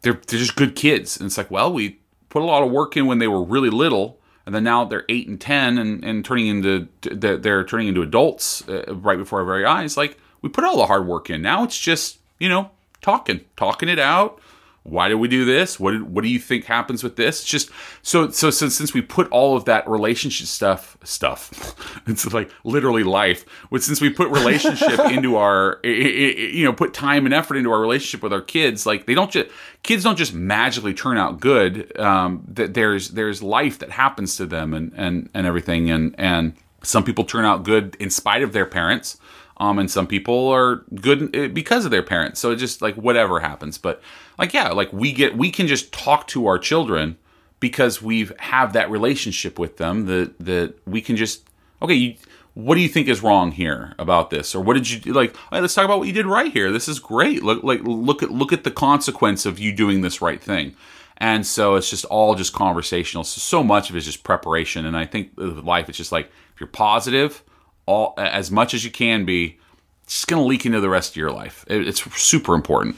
they're 0.00 0.14
they're 0.26 0.40
just 0.40 0.56
good 0.56 0.74
kids, 0.74 1.16
and 1.16 1.26
it's 1.28 1.38
like, 1.38 1.52
well, 1.52 1.72
we 1.72 2.00
put 2.30 2.42
a 2.42 2.44
lot 2.44 2.64
of 2.64 2.72
work 2.72 2.96
in 2.96 3.06
when 3.06 3.20
they 3.20 3.28
were 3.28 3.44
really 3.44 3.70
little, 3.70 4.18
and 4.44 4.52
then 4.52 4.64
now 4.64 4.84
they're 4.84 5.04
eight 5.08 5.28
and 5.28 5.40
ten, 5.40 5.78
and, 5.78 6.04
and 6.04 6.24
turning 6.24 6.48
into 6.48 6.88
they're, 7.02 7.62
turning 7.62 7.86
into 7.86 8.02
adults 8.02 8.66
uh, 8.68 8.92
right 8.96 9.18
before 9.18 9.38
our 9.38 9.44
very 9.44 9.64
eyes. 9.64 9.96
Like 9.96 10.18
we 10.40 10.48
put 10.48 10.64
all 10.64 10.76
the 10.78 10.86
hard 10.86 11.06
work 11.06 11.30
in. 11.30 11.42
Now 11.42 11.62
it's 11.62 11.78
just 11.78 12.18
you 12.40 12.48
know 12.48 12.72
talking, 13.02 13.44
talking 13.56 13.88
it 13.88 13.98
out, 13.98 14.40
why 14.84 15.08
do 15.08 15.16
we 15.16 15.28
do 15.28 15.44
this? 15.44 15.78
What 15.78 15.92
did, 15.92 16.02
what 16.02 16.24
do 16.24 16.28
you 16.28 16.40
think 16.40 16.64
happens 16.64 17.04
with 17.04 17.14
this? 17.14 17.42
It's 17.42 17.48
just 17.48 17.70
so 18.02 18.30
so 18.30 18.50
since 18.50 18.74
since 18.74 18.92
we 18.92 19.00
put 19.00 19.28
all 19.28 19.56
of 19.56 19.64
that 19.66 19.88
relationship 19.88 20.48
stuff 20.48 20.96
stuff, 21.04 22.02
it's 22.08 22.32
like 22.32 22.50
literally 22.64 23.04
life. 23.04 23.44
But 23.70 23.84
since 23.84 24.00
we 24.00 24.10
put 24.10 24.28
relationship 24.30 24.98
into 25.10 25.36
our 25.36 25.78
you 25.84 26.64
know 26.64 26.72
put 26.72 26.94
time 26.94 27.26
and 27.26 27.34
effort 27.34 27.56
into 27.56 27.70
our 27.70 27.80
relationship 27.80 28.24
with 28.24 28.32
our 28.32 28.40
kids, 28.40 28.84
like 28.84 29.06
they 29.06 29.14
don't 29.14 29.30
just 29.30 29.50
kids 29.84 30.02
don't 30.02 30.18
just 30.18 30.34
magically 30.34 30.94
turn 30.94 31.16
out 31.16 31.38
good. 31.38 31.96
Um, 31.98 32.42
that 32.48 32.74
there's 32.74 33.10
there's 33.10 33.40
life 33.40 33.78
that 33.78 33.90
happens 33.90 34.36
to 34.36 34.46
them 34.46 34.74
and 34.74 34.92
and 34.96 35.30
and 35.32 35.46
everything 35.46 35.90
and 35.90 36.12
and 36.18 36.54
some 36.82 37.04
people 37.04 37.22
turn 37.22 37.44
out 37.44 37.62
good 37.62 37.96
in 38.00 38.10
spite 38.10 38.42
of 38.42 38.52
their 38.52 38.66
parents. 38.66 39.16
Um, 39.62 39.78
and 39.78 39.88
some 39.88 40.08
people 40.08 40.48
are 40.48 40.84
good 40.96 41.34
eh, 41.36 41.46
because 41.46 41.84
of 41.84 41.92
their 41.92 42.02
parents. 42.02 42.40
So 42.40 42.50
it 42.50 42.56
just 42.56 42.82
like 42.82 42.96
whatever 42.96 43.38
happens, 43.38 43.78
but 43.78 44.02
like 44.36 44.52
yeah 44.52 44.70
like 44.70 44.92
we 44.92 45.12
get 45.12 45.36
we 45.36 45.52
can 45.52 45.68
just 45.68 45.92
talk 45.92 46.26
to 46.28 46.48
our 46.48 46.58
children 46.58 47.16
because 47.60 48.02
we've 48.02 48.32
have 48.40 48.72
that 48.72 48.90
relationship 48.90 49.60
with 49.60 49.76
them 49.76 50.06
that 50.06 50.36
that 50.40 50.74
we 50.84 51.00
can 51.00 51.14
just 51.14 51.48
okay 51.80 51.94
you, 51.94 52.16
what 52.54 52.74
do 52.74 52.80
you 52.80 52.88
think 52.88 53.06
is 53.06 53.22
wrong 53.22 53.52
here 53.52 53.94
about 54.00 54.30
this? 54.30 54.52
Or 54.52 54.60
what 54.60 54.74
did 54.74 54.90
you 54.90 55.12
like 55.12 55.36
let's 55.52 55.74
talk 55.74 55.84
about 55.84 56.00
what 56.00 56.08
you 56.08 56.12
did 56.12 56.26
right 56.26 56.52
here. 56.52 56.72
This 56.72 56.88
is 56.88 56.98
great. 56.98 57.44
Look 57.44 57.62
like 57.62 57.82
look 57.84 58.20
at 58.20 58.32
look 58.32 58.52
at 58.52 58.64
the 58.64 58.72
consequence 58.72 59.46
of 59.46 59.60
you 59.60 59.70
doing 59.72 60.00
this 60.00 60.20
right 60.20 60.42
thing. 60.42 60.74
And 61.18 61.46
so 61.46 61.76
it's 61.76 61.88
just 61.88 62.04
all 62.06 62.34
just 62.34 62.52
conversational. 62.52 63.22
So 63.22 63.38
so 63.38 63.62
much 63.62 63.90
of 63.90 63.94
it 63.94 63.98
is 63.98 64.06
just 64.06 64.24
preparation. 64.24 64.86
And 64.86 64.96
i 64.96 65.06
think 65.06 65.30
life 65.36 65.88
it's 65.88 65.98
just 65.98 66.10
like 66.10 66.26
if 66.52 66.60
you're 66.60 66.66
positive 66.66 67.44
all 67.86 68.14
as 68.16 68.50
much 68.50 68.74
as 68.74 68.84
you 68.84 68.90
can 68.90 69.24
be 69.24 69.58
it's 70.04 70.14
just 70.14 70.28
going 70.28 70.42
to 70.42 70.46
leak 70.46 70.66
into 70.66 70.80
the 70.80 70.88
rest 70.88 71.12
of 71.12 71.16
your 71.16 71.30
life 71.30 71.64
it, 71.68 71.86
it's 71.86 72.02
super 72.20 72.54
important 72.54 72.96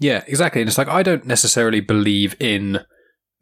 yeah, 0.00 0.24
exactly. 0.26 0.62
And 0.62 0.68
it's 0.68 0.78
like 0.78 0.88
I 0.88 1.02
don't 1.02 1.26
necessarily 1.26 1.80
believe 1.80 2.34
in 2.40 2.80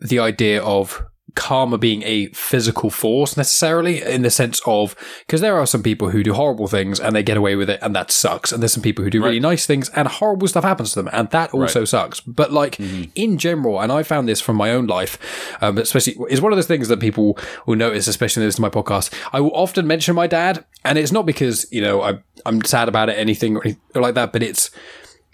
the 0.00 0.18
idea 0.18 0.62
of 0.62 1.02
karma 1.38 1.78
being 1.78 2.02
a 2.02 2.26
physical 2.28 2.90
force 2.90 3.36
necessarily 3.36 4.02
in 4.02 4.22
the 4.22 4.30
sense 4.30 4.60
of 4.66 4.94
because 5.26 5.40
there 5.40 5.56
are 5.56 5.66
some 5.66 5.82
people 5.82 6.10
who 6.10 6.22
do 6.22 6.34
horrible 6.34 6.66
things 6.66 6.98
and 6.98 7.14
they 7.14 7.22
get 7.22 7.36
away 7.36 7.56
with 7.56 7.70
it 7.70 7.78
and 7.80 7.94
that 7.94 8.10
sucks 8.10 8.52
and 8.52 8.62
there's 8.62 8.72
some 8.72 8.82
people 8.82 9.04
who 9.04 9.10
do 9.10 9.20
right. 9.20 9.28
really 9.28 9.40
nice 9.40 9.64
things 9.64 9.88
and 9.90 10.08
horrible 10.08 10.48
stuff 10.48 10.64
happens 10.64 10.90
to 10.92 11.02
them 11.02 11.08
and 11.12 11.30
that 11.30 11.54
also 11.54 11.80
right. 11.80 11.88
sucks 11.88 12.20
but 12.20 12.52
like 12.52 12.76
mm-hmm. 12.76 13.04
in 13.14 13.38
general 13.38 13.80
and 13.80 13.90
i 13.92 14.02
found 14.02 14.28
this 14.28 14.40
from 14.40 14.56
my 14.56 14.70
own 14.70 14.86
life 14.86 15.18
um, 15.62 15.78
especially 15.78 16.16
is 16.28 16.40
one 16.40 16.52
of 16.52 16.56
those 16.56 16.66
things 16.66 16.88
that 16.88 17.00
people 17.00 17.38
will 17.66 17.76
notice 17.76 18.08
especially 18.08 18.44
listening 18.44 18.70
to 18.70 18.76
my 18.76 18.82
podcast 18.82 19.12
i 19.32 19.40
will 19.40 19.54
often 19.54 19.86
mention 19.86 20.14
my 20.14 20.26
dad 20.26 20.64
and 20.84 20.98
it's 20.98 21.12
not 21.12 21.24
because 21.24 21.66
you 21.70 21.80
know 21.80 22.02
I, 22.02 22.18
i'm 22.44 22.64
sad 22.64 22.88
about 22.88 23.08
it 23.08 23.18
anything 23.18 23.56
or 23.94 24.02
like 24.02 24.14
that 24.14 24.32
but 24.32 24.42
it's 24.42 24.70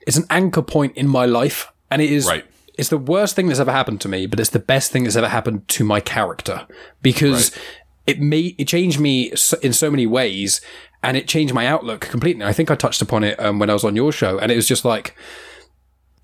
it's 0.06 0.16
an 0.16 0.26
anchor 0.30 0.62
point 0.62 0.96
in 0.96 1.08
my 1.08 1.26
life, 1.26 1.72
and 1.90 2.00
it 2.02 2.10
is. 2.10 2.26
Right. 2.26 2.44
It's 2.76 2.88
the 2.88 2.98
worst 2.98 3.36
thing 3.36 3.48
that's 3.48 3.60
ever 3.60 3.72
happened 3.72 4.00
to 4.02 4.08
me, 4.08 4.26
but 4.26 4.40
it's 4.40 4.50
the 4.50 4.58
best 4.58 4.90
thing 4.90 5.04
that's 5.04 5.16
ever 5.16 5.28
happened 5.28 5.68
to 5.68 5.84
my 5.84 6.00
character 6.00 6.66
because 7.02 7.54
right. 7.56 7.64
it 8.06 8.20
made 8.20 8.56
it 8.58 8.66
changed 8.66 8.98
me 8.98 9.32
in 9.62 9.72
so 9.72 9.90
many 9.90 10.06
ways, 10.06 10.60
and 11.02 11.16
it 11.16 11.28
changed 11.28 11.54
my 11.54 11.66
outlook 11.66 12.00
completely. 12.00 12.44
I 12.44 12.52
think 12.52 12.70
I 12.70 12.74
touched 12.74 13.02
upon 13.02 13.24
it 13.24 13.38
um, 13.38 13.58
when 13.58 13.70
I 13.70 13.74
was 13.74 13.84
on 13.84 13.94
your 13.94 14.10
show, 14.10 14.38
and 14.38 14.50
it 14.50 14.56
was 14.56 14.66
just 14.66 14.84
like 14.84 15.14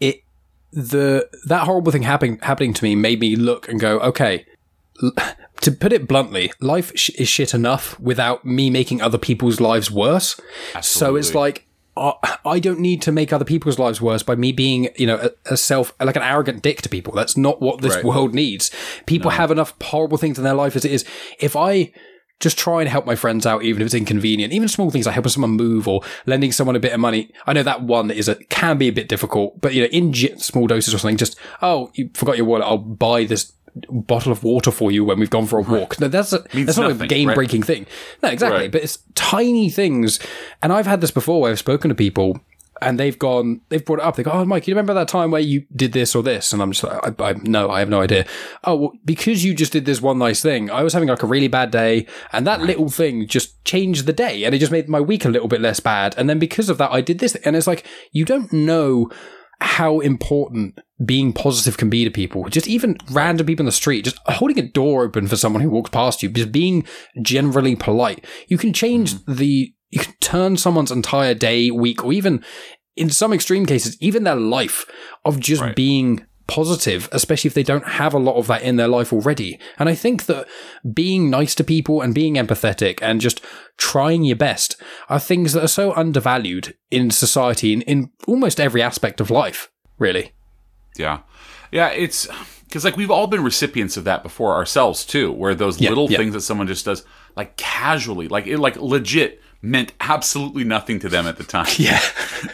it 0.01 0.23
the 0.73 1.29
that 1.47 1.65
horrible 1.65 1.93
thing 1.93 2.03
happening 2.03 2.39
happening 2.43 2.75
to 2.75 2.85
me 2.85 2.95
made 2.95 3.21
me 3.21 3.37
look 3.37 3.69
and 3.69 3.79
go, 3.79 4.01
okay, 4.01 4.45
to 5.61 5.73
put 5.73 5.93
it 5.93 6.09
bluntly, 6.09 6.53
life 6.61 6.93
is 6.93 7.29
shit 7.29 7.55
enough 7.55 7.99
without 8.01 8.45
me 8.45 8.71
making 8.71 9.01
other 9.01 9.19
people's 9.19 9.61
lives 9.61 9.91
worse. 9.91 10.41
Absolutely. 10.75 10.83
So 10.83 11.17
it's 11.17 11.35
like 11.35 11.67
I 12.45 12.59
don't 12.61 12.81
need 12.81 13.03
to 13.03 13.13
make 13.13 13.33
other 13.33 13.45
people's 13.45 13.79
lives 13.79 14.01
worse 14.01 14.23
by 14.23 14.35
me 14.35 14.53
being, 14.53 14.89
you 14.97 15.07
know, 15.07 15.17
a, 15.17 15.53
a 15.53 15.57
self, 15.57 15.93
like 16.01 16.17
an 16.17 16.23
arrogant 16.23 16.63
dick 16.63 16.81
to 16.83 16.89
people. 16.89 17.13
That's 17.13 17.37
not 17.37 17.61
what 17.61 17.83
this 17.83 17.97
right. 17.97 18.05
world 18.05 18.35
needs. 18.35 18.71
People 19.07 19.31
no. 19.31 19.37
have 19.37 19.51
enough 19.51 19.75
horrible 19.83 20.17
things 20.17 20.39
in 20.39 20.45
their 20.45 20.55
life 20.55 20.77
as 20.77 20.85
it 20.85 20.93
is. 20.93 21.05
If 21.39 21.57
I 21.57 21.93
just 22.41 22.59
try 22.59 22.81
and 22.81 22.89
help 22.89 23.05
my 23.05 23.15
friends 23.15 23.45
out, 23.47 23.63
even 23.63 23.83
if 23.83 23.87
it's 23.87 23.95
inconvenient, 23.95 24.53
even 24.53 24.67
small 24.67 24.91
things 24.91 25.05
like 25.05 25.13
helping 25.13 25.31
someone 25.31 25.51
move 25.51 25.87
or 25.87 26.01
lending 26.25 26.53
someone 26.53 26.75
a 26.75 26.81
bit 26.81 26.93
of 26.95 26.99
money. 26.99 27.31
I 27.47 27.53
know 27.53 27.63
that 27.63 27.83
one 27.83 28.11
is 28.11 28.29
a, 28.29 28.37
can 28.47 28.79
be 28.79 28.89
a 28.89 28.93
bit 28.93 29.09
difficult, 29.09 29.61
but 29.61 29.75
you 29.75 29.83
know, 29.83 29.89
in 29.89 30.15
small 30.39 30.67
doses 30.67 30.95
or 30.95 30.99
something, 30.99 31.19
just, 31.19 31.39
oh, 31.61 31.91
you 31.95 32.11
forgot 32.15 32.39
your 32.39 32.47
wallet. 32.47 32.67
I'll 32.67 32.79
buy 32.79 33.25
this 33.25 33.53
bottle 33.89 34.33
of 34.33 34.43
water 34.43 34.71
for 34.71 34.91
you 34.91 35.05
when 35.05 35.19
we've 35.19 35.31
gone 35.31 35.47
for 35.47 35.59
a 35.59 35.63
walk. 35.63 36.01
No, 36.01 36.09
that's 36.09 36.33
a, 36.33 36.45
that's 36.53 36.79
not 36.79 36.91
a 36.91 37.07
game 37.07 37.33
breaking 37.33 37.61
right? 37.63 37.67
thing. 37.67 37.87
No, 38.23 38.29
exactly. 38.29 38.61
Right. 38.61 38.73
But 38.73 38.83
it's 38.83 38.99
tiny 39.15 39.71
things. 39.71 40.19
And 40.63 40.73
I've 40.73 40.87
had 40.87 41.01
this 41.01 41.11
before 41.11 41.41
where 41.41 41.53
I've 41.53 41.59
spoken 41.59 41.89
to 41.89 41.95
people 41.95 42.41
and 42.83 42.99
they've 42.99 43.19
gone, 43.19 43.61
they've 43.69 43.85
brought 43.85 43.99
it 43.99 44.05
up. 44.05 44.17
They 44.17 44.23
go, 44.23 44.31
"Oh, 44.33 44.45
Mike, 44.45 44.67
you 44.67 44.75
remember 44.75 44.95
that 44.95 45.09
time 45.09 45.31
where 45.31 45.41
you 45.41 45.67
did 45.75 45.93
this 45.93 46.15
or 46.15 46.23
this?" 46.23 46.53
And 46.53 46.63
I'm 46.63 46.73
just 46.73 46.85
like, 46.85 47.21
I, 47.21 47.31
I 47.31 47.33
no, 47.43 47.71
I 47.71 47.81
have 47.81 47.89
no 47.89 48.01
idea. 48.01 48.27
Oh, 48.65 48.77
well, 48.77 48.93
because 49.05 49.45
you 49.45 49.55
just 49.55 49.73
did 49.73 49.85
this 49.85 50.01
one 50.01 50.19
nice 50.19 50.41
thing. 50.41 50.71
I 50.71 50.83
was 50.83 50.93
having 50.93 51.09
like 51.09 51.23
a 51.23 51.27
really 51.27 51.49
bad 51.49 51.71
day, 51.71 52.07
and 52.33 52.47
that 52.47 52.59
right. 52.59 52.69
little 52.69 52.89
thing 52.89 53.27
just 53.27 53.63
changed 53.65 54.07
the 54.07 54.13
day, 54.13 54.45
and 54.45 54.55
it 54.55 54.59
just 54.59 54.73
made 54.73 54.89
my 54.89 55.01
week 55.01 55.25
a 55.25 55.29
little 55.29 55.49
bit 55.49 55.61
less 55.61 55.81
bad. 55.81 56.15
And 56.17 56.29
then 56.29 56.39
because 56.39 56.69
of 56.69 56.79
that, 56.79 56.91
I 56.91 57.01
did 57.01 57.19
this, 57.19 57.35
and 57.37 57.55
it's 57.55 57.67
like 57.67 57.87
you 58.13 58.25
don't 58.25 58.53
know 58.53 59.11
how 59.61 60.01
important 60.01 60.79
being 61.05 61.33
positive 61.33 61.77
can 61.77 61.91
be 61.91 62.05
to 62.05 62.11
people. 62.11 62.49
Just 62.49 62.69
even 62.69 62.97
random 63.11 63.47
people 63.47 63.63
in 63.63 63.67
the 63.67 63.73
street, 63.73 64.05
just 64.05 64.19
holding 64.27 64.59
a 64.59 64.69
door 64.69 65.05
open 65.05 65.27
for 65.27 65.37
someone 65.37 65.63
who 65.63 65.71
walks 65.71 65.91
past 65.91 66.23
you, 66.23 66.29
just 66.29 66.53
being 66.53 66.87
generally 67.23 67.77
polite. 67.77 68.25
You 68.49 68.59
can 68.59 68.73
change 68.73 69.15
mm. 69.15 69.37
the, 69.37 69.73
you 69.91 70.01
can 70.01 70.15
turn 70.21 70.57
someone's 70.57 70.91
entire 70.91 71.35
day, 71.35 71.71
week, 71.71 72.05
or 72.05 72.13
even 72.13 72.45
in 72.97 73.11
some 73.11 73.33
extreme 73.33 73.67
cases, 73.67 73.97
even 74.01 74.25
their 74.25 74.37
life 74.37 74.85
of 75.25 75.41
just 75.41 75.63
right. 75.63 75.77
being 75.77 76.27
positive, 76.51 77.09
especially 77.13 77.49
if 77.49 77.55
they 77.55 77.63
don't 77.63 77.87
have 77.87 78.13
a 78.13 78.19
lot 78.19 78.37
of 78.37 78.47
that 78.49 78.63
in 78.63 78.77
their 78.77 78.89
life 78.89 79.13
already. 79.13 79.59
And 79.79 79.89
I 79.89 79.95
think 79.95 80.27
that 80.27 80.47
being 80.93 81.31
nice 81.31 81.55
to 81.57 81.65
people 81.65 82.01
and 82.01 82.15
being 82.15 82.35
empathetic 82.35 82.99
and 83.01 83.21
just 83.21 83.41
trying 83.77 84.25
your 84.25 84.37
best 84.37 84.81
are 85.09 85.21
things 85.21 85.53
that 85.53 85.65
are 85.65 85.69
so 85.69 85.93
undervalued 85.95 86.77
in 86.91 87.11
society 87.11 87.73
in, 87.73 87.83
in 87.83 88.11
almost 88.27 88.61
every 88.61 88.83
aspect 88.83 89.21
of 89.21 89.31
life, 89.31 89.71
really. 89.99 90.33
Yeah. 90.97 91.21
Yeah, 91.73 91.91
it's 91.91 92.29
because 92.65 92.85
like 92.85 92.97
we've 92.97 93.11
all 93.11 93.27
been 93.27 93.45
recipients 93.45 93.97
of 93.97 94.05
that 94.05 94.23
before 94.23 94.55
ourselves 94.55 95.05
too, 95.05 95.33
where 95.33 95.55
those 95.55 95.81
yeah, 95.81 95.89
little 95.89 96.11
yeah. 96.11 96.19
things 96.19 96.35
that 96.35 96.41
someone 96.41 96.67
just 96.67 96.85
does 96.85 97.05
like 97.37 97.57
casually, 97.57 98.29
like 98.29 98.47
it 98.47 98.59
like 98.59 98.77
legit 98.77 99.41
meant 99.63 99.93
absolutely 100.01 100.65
nothing 100.65 100.99
to 101.01 101.09
them 101.09 101.27
at 101.27 101.37
the 101.37 101.45
time. 101.45 101.67
Yeah. 101.79 102.01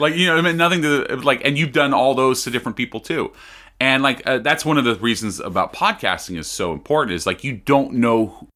like, 0.01 0.15
you 0.15 0.27
know, 0.27 0.37
it 0.37 0.43
meant 0.43 0.59
nothing 0.59 0.83
to 0.83 1.17
like, 1.17 1.45
and 1.45 1.57
you've 1.57 1.73
done 1.73 1.95
all 1.95 2.15
those 2.15 2.45
to 2.45 2.51
different 2.51 2.77
people 2.77 3.01
too. 3.01 3.33
And 3.79 4.03
like 4.03 4.23
uh, 4.27 4.39
that's 4.39 4.65
one 4.65 4.79
of 4.79 4.85
the 4.85 4.95
reasons 4.97 5.41
about 5.41 5.73
podcasting 5.73 6.39
is 6.39 6.47
so 6.47 6.73
important 6.73 7.15
is 7.15 7.27
like 7.27 7.45
you 7.45 7.53
don't 7.53 7.95
know 7.95 8.49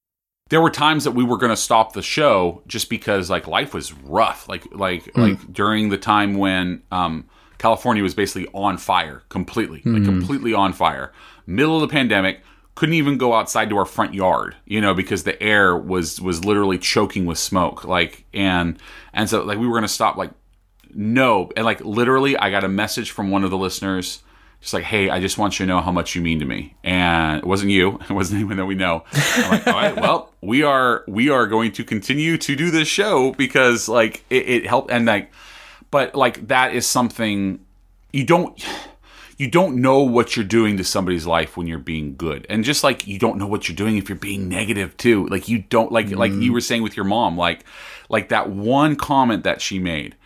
there 0.51 0.61
were 0.61 0.71
times 0.71 1.05
that 1.05 1.13
we 1.13 1.25
were 1.25 1.37
going 1.37 1.51
to 1.51 1.57
stop 1.57 1.93
the 1.93 2.03
show 2.03 2.63
just 2.67 2.91
because 2.91 3.31
like 3.31 3.47
life 3.47 3.73
was 3.73 3.93
rough 3.93 4.49
like 4.49 4.67
like 4.75 5.05
mm. 5.05 5.31
like 5.31 5.53
during 5.53 5.89
the 5.89 5.99
time 5.99 6.35
when 6.35 6.83
um, 6.93 7.25
California 7.59 8.03
was 8.03 8.15
basically 8.15 8.49
on 8.53 8.77
fire 8.77 9.23
completely 9.29 9.81
mm. 9.81 9.95
like 9.95 10.03
hmm. 10.03 10.19
completely 10.19 10.53
on 10.53 10.73
fire 10.73 11.13
middle 11.47 11.77
of 11.77 11.83
the 11.83 11.93
pandemic 11.93 12.41
couldn't 12.75 12.95
even 12.95 13.19
go 13.19 13.35
outside 13.35 13.69
to 13.69 13.77
our 13.77 13.85
front 13.87 14.13
yard 14.13 14.57
you 14.67 14.81
know 14.81 14.93
because 14.93 15.25
the 15.25 15.41
air 15.43 15.77
was 15.77 16.21
was 16.21 16.45
literally 16.45 16.79
choking 16.79 17.27
with 17.27 17.39
smoke 17.39 17.85
like 17.85 18.25
and 18.35 18.79
and 19.13 19.31
so 19.31 19.43
like 19.43 19.59
we 19.59 19.67
were 19.67 19.75
going 19.75 19.83
to 19.83 19.89
stop 19.89 20.17
like 20.17 20.33
no 20.93 21.51
and 21.57 21.65
like 21.65 21.81
literally 21.85 22.37
I 22.37 22.51
got 22.51 22.65
a 22.65 22.69
message 22.69 23.13
from 23.13 23.31
one 23.31 23.45
of 23.45 23.51
the 23.51 23.59
listeners 23.59 24.23
just 24.61 24.75
like, 24.75 24.85
hey, 24.85 25.09
I 25.09 25.21
just 25.21 25.39
want 25.39 25.59
you 25.59 25.67
to 25.67 25.73
know 25.73 25.81
how 25.81 25.93
much 25.93 26.15
you 26.15 26.21
mean 26.21 26.39
to 26.41 26.45
me. 26.45 26.75
And 26.85 27.39
it 27.39 27.47
wasn't 27.47 27.71
you. 27.71 27.99
It 28.11 28.13
wasn't 28.13 28.41
anyone 28.41 28.57
that 28.59 28.67
we 28.67 28.75
know. 28.75 29.05
I'm 29.13 29.51
like, 29.51 29.67
all 29.67 29.73
right, 29.73 29.97
well, 29.97 30.33
we 30.41 30.63
are 30.63 31.05
we 31.07 31.31
are 31.31 31.47
going 31.47 31.73
to 31.73 31.85
continue 31.85 32.37
to 32.39 32.57
do 32.57 32.71
this 32.71 32.89
show 32.89 33.33
because 33.33 33.89
like 33.89 34.25
it, 34.31 34.49
it 34.49 34.67
helped 34.67 34.91
and 34.91 35.07
like 35.07 35.31
but 35.91 36.15
like 36.15 36.49
that 36.49 36.75
is 36.75 36.87
something 36.87 37.65
you 38.13 38.25
don't 38.25 38.63
you 39.39 39.49
don't 39.49 39.77
know 39.77 40.01
what 40.01 40.37
you're 40.37 40.45
doing 40.45 40.77
to 40.77 40.85
somebody's 40.85 41.27
life 41.27 41.57
when 41.57 41.67
you're 41.67 41.79
being 41.79 42.15
good 42.17 42.47
and 42.51 42.65
just 42.65 42.85
like 42.85 43.07
you 43.07 43.19
don't 43.19 43.39
know 43.39 43.47
what 43.47 43.69
you're 43.69 43.77
doing 43.77 43.97
if 43.97 44.09
you're 44.09 44.19
being 44.19 44.49
negative 44.49 44.97
too 44.97 45.27
like 45.29 45.49
you 45.49 45.59
don't 45.59 45.93
like 45.93 46.07
mm. 46.07 46.17
like 46.17 46.33
you 46.33 46.53
were 46.53 46.61
saying 46.61 46.83
with 46.83 46.97
your 46.97 47.05
mom 47.05 47.37
like 47.37 47.65
like 48.09 48.29
that 48.29 48.51
one 48.51 48.97
comment 48.97 49.45
that 49.45 49.61
she 49.61 49.79
made 49.79 50.17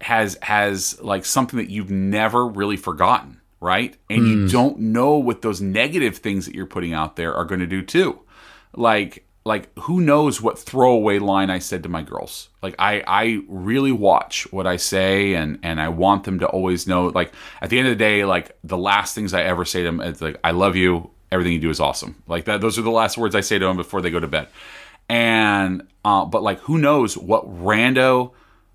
has 0.00 0.36
has 0.42 1.00
like 1.00 1.24
something 1.24 1.58
that 1.58 1.70
you've 1.70 1.90
never 1.90 2.46
really 2.46 2.76
forgotten 2.76 3.40
right? 3.60 3.96
And 4.08 4.22
mm. 4.22 4.28
you 4.28 4.40
hmm. 4.42 4.46
don't 4.48 4.78
know 4.78 5.16
what 5.16 5.42
those 5.42 5.60
negative 5.60 6.18
things 6.18 6.46
that 6.46 6.54
you're 6.54 6.66
putting 6.66 6.92
out 6.92 7.16
there 7.16 7.34
are 7.34 7.44
going 7.44 7.60
to 7.60 7.66
do 7.66 7.82
too. 7.82 8.20
Like 8.74 9.24
like 9.48 9.76
who 9.78 10.00
knows 10.00 10.42
what 10.42 10.58
throwaway 10.58 11.18
line 11.18 11.48
I 11.48 11.58
said 11.58 11.82
to 11.84 11.88
my 11.88 12.02
girls. 12.02 12.50
Like 12.62 12.74
I 12.78 13.02
I 13.06 13.40
really 13.48 13.92
watch 13.92 14.50
what 14.52 14.66
I 14.66 14.76
say 14.76 15.34
and 15.34 15.58
and 15.62 15.80
I 15.80 15.88
want 15.88 16.24
them 16.24 16.38
to 16.40 16.46
always 16.46 16.86
know 16.86 17.06
like 17.06 17.32
at 17.62 17.70
the 17.70 17.78
end 17.78 17.88
of 17.88 17.92
the 17.92 18.04
day 18.04 18.24
like 18.24 18.56
the 18.62 18.76
last 18.76 19.14
things 19.14 19.32
I 19.32 19.42
ever 19.42 19.64
say 19.64 19.80
to 19.80 19.86
them 19.86 20.00
is 20.00 20.20
like 20.20 20.38
I 20.44 20.50
love 20.50 20.76
you. 20.76 21.10
Everything 21.32 21.54
you 21.54 21.60
do 21.60 21.70
is 21.70 21.80
awesome. 21.80 22.22
Like 22.26 22.44
that 22.44 22.60
those 22.60 22.78
are 22.78 22.82
the 22.82 22.90
last 22.90 23.16
words 23.16 23.34
I 23.34 23.40
say 23.40 23.58
to 23.58 23.64
them 23.64 23.76
before 23.76 24.02
they 24.02 24.10
go 24.10 24.20
to 24.20 24.28
bed. 24.28 24.48
And 25.08 25.88
uh 26.04 26.26
but 26.26 26.42
like 26.42 26.60
who 26.60 26.76
knows 26.76 27.16
what 27.16 27.46
rando 27.46 28.32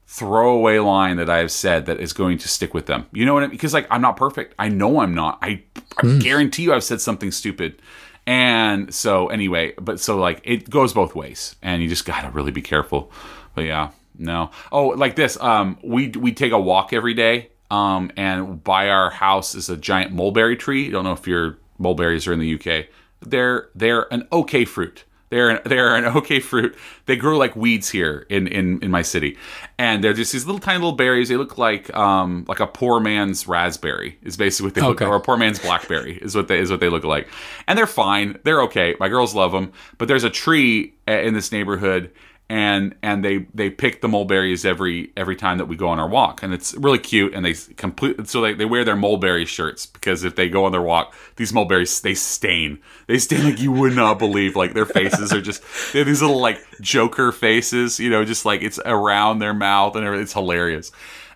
throwaway 0.07 0.79
line 0.79 1.17
that 1.17 1.29
I 1.29 1.39
have 1.39 1.51
said 1.51 1.85
that 1.87 1.99
is 1.99 2.13
going 2.13 2.37
to 2.39 2.47
stick 2.47 2.73
with 2.73 2.85
them. 2.85 3.07
You 3.11 3.25
know 3.25 3.33
what 3.33 3.43
I 3.43 3.47
mean? 3.47 3.51
Because 3.51 3.73
like 3.73 3.87
I'm 3.89 4.01
not 4.01 4.17
perfect. 4.17 4.53
I 4.59 4.69
know 4.69 5.01
I'm 5.01 5.15
not. 5.15 5.39
I, 5.41 5.63
I 5.97 6.17
guarantee 6.19 6.63
you 6.63 6.73
I've 6.73 6.83
said 6.83 7.01
something 7.01 7.31
stupid. 7.31 7.81
And 8.25 8.93
so 8.93 9.27
anyway, 9.27 9.73
but 9.79 9.99
so 9.99 10.17
like 10.17 10.41
it 10.43 10.69
goes 10.69 10.93
both 10.93 11.15
ways, 11.15 11.55
and 11.61 11.81
you 11.81 11.89
just 11.89 12.05
gotta 12.05 12.29
really 12.29 12.51
be 12.51 12.61
careful. 12.61 13.11
But 13.55 13.65
yeah, 13.65 13.91
no. 14.17 14.51
Oh, 14.71 14.89
like 14.89 15.15
this. 15.15 15.37
Um, 15.41 15.77
we 15.83 16.09
we 16.09 16.33
take 16.33 16.51
a 16.51 16.59
walk 16.59 16.93
every 16.93 17.13
day. 17.13 17.49
Um, 17.71 18.11
and 18.15 18.63
by 18.63 18.89
our 18.89 19.09
house 19.09 19.55
is 19.55 19.67
a 19.67 19.75
giant 19.75 20.11
mulberry 20.11 20.55
tree. 20.55 20.87
I 20.87 20.91
don't 20.91 21.03
know 21.03 21.13
if 21.13 21.25
your 21.27 21.57
mulberries 21.79 22.27
are 22.27 22.33
in 22.33 22.39
the 22.39 22.53
UK. 22.53 22.85
They're 23.21 23.69
they're 23.73 24.13
an 24.13 24.27
okay 24.31 24.63
fruit. 24.63 25.05
They're 25.29 25.59
they're 25.65 25.95
an 25.95 26.05
okay 26.17 26.39
fruit. 26.39 26.77
They 27.07 27.15
grow 27.15 27.37
like 27.37 27.55
weeds 27.55 27.89
here 27.89 28.27
in, 28.29 28.47
in, 28.47 28.81
in 28.83 28.91
my 28.91 29.01
city, 29.01 29.37
and 29.79 30.03
they're 30.03 30.13
just 30.13 30.31
these 30.31 30.45
little 30.45 30.59
tiny 30.59 30.77
little 30.79 30.91
berries. 30.93 31.29
They 31.29 31.37
look 31.37 31.57
like 31.57 31.93
um 31.95 32.45
like 32.47 32.59
a 32.59 32.67
poor 32.67 32.99
man's 32.99 33.47
raspberry 33.47 34.17
is 34.23 34.37
basically 34.37 34.67
what 34.67 34.75
they 34.75 34.81
look 34.81 35.01
Okay. 35.01 35.05
or 35.05 35.15
a 35.15 35.19
poor 35.21 35.37
man's 35.37 35.59
blackberry 35.59 36.17
is 36.21 36.35
what 36.35 36.47
they 36.47 36.59
is 36.59 36.69
what 36.71 36.79
they 36.79 36.89
look 36.89 37.03
like, 37.03 37.27
and 37.67 37.77
they're 37.77 37.87
fine. 37.87 38.37
They're 38.43 38.61
okay. 38.63 38.95
My 38.99 39.09
girls 39.09 39.33
love 39.35 39.51
them, 39.51 39.71
but 39.97 40.07
there's 40.07 40.23
a 40.23 40.29
tree 40.29 40.93
uh, 41.07 41.11
in 41.13 41.33
this 41.33 41.51
neighborhood. 41.51 42.11
And 42.49 42.95
and 43.01 43.23
they 43.23 43.47
they 43.53 43.69
pick 43.69 44.01
the 44.01 44.07
mulberries 44.07 44.65
every 44.65 45.11
every 45.17 45.35
time 45.35 45.57
that 45.57 45.65
we 45.65 45.75
go 45.75 45.87
on 45.87 45.97
our 45.97 46.07
walk, 46.07 46.43
and 46.43 46.53
it's 46.53 46.75
really 46.75 46.99
cute. 46.99 47.33
And 47.33 47.43
they 47.43 47.53
complete 47.77 48.27
so 48.27 48.41
they, 48.41 48.53
they 48.53 48.65
wear 48.65 48.83
their 48.83 48.97
mulberry 48.97 49.45
shirts 49.45 49.85
because 49.85 50.23
if 50.23 50.35
they 50.35 50.49
go 50.49 50.65
on 50.65 50.71
their 50.71 50.81
walk, 50.81 51.15
these 51.37 51.53
mulberries 51.53 52.01
they 52.01 52.13
stain. 52.13 52.79
They 53.07 53.17
stain 53.17 53.45
like 53.45 53.59
you 53.59 53.71
would 53.71 53.95
not 53.95 54.19
believe. 54.19 54.55
Like 54.55 54.73
their 54.73 54.85
faces 54.85 55.33
are 55.33 55.41
just 55.41 55.63
they 55.93 55.99
have 55.99 56.07
these 56.07 56.21
little 56.21 56.41
like 56.41 56.63
Joker 56.81 57.31
faces, 57.31 57.99
you 57.99 58.09
know, 58.09 58.25
just 58.25 58.45
like 58.45 58.61
it's 58.61 58.79
around 58.85 59.39
their 59.39 59.53
mouth 59.53 59.95
and 59.95 60.05
everything. 60.05 60.23
It's 60.23 60.33
hilarious. 60.33 60.91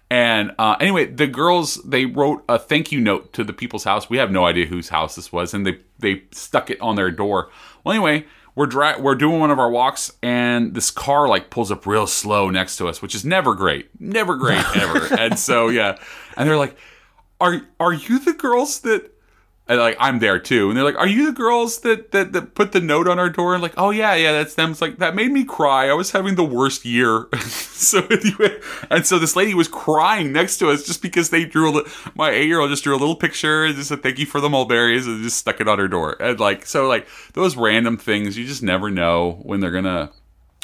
And 0.09 0.53
uh, 0.57 0.77
anyway, 0.79 1.05
the 1.05 1.27
girls 1.27 1.75
they 1.83 2.05
wrote 2.05 2.43
a 2.47 2.57
thank 2.57 2.91
you 2.91 3.01
note 3.01 3.33
to 3.33 3.43
the 3.43 3.53
people's 3.53 3.83
house. 3.83 4.09
We 4.09 4.17
have 4.17 4.31
no 4.31 4.45
idea 4.45 4.65
whose 4.65 4.89
house 4.89 5.15
this 5.15 5.31
was, 5.31 5.53
and 5.53 5.65
they 5.65 5.79
they 5.99 6.23
stuck 6.31 6.69
it 6.69 6.79
on 6.79 6.95
their 6.95 7.11
door. 7.11 7.49
Well, 7.83 7.93
anyway, 7.93 8.25
we're 8.57 8.65
dri- 8.65 8.99
we're 8.99 9.13
doing 9.13 9.39
one 9.39 9.51
of 9.51 9.59
our 9.59 9.69
walks, 9.69 10.11
and 10.23 10.73
this 10.73 10.89
car 10.89 11.27
like 11.27 11.51
pulls 11.51 11.71
up 11.71 11.85
real 11.85 12.07
slow 12.07 12.49
next 12.49 12.77
to 12.77 12.87
us, 12.87 13.03
which 13.03 13.13
is 13.13 13.23
never 13.23 13.53
great, 13.53 13.87
never 13.99 14.35
great 14.35 14.65
ever. 14.75 15.13
and 15.19 15.37
so 15.37 15.69
yeah, 15.69 15.99
and 16.35 16.49
they're 16.49 16.57
like, 16.57 16.75
"Are 17.39 17.61
are 17.79 17.93
you 17.93 18.17
the 18.17 18.33
girls 18.33 18.79
that?" 18.79 19.13
And 19.69 19.79
like 19.79 19.97
I'm 19.99 20.19
there 20.19 20.39
too, 20.39 20.69
and 20.69 20.77
they're 20.77 20.85
like, 20.85 20.97
"Are 20.97 21.07
you 21.07 21.25
the 21.25 21.33
girls 21.33 21.79
that, 21.79 22.11
that 22.11 22.31
that 22.31 22.55
put 22.55 22.71
the 22.71 22.79
note 22.79 23.07
on 23.07 23.19
our 23.19 23.29
door?" 23.29 23.53
And 23.53 23.61
like, 23.61 23.73
"Oh 23.75 23.89
yeah, 23.89 24.15
yeah, 24.15 24.31
that's 24.31 24.55
them." 24.55 24.71
It's 24.71 24.81
like 24.81 24.97
that 24.99 25.13
made 25.13 25.31
me 25.31 25.43
cry. 25.43 25.89
I 25.89 25.93
was 25.93 26.11
having 26.11 26.35
the 26.35 26.43
worst 26.45 26.85
year. 26.85 27.27
so 27.41 27.99
anyway, 28.07 28.59
and 28.89 29.05
so 29.05 29.19
this 29.19 29.35
lady 29.35 29.53
was 29.53 29.67
crying 29.67 30.31
next 30.31 30.57
to 30.59 30.69
us 30.69 30.85
just 30.85 31.01
because 31.01 31.31
they 31.31 31.43
drew 31.43 31.69
a 31.69 31.71
li- 31.71 31.91
my 32.15 32.29
eight 32.29 32.47
year 32.47 32.61
old 32.61 32.69
just 32.69 32.85
drew 32.85 32.95
a 32.95 32.97
little 32.97 33.15
picture 33.17 33.65
and 33.65 33.75
just 33.75 33.89
said 33.89 34.01
thank 34.01 34.19
you 34.19 34.25
for 34.25 34.39
the 34.39 34.49
mulberries 34.49 35.05
and 35.05 35.21
just 35.21 35.37
stuck 35.37 35.59
it 35.59 35.67
on 35.67 35.79
her 35.79 35.89
door. 35.89 36.15
And 36.21 36.39
like 36.39 36.65
so, 36.65 36.87
like 36.87 37.05
those 37.33 37.57
random 37.57 37.97
things, 37.97 38.37
you 38.37 38.45
just 38.45 38.63
never 38.63 38.89
know 38.89 39.39
when 39.43 39.59
they're 39.59 39.71
gonna 39.71 40.11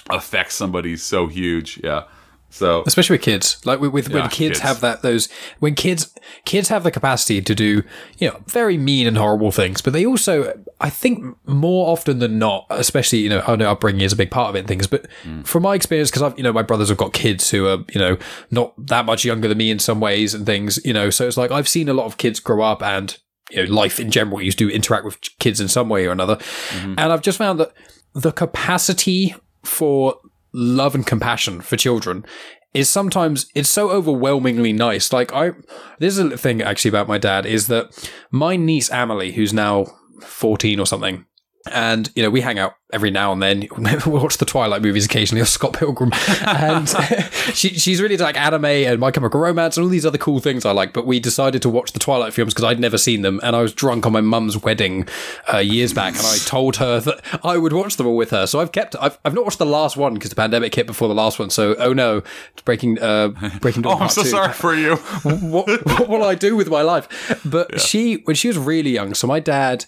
affect 0.10 0.54
somebody 0.54 0.96
so 0.96 1.28
huge. 1.28 1.80
Yeah. 1.84 2.06
So 2.54 2.84
especially 2.86 3.16
with 3.16 3.24
kids. 3.24 3.58
Like 3.66 3.82
with, 3.82 3.92
with 3.92 4.10
when 4.10 4.30
kids, 4.30 4.38
kids. 4.38 4.60
have 4.60 4.82
that 4.82 5.02
those 5.02 5.28
when 5.60 5.74
kids 5.74 6.14
kids 6.46 6.70
have 6.70 6.84
the 6.84 6.92
capacity 6.92 7.42
to 7.42 7.56
do 7.56 7.84
you 8.20 8.30
know 8.30 8.40
very 8.46 8.78
mean 8.78 9.08
and 9.08 9.18
horrible 9.18 9.52
things 9.52 9.82
but 9.82 9.92
they 9.92 10.06
also 10.06 10.54
i 10.80 10.90
think 10.90 11.36
more 11.48 11.92
often 11.92 12.20
than 12.20 12.38
not 12.38 12.66
especially 12.70 13.20
you 13.20 13.30
know 13.30 13.44
i 13.48 13.56
know 13.56 13.72
upbringing 13.72 14.02
is 14.02 14.14
a 14.14 14.16
big 14.16 14.30
part 14.30 14.50
of 14.50 14.56
it 14.56 14.60
and 14.60 14.68
things 14.68 14.88
but 14.88 15.08
mm. 15.24 15.46
from 15.46 15.64
my 15.64 15.74
experience 15.74 16.12
because 16.12 16.22
i've 16.22 16.38
you 16.38 16.44
know 16.44 16.54
my 16.54 16.62
brothers 16.62 16.90
have 16.90 16.98
got 16.98 17.12
kids 17.12 17.50
who 17.50 17.68
are 17.68 17.80
you 17.94 18.00
know 18.00 18.18
not 18.52 18.74
that 18.78 19.06
much 19.06 19.26
younger 19.26 19.48
than 19.48 19.58
me 19.58 19.72
in 19.72 19.80
some 19.80 20.00
ways 20.00 20.34
and 20.34 20.46
things 20.46 20.80
you 20.86 20.94
know 20.94 21.10
so 21.10 21.28
it's 21.28 21.38
like 21.38 21.52
i've 21.52 21.68
seen 21.68 21.90
a 21.90 21.94
lot 21.94 22.06
of 22.06 22.18
kids 22.18 22.40
grow 22.40 22.62
up 22.62 22.84
and 22.84 23.18
you 23.50 23.66
know 23.66 23.74
life 23.74 24.00
in 24.00 24.12
general 24.12 24.42
you 24.42 24.52
do 24.52 24.70
interact 24.70 25.06
with 25.06 25.20
kids 25.40 25.60
in 25.60 25.68
some 25.68 25.90
way 25.90 26.06
or 26.06 26.12
another. 26.12 26.36
Mm-hmm. 26.36 26.96
And 26.98 27.12
i've 27.12 27.22
just 27.22 27.38
found 27.38 27.60
that 27.60 27.74
the 28.14 28.32
capacity 28.32 29.36
for 29.64 30.18
love 30.54 30.96
and 30.96 31.06
compassion 31.06 31.62
for 31.62 31.76
children 31.76 32.26
is 32.74 32.90
sometimes 32.90 33.48
it's 33.54 33.70
so 33.70 33.92
overwhelmingly 33.92 34.74
nice. 34.74 35.14
Like 35.14 35.34
I, 35.34 35.52
there's 36.00 36.18
a 36.18 36.38
thing 36.38 36.62
actually 36.62 36.90
about 36.90 37.08
my 37.08 37.18
dad 37.18 37.46
is 37.46 37.68
that 37.68 38.10
my 38.32 38.56
niece 38.56 38.90
Amelie, 38.90 39.34
who's 39.34 39.54
now 39.54 39.86
14 40.22 40.80
or 40.80 40.86
something, 40.86 41.26
and 41.72 42.12
you 42.16 42.24
know 42.24 42.30
we 42.30 42.42
hang 42.42 42.60
out 42.60 42.76
every 42.92 43.10
now 43.10 43.32
and 43.32 43.42
then. 43.42 43.68
we 44.06 44.12
watch 44.12 44.38
the 44.38 44.46
Twilight 44.46 44.82
movies 44.82 45.06
occasionally, 45.06 45.42
or 45.42 45.46
Scott 45.46 45.74
Pilgrim, 45.74 46.12
and 46.46 46.88
she, 47.54 47.70
she's 47.70 48.02
really 48.02 48.18
like 48.18 48.38
anime 48.38 48.66
and 48.66 49.00
My 49.00 49.12
Chemical 49.12 49.40
Romance 49.40 49.78
and 49.78 49.84
all 49.84 49.90
these 49.90 50.06
other 50.06 50.18
cool 50.18 50.40
things 50.40 50.66
I 50.66 50.72
like. 50.72 50.94
But 50.94 51.06
we 51.06 51.20
decided 51.20 51.62
to 51.64 51.70
watch 51.70 51.94
the 51.94 52.00
Twilight 52.00 52.34
films 52.34 52.54
because 52.54 52.66
I'd 52.66 52.80
never 52.80 52.98
seen 52.98 53.22
them, 53.22 53.40
and 53.44 53.56
I 53.56 53.62
was 53.62 53.74
drunk 53.74 54.06
on 54.06 54.14
my 54.14 54.22
mum's 54.22 54.62
wedding 54.62 55.08
uh, 55.54 55.58
years 55.58 55.94
back, 55.94 56.16
and 56.16 56.26
I 56.26 56.38
told 56.46 56.78
her 56.78 57.00
that 57.00 57.22
I 57.44 57.58
would 57.58 57.74
watch 57.74 57.98
them 57.98 58.08
all 58.08 58.18
with 58.18 58.32
her. 58.32 58.46
So 58.48 58.60
I've 58.60 58.72
kept. 58.72 58.96
I've, 59.02 59.18
I've 59.26 59.34
not 59.34 59.44
watched 59.44 59.60
the 59.60 59.66
last 59.66 59.98
one 59.98 60.14
because 60.14 60.30
the 60.30 60.36
pandemic 60.36 60.76
hit 60.76 60.88
before 60.88 61.08
the 61.08 61.16
last 61.16 61.40
one. 61.40 61.50
So 61.50 61.76
oh 61.76 61.94
no, 61.94 62.18
it's 62.54 62.62
breaking 62.64 63.00
uh, 63.00 63.30
breaking. 63.60 63.82
Dawn 63.84 63.98
oh, 64.00 64.04
I'm 64.04 64.10
so 64.10 64.24
Two 64.24 64.30
sorry 64.30 64.54
for 64.54 64.76
you. 64.76 64.96
what, 64.96 65.68
what 65.86 66.10
will 66.10 66.24
I 66.24 66.36
do 66.36 66.56
with 66.56 66.70
my 66.70 66.82
life? 66.82 67.42
But 67.44 67.82
she, 67.82 68.16
when 68.24 68.36
she 68.36 68.48
was 68.48 68.58
really 68.58 68.92
young, 68.92 69.14
so 69.14 69.28
my 69.28 69.40
dad, 69.40 69.86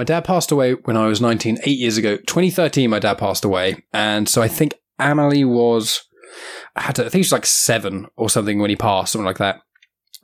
my 0.00 0.04
dad 0.04 0.24
passed 0.24 0.50
away 0.50 0.72
when 0.72 0.96
I 0.96 1.08
was 1.08 1.20
19, 1.20 1.58
eight 1.64 1.78
years 1.78 1.98
ago. 1.98 2.16
2013, 2.16 2.88
my 2.88 2.98
dad 2.98 3.18
passed 3.18 3.44
away. 3.44 3.84
And 3.92 4.26
so 4.26 4.40
I 4.40 4.48
think 4.48 4.72
Amelie 4.98 5.44
was, 5.44 6.08
I 6.74 6.80
had 6.80 6.96
to, 6.96 7.04
I 7.04 7.10
think 7.10 7.22
she 7.22 7.26
was 7.26 7.32
like 7.32 7.44
seven 7.44 8.06
or 8.16 8.30
something 8.30 8.58
when 8.58 8.70
he 8.70 8.76
passed, 8.76 9.12
something 9.12 9.26
like 9.26 9.36
that. 9.36 9.60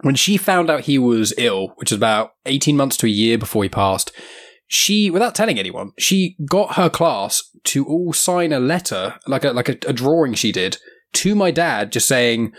When 0.00 0.14
she 0.14 0.38
found 0.38 0.70
out 0.70 0.84
he 0.84 0.98
was 0.98 1.34
ill, 1.36 1.74
which 1.76 1.90
was 1.90 1.98
about 1.98 2.36
18 2.46 2.74
months 2.74 2.96
to 2.96 3.06
a 3.06 3.10
year 3.10 3.36
before 3.36 3.64
he 3.64 3.68
passed, 3.68 4.12
she, 4.66 5.10
without 5.10 5.34
telling 5.34 5.58
anyone, 5.58 5.92
she 5.98 6.38
got 6.48 6.76
her 6.76 6.88
class 6.88 7.42
to 7.64 7.84
all 7.84 8.14
sign 8.14 8.54
a 8.54 8.58
letter, 8.58 9.16
like 9.26 9.44
a, 9.44 9.50
like 9.50 9.68
a, 9.68 9.76
a 9.86 9.92
drawing 9.92 10.32
she 10.32 10.52
did 10.52 10.78
to 11.12 11.34
my 11.34 11.50
dad, 11.50 11.92
just 11.92 12.08
saying, 12.08 12.54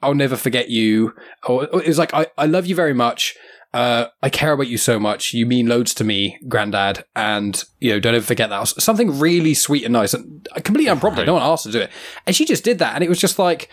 I'll 0.00 0.14
never 0.14 0.36
forget 0.36 0.70
you. 0.70 1.12
Or 1.46 1.64
it 1.64 1.86
was 1.86 1.98
like, 1.98 2.14
I, 2.14 2.28
I 2.38 2.46
love 2.46 2.64
you 2.64 2.74
very 2.74 2.94
much. 2.94 3.36
Uh, 3.74 4.06
I 4.22 4.28
care 4.28 4.52
about 4.52 4.68
you 4.68 4.76
so 4.76 5.00
much. 5.00 5.32
You 5.32 5.46
mean 5.46 5.66
loads 5.66 5.94
to 5.94 6.04
me, 6.04 6.38
granddad. 6.48 7.04
And, 7.16 7.62
you 7.80 7.92
know, 7.92 8.00
don't 8.00 8.14
ever 8.14 8.24
forget 8.24 8.50
that. 8.50 8.68
Something 8.68 9.18
really 9.18 9.54
sweet 9.54 9.84
and 9.84 9.92
nice 9.92 10.12
and 10.12 10.46
completely 10.56 10.88
unprompted. 10.88 11.20
Right. 11.22 11.26
No 11.26 11.34
one 11.34 11.42
asked 11.42 11.64
her 11.64 11.72
to 11.72 11.78
do 11.78 11.84
it. 11.84 11.90
And 12.26 12.36
she 12.36 12.44
just 12.44 12.64
did 12.64 12.78
that. 12.80 12.94
And 12.94 13.02
it 13.02 13.08
was 13.08 13.20
just 13.20 13.38
like, 13.38 13.70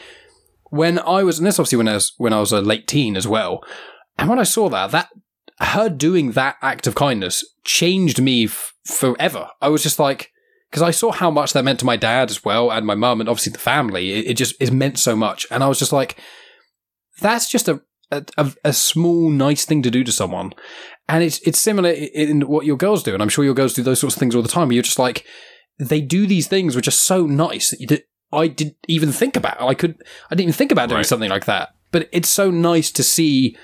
when 0.69 0.99
I 0.99 1.23
was, 1.23 1.39
and 1.39 1.47
this 1.47 1.59
obviously 1.59 1.77
when 1.77 1.87
I 1.87 1.95
was, 1.95 2.13
when 2.17 2.33
I 2.33 2.39
was 2.39 2.51
a 2.51 2.61
late 2.61 2.87
teen 2.87 3.17
as 3.17 3.27
well. 3.27 3.63
And 4.17 4.29
when 4.29 4.39
I 4.39 4.43
saw 4.43 4.69
that, 4.69 4.91
that, 4.91 5.09
her 5.59 5.89
doing 5.89 6.31
that 6.31 6.55
act 6.61 6.87
of 6.87 6.95
kindness 6.95 7.43
changed 7.65 8.21
me 8.21 8.45
f- 8.45 8.73
forever. 8.85 9.49
I 9.61 9.67
was 9.67 9.83
just 9.83 9.99
like, 9.99 10.31
because 10.69 10.81
I 10.81 10.91
saw 10.91 11.11
how 11.11 11.31
much 11.31 11.51
that 11.53 11.65
meant 11.65 11.79
to 11.79 11.85
my 11.85 11.97
dad 11.97 12.29
as 12.29 12.45
well, 12.45 12.71
and 12.71 12.85
my 12.85 12.95
mum, 12.95 13.19
and 13.19 13.27
obviously 13.27 13.51
the 13.51 13.59
family. 13.59 14.11
It, 14.11 14.27
it 14.27 14.33
just 14.35 14.55
it 14.61 14.71
meant 14.71 14.99
so 14.99 15.15
much, 15.15 15.47
and 15.49 15.63
I 15.63 15.67
was 15.67 15.79
just 15.79 15.91
like, 15.91 16.17
that's 17.19 17.49
just 17.49 17.67
a, 17.67 17.81
a 18.11 18.23
a 18.37 18.51
a 18.65 18.73
small 18.73 19.29
nice 19.29 19.65
thing 19.65 19.81
to 19.83 19.91
do 19.91 20.03
to 20.03 20.11
someone, 20.11 20.53
and 21.07 21.23
it's 21.23 21.39
it's 21.47 21.59
similar 21.59 21.89
in 21.91 22.41
what 22.41 22.65
your 22.65 22.77
girls 22.77 23.03
do, 23.03 23.13
and 23.13 23.21
I'm 23.21 23.29
sure 23.29 23.45
your 23.45 23.53
girls 23.53 23.73
do 23.73 23.83
those 23.83 23.99
sorts 23.99 24.15
of 24.15 24.19
things 24.19 24.35
all 24.35 24.41
the 24.41 24.47
time. 24.49 24.67
Where 24.67 24.73
you're 24.75 24.83
just 24.83 24.99
like, 24.99 25.25
they 25.77 26.01
do 26.01 26.25
these 26.27 26.47
things 26.47 26.75
which 26.75 26.87
are 26.87 26.91
so 26.91 27.25
nice 27.25 27.69
that 27.71 27.79
you 27.79 27.87
did, 27.87 28.03
I 28.33 28.47
didn't 28.47 28.77
even 28.87 29.11
think 29.11 29.35
about. 29.35 29.61
I 29.61 29.73
could 29.73 30.01
I 30.29 30.35
didn't 30.35 30.41
even 30.49 30.53
think 30.53 30.71
about 30.71 30.89
doing 30.89 30.97
Right. 30.99 31.05
something 31.05 31.29
like 31.29 31.45
that, 31.45 31.75
but 31.91 32.09
it's 32.11 32.29
so 32.29 32.49
nice 32.51 32.91
to 32.91 33.03
see 33.03 33.55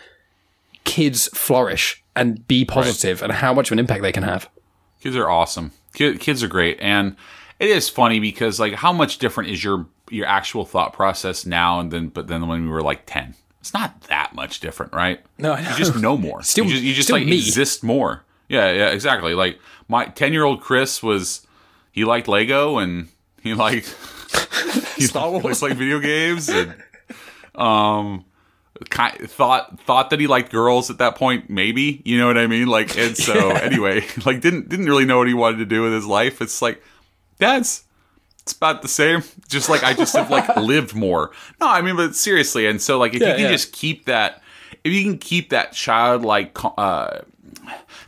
kids 0.83 1.27
flourish 1.29 2.03
and 2.15 2.47
be 2.47 2.63
positive 2.65 3.21
and 3.21 3.31
how 3.31 3.53
much 3.53 3.69
of 3.69 3.73
an 3.73 3.79
impact 3.79 4.01
they 4.01 4.11
can 4.11 4.23
have. 4.23 4.49
Kids 5.01 5.15
are 5.15 5.29
awesome. 5.29 5.71
Kids 5.93 6.43
are 6.43 6.47
great, 6.47 6.77
and 6.81 7.15
it 7.59 7.69
is 7.69 7.89
funny 7.89 8.19
because 8.19 8.59
like 8.59 8.73
how 8.73 8.91
much 8.93 9.17
different 9.17 9.49
is 9.49 9.63
your 9.63 9.87
your 10.09 10.25
actual 10.27 10.65
thought 10.65 10.93
process 10.93 11.45
now 11.45 11.79
and 11.79 11.91
then, 11.91 12.09
but 12.09 12.27
then 12.27 12.47
when 12.47 12.63
we 12.65 12.69
were 12.69 12.81
like 12.83 13.03
ten, 13.05 13.33
it's 13.65 13.73
not 13.73 13.99
that 14.01 14.35
much 14.35 14.59
different, 14.59 14.93
right? 14.93 15.19
No, 15.39 15.53
I 15.53 15.59
you 15.59 15.75
just 15.75 15.95
know 15.95 16.15
more. 16.15 16.43
Still- 16.43 16.65
you 16.65 16.71
just, 16.71 16.83
you 16.83 16.93
just 16.93 17.09
like 17.09 17.25
me. 17.25 17.35
exist 17.37 17.83
more. 17.83 18.23
Yeah, 18.47 18.71
yeah, 18.71 18.89
exactly. 18.89 19.33
Like 19.33 19.57
my 19.87 20.05
ten 20.05 20.33
year 20.33 20.43
old 20.43 20.61
Chris 20.61 21.01
was 21.01 21.47
he 21.91 22.05
liked 22.05 22.27
Lego 22.27 22.77
and 22.77 23.07
he 23.41 23.55
liked 23.55 23.87
he 24.97 25.01
Star 25.07 25.31
liked, 25.31 25.43
Wars. 25.45 25.63
like 25.63 25.73
video 25.77 25.99
games 25.99 26.47
and 26.47 26.75
um 27.55 28.23
ki 28.91 29.25
thought 29.25 29.79
thought 29.79 30.11
that 30.11 30.19
he 30.19 30.27
liked 30.27 30.51
girls 30.51 30.91
at 30.91 30.99
that 30.99 31.15
point 31.15 31.49
maybe 31.49 32.03
you 32.05 32.17
know 32.19 32.27
what 32.27 32.37
i 32.37 32.45
mean 32.45 32.67
like 32.67 32.95
and 32.97 33.15
so 33.15 33.49
anyway 33.51 34.05
like 34.25 34.41
didn't 34.41 34.67
didn't 34.67 34.85
really 34.87 35.05
know 35.05 35.17
what 35.17 35.27
he 35.27 35.33
wanted 35.33 35.57
to 35.57 35.65
do 35.65 35.81
with 35.81 35.93
his 35.93 36.05
life 36.05 36.41
it's 36.41 36.61
like 36.61 36.83
that's 37.37 37.84
it's 38.45 38.53
about 38.53 38.81
the 38.81 38.87
same. 38.87 39.23
Just 39.47 39.69
like 39.69 39.83
I 39.83 39.93
just 39.93 40.15
have 40.15 40.29
like 40.29 40.55
lived 40.57 40.95
more. 40.95 41.31
No, 41.59 41.67
I 41.67 41.81
mean, 41.81 41.95
but 41.95 42.15
seriously, 42.15 42.67
and 42.67 42.81
so 42.81 42.97
like 42.99 43.13
if 43.13 43.21
Yeah, 43.21 43.29
you 43.29 43.33
can 43.35 43.45
yeah. 43.45 43.51
just 43.51 43.71
keep 43.73 44.05
that, 44.05 44.41
if 44.83 44.93
you 44.93 45.03
can 45.03 45.17
keep 45.17 45.49
that 45.49 45.73
childlike, 45.73 46.55
uh, 46.77 47.21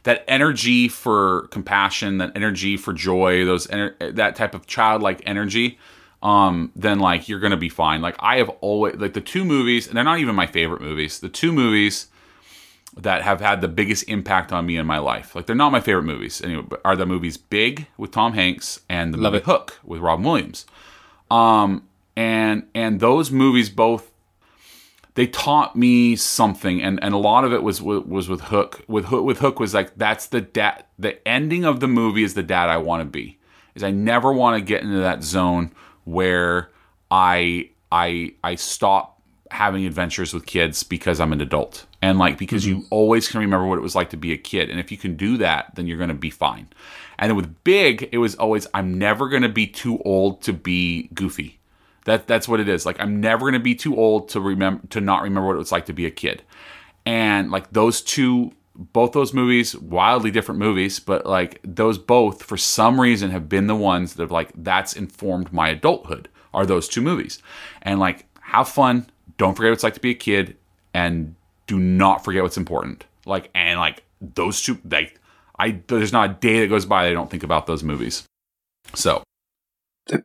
that 0.04 0.24
energy 0.28 0.88
for 0.88 1.48
compassion, 1.48 2.18
that 2.20 2.32
energy 2.36 2.78
for 2.78 2.94
joy, 2.94 3.46
those 3.46 3.68
ener- 3.68 4.16
that 4.16 4.36
type 4.36 4.54
of 4.54 4.68
childlike 4.68 5.22
energy, 5.26 5.78
um, 6.24 6.72
then 6.76 7.00
like 7.00 7.28
you're 7.28 7.40
gonna 7.40 7.58
be 7.58 7.70
fine. 7.70 8.02
Like 8.02 8.16
I 8.20 8.38
have 8.38 8.50
always 8.62 8.96
like 8.96 9.14
the 9.14 9.22
two 9.22 9.44
movies, 9.46 9.88
and 9.88 9.96
they're 9.98 10.04
not 10.04 10.20
even 10.20 10.36
my 10.36 10.48
favorite 10.48 10.82
movies. 10.82 11.20
The 11.20 11.30
two 11.30 11.52
movies 11.52 12.08
that 12.98 13.22
have 13.22 13.40
had 13.40 13.62
the 13.62 13.68
biggest 13.68 14.08
impact 14.10 14.52
on 14.52 14.66
me 14.66 14.78
in 14.78 14.86
my 14.86 14.98
life. 14.98 15.36
Like 15.36 15.46
they're 15.46 15.56
not 15.56 15.72
my 15.72 15.80
favorite 15.80 16.04
movies. 16.04 16.42
Anyway, 16.42 16.66
but 16.68 16.82
are 16.84 16.96
the 16.96 17.06
movies 17.06 17.38
Big 17.38 17.88
with 17.98 18.12
Tom 18.12 18.34
Hanks 18.34 18.82
and 18.90 19.14
the 19.14 19.18
Love 19.18 19.34
movie 19.34 19.44
it. 19.44 19.46
Hook 19.46 19.80
with 19.84 20.02
Robin 20.02 20.26
Williams. 20.26 20.66
Um 21.30 21.88
and 22.16 22.68
and 22.74 23.00
those 23.00 23.32
movies 23.32 23.70
both 23.70 24.12
they 25.14 25.28
taught 25.28 25.76
me 25.76 26.16
something 26.16 26.82
and 26.82 27.02
and 27.04 27.14
a 27.14 27.18
lot 27.18 27.44
of 27.44 27.54
it 27.54 27.64
was 27.64 27.82
was 27.82 28.30
with 28.30 28.42
Hook. 28.42 28.84
With 28.88 29.06
Hook 29.06 29.24
with 29.24 29.40
Hook 29.40 29.60
was 29.60 29.74
like 29.74 29.96
that's 29.98 30.28
the 30.28 30.42
dad 30.42 30.86
the 30.98 31.26
ending 31.28 31.66
of 31.66 31.80
the 31.80 31.88
movie 31.88 32.24
is 32.24 32.34
the 32.34 32.44
dad 32.44 32.70
I 32.70 32.78
want 32.78 33.02
to 33.02 33.06
be. 33.06 33.38
Is 33.76 33.84
I 33.84 33.92
never 33.92 34.34
want 34.34 34.60
to 34.60 34.66
get 34.66 34.82
into 34.82 34.98
that 35.00 35.24
zone 35.24 35.72
where 36.04 36.72
I 37.12 37.70
I 37.92 38.34
I 38.44 38.56
stop 38.56 39.17
having 39.52 39.86
adventures 39.86 40.34
with 40.34 40.46
kids 40.46 40.84
because 40.84 41.20
I'm 41.20 41.34
an 41.34 41.42
adult. 41.42 41.86
And 42.02 42.18
like 42.18 42.38
because 42.38 42.66
you 42.66 42.78
mm-hmm. 42.78 42.88
always 42.90 43.28
can 43.28 43.40
remember 43.40 43.66
what 43.66 43.78
it 43.78 43.82
was 43.82 43.96
like 43.96 44.10
to 44.12 44.18
be 44.18 44.32
a 44.34 44.38
kid. 44.38 44.70
And 44.70 44.80
if 44.80 44.92
you 44.92 44.98
can 44.98 45.16
do 45.16 45.38
that, 45.38 45.76
then 45.76 45.88
you're 45.88 45.98
gonna 45.98 46.14
be 46.14 46.30
fine. 46.30 46.68
And 47.18 47.36
with 47.36 47.64
big, 47.64 48.10
it 48.12 48.18
was 48.18 48.36
always 48.36 48.68
I'm 48.74 48.98
never 48.98 49.30
gonna 49.30 49.50
be 49.50 49.68
too 49.68 50.00
old 50.04 50.42
to 50.44 50.54
be 50.54 51.10
goofy. 51.14 51.60
That 52.06 52.28
that's 52.28 52.48
what 52.48 52.60
it 52.60 52.70
is. 52.70 52.86
Like 52.86 53.00
I'm 53.00 53.20
never 53.20 53.46
gonna 53.46 53.60
be 53.60 53.76
too 53.76 53.96
old 53.98 54.30
to 54.30 54.40
remember 54.42 54.86
to 54.88 55.02
not 55.02 55.24
remember 55.24 55.48
what 55.48 55.56
it 55.56 55.60
was 55.60 55.72
like 55.72 55.86
to 55.88 55.94
be 55.94 56.06
a 56.06 56.12
kid. 56.12 56.44
And 57.06 57.52
like 57.52 57.72
those 57.72 58.02
two 58.02 58.54
both 58.78 59.12
those 59.12 59.34
movies, 59.34 59.76
wildly 59.76 60.30
different 60.30 60.60
movies, 60.60 61.00
but 61.00 61.26
like 61.26 61.60
those 61.64 61.98
both 61.98 62.44
for 62.44 62.58
some 62.58 63.02
reason 63.02 63.32
have 63.32 63.50
been 63.50 63.68
the 63.68 63.76
ones 63.76 64.14
that 64.14 64.24
have 64.24 64.32
like 64.32 64.52
that's 64.56 64.94
informed 64.94 65.52
my 65.52 65.70
adulthood 65.70 66.30
are 66.54 66.66
those 66.66 66.88
two 66.88 67.02
movies. 67.02 67.42
And 67.82 68.00
like 68.00 68.26
have 68.42 68.70
fun, 68.70 69.08
don't 69.38 69.56
forget 69.56 69.70
what 69.70 69.74
it's 69.76 69.84
like 69.84 69.94
to 69.96 70.00
be 70.00 70.12
a 70.12 70.16
kid, 70.16 70.56
and 70.94 71.36
do 71.68 71.78
not 71.80 72.24
forget 72.24 72.44
what's 72.44 72.58
important. 72.58 73.06
Like 73.26 73.50
and 73.54 73.80
like 73.80 74.04
those 74.22 74.62
two 74.62 74.80
like 74.90 75.20
I 75.60 75.80
there's 75.88 76.14
not 76.14 76.30
a 76.30 76.34
day 76.34 76.62
that 76.62 76.68
goes 76.68 76.86
by 76.86 77.04
that 77.04 77.10
I 77.12 77.14
don't 77.14 77.30
think 77.30 77.44
about 77.44 77.68
those 77.68 77.84
movies. 77.84 78.24
So 78.94 79.24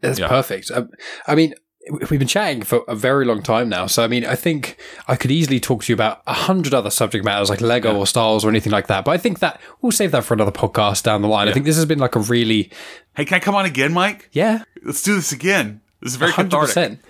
That's 0.00 0.18
Yeah. 0.18 0.28
perfect. 0.28 0.70
Um, 0.70 0.90
I 1.26 1.34
mean, 1.34 1.54
we've 1.90 2.20
been 2.20 2.28
chatting 2.28 2.62
for 2.62 2.84
a 2.86 2.94
very 2.94 3.24
long 3.24 3.42
time 3.42 3.68
now, 3.68 3.86
so 3.88 4.04
I 4.04 4.06
mean, 4.06 4.24
I 4.24 4.36
think 4.36 4.76
I 5.08 5.16
could 5.16 5.32
easily 5.32 5.58
talk 5.58 5.82
to 5.82 5.92
you 5.92 5.94
about 5.94 6.22
a 6.28 6.32
hundred 6.32 6.72
other 6.74 6.90
subject 6.90 7.24
matters 7.24 7.50
like 7.50 7.60
Lego 7.60 7.96
or 7.96 8.06
Star 8.06 8.30
Wars 8.30 8.44
or 8.44 8.48
anything 8.50 8.70
like 8.72 8.86
that. 8.86 9.04
But 9.04 9.10
I 9.10 9.18
think 9.18 9.40
that 9.40 9.60
we'll 9.80 9.90
save 9.90 10.12
that 10.12 10.22
for 10.22 10.34
another 10.34 10.52
podcast 10.52 11.02
down 11.02 11.22
the 11.22 11.28
line. 11.28 11.48
I 11.48 11.52
think 11.52 11.66
this 11.66 11.74
has 11.76 11.86
been 11.86 11.98
like 11.98 12.14
a 12.14 12.20
really, 12.20 12.70
hey, 13.16 13.24
can 13.24 13.34
I 13.34 13.40
come 13.40 13.56
on 13.56 13.64
again, 13.64 13.92
Mike? 13.92 14.28
yeah, 14.32 14.62
Let's 14.84 15.02
do 15.02 15.16
this 15.16 15.32
again. 15.32 15.80
This 16.00 16.12
is 16.12 16.16
very 16.16 16.30
hundred 16.30 16.50
cathartic. 16.50 16.68
percent. 16.68 17.00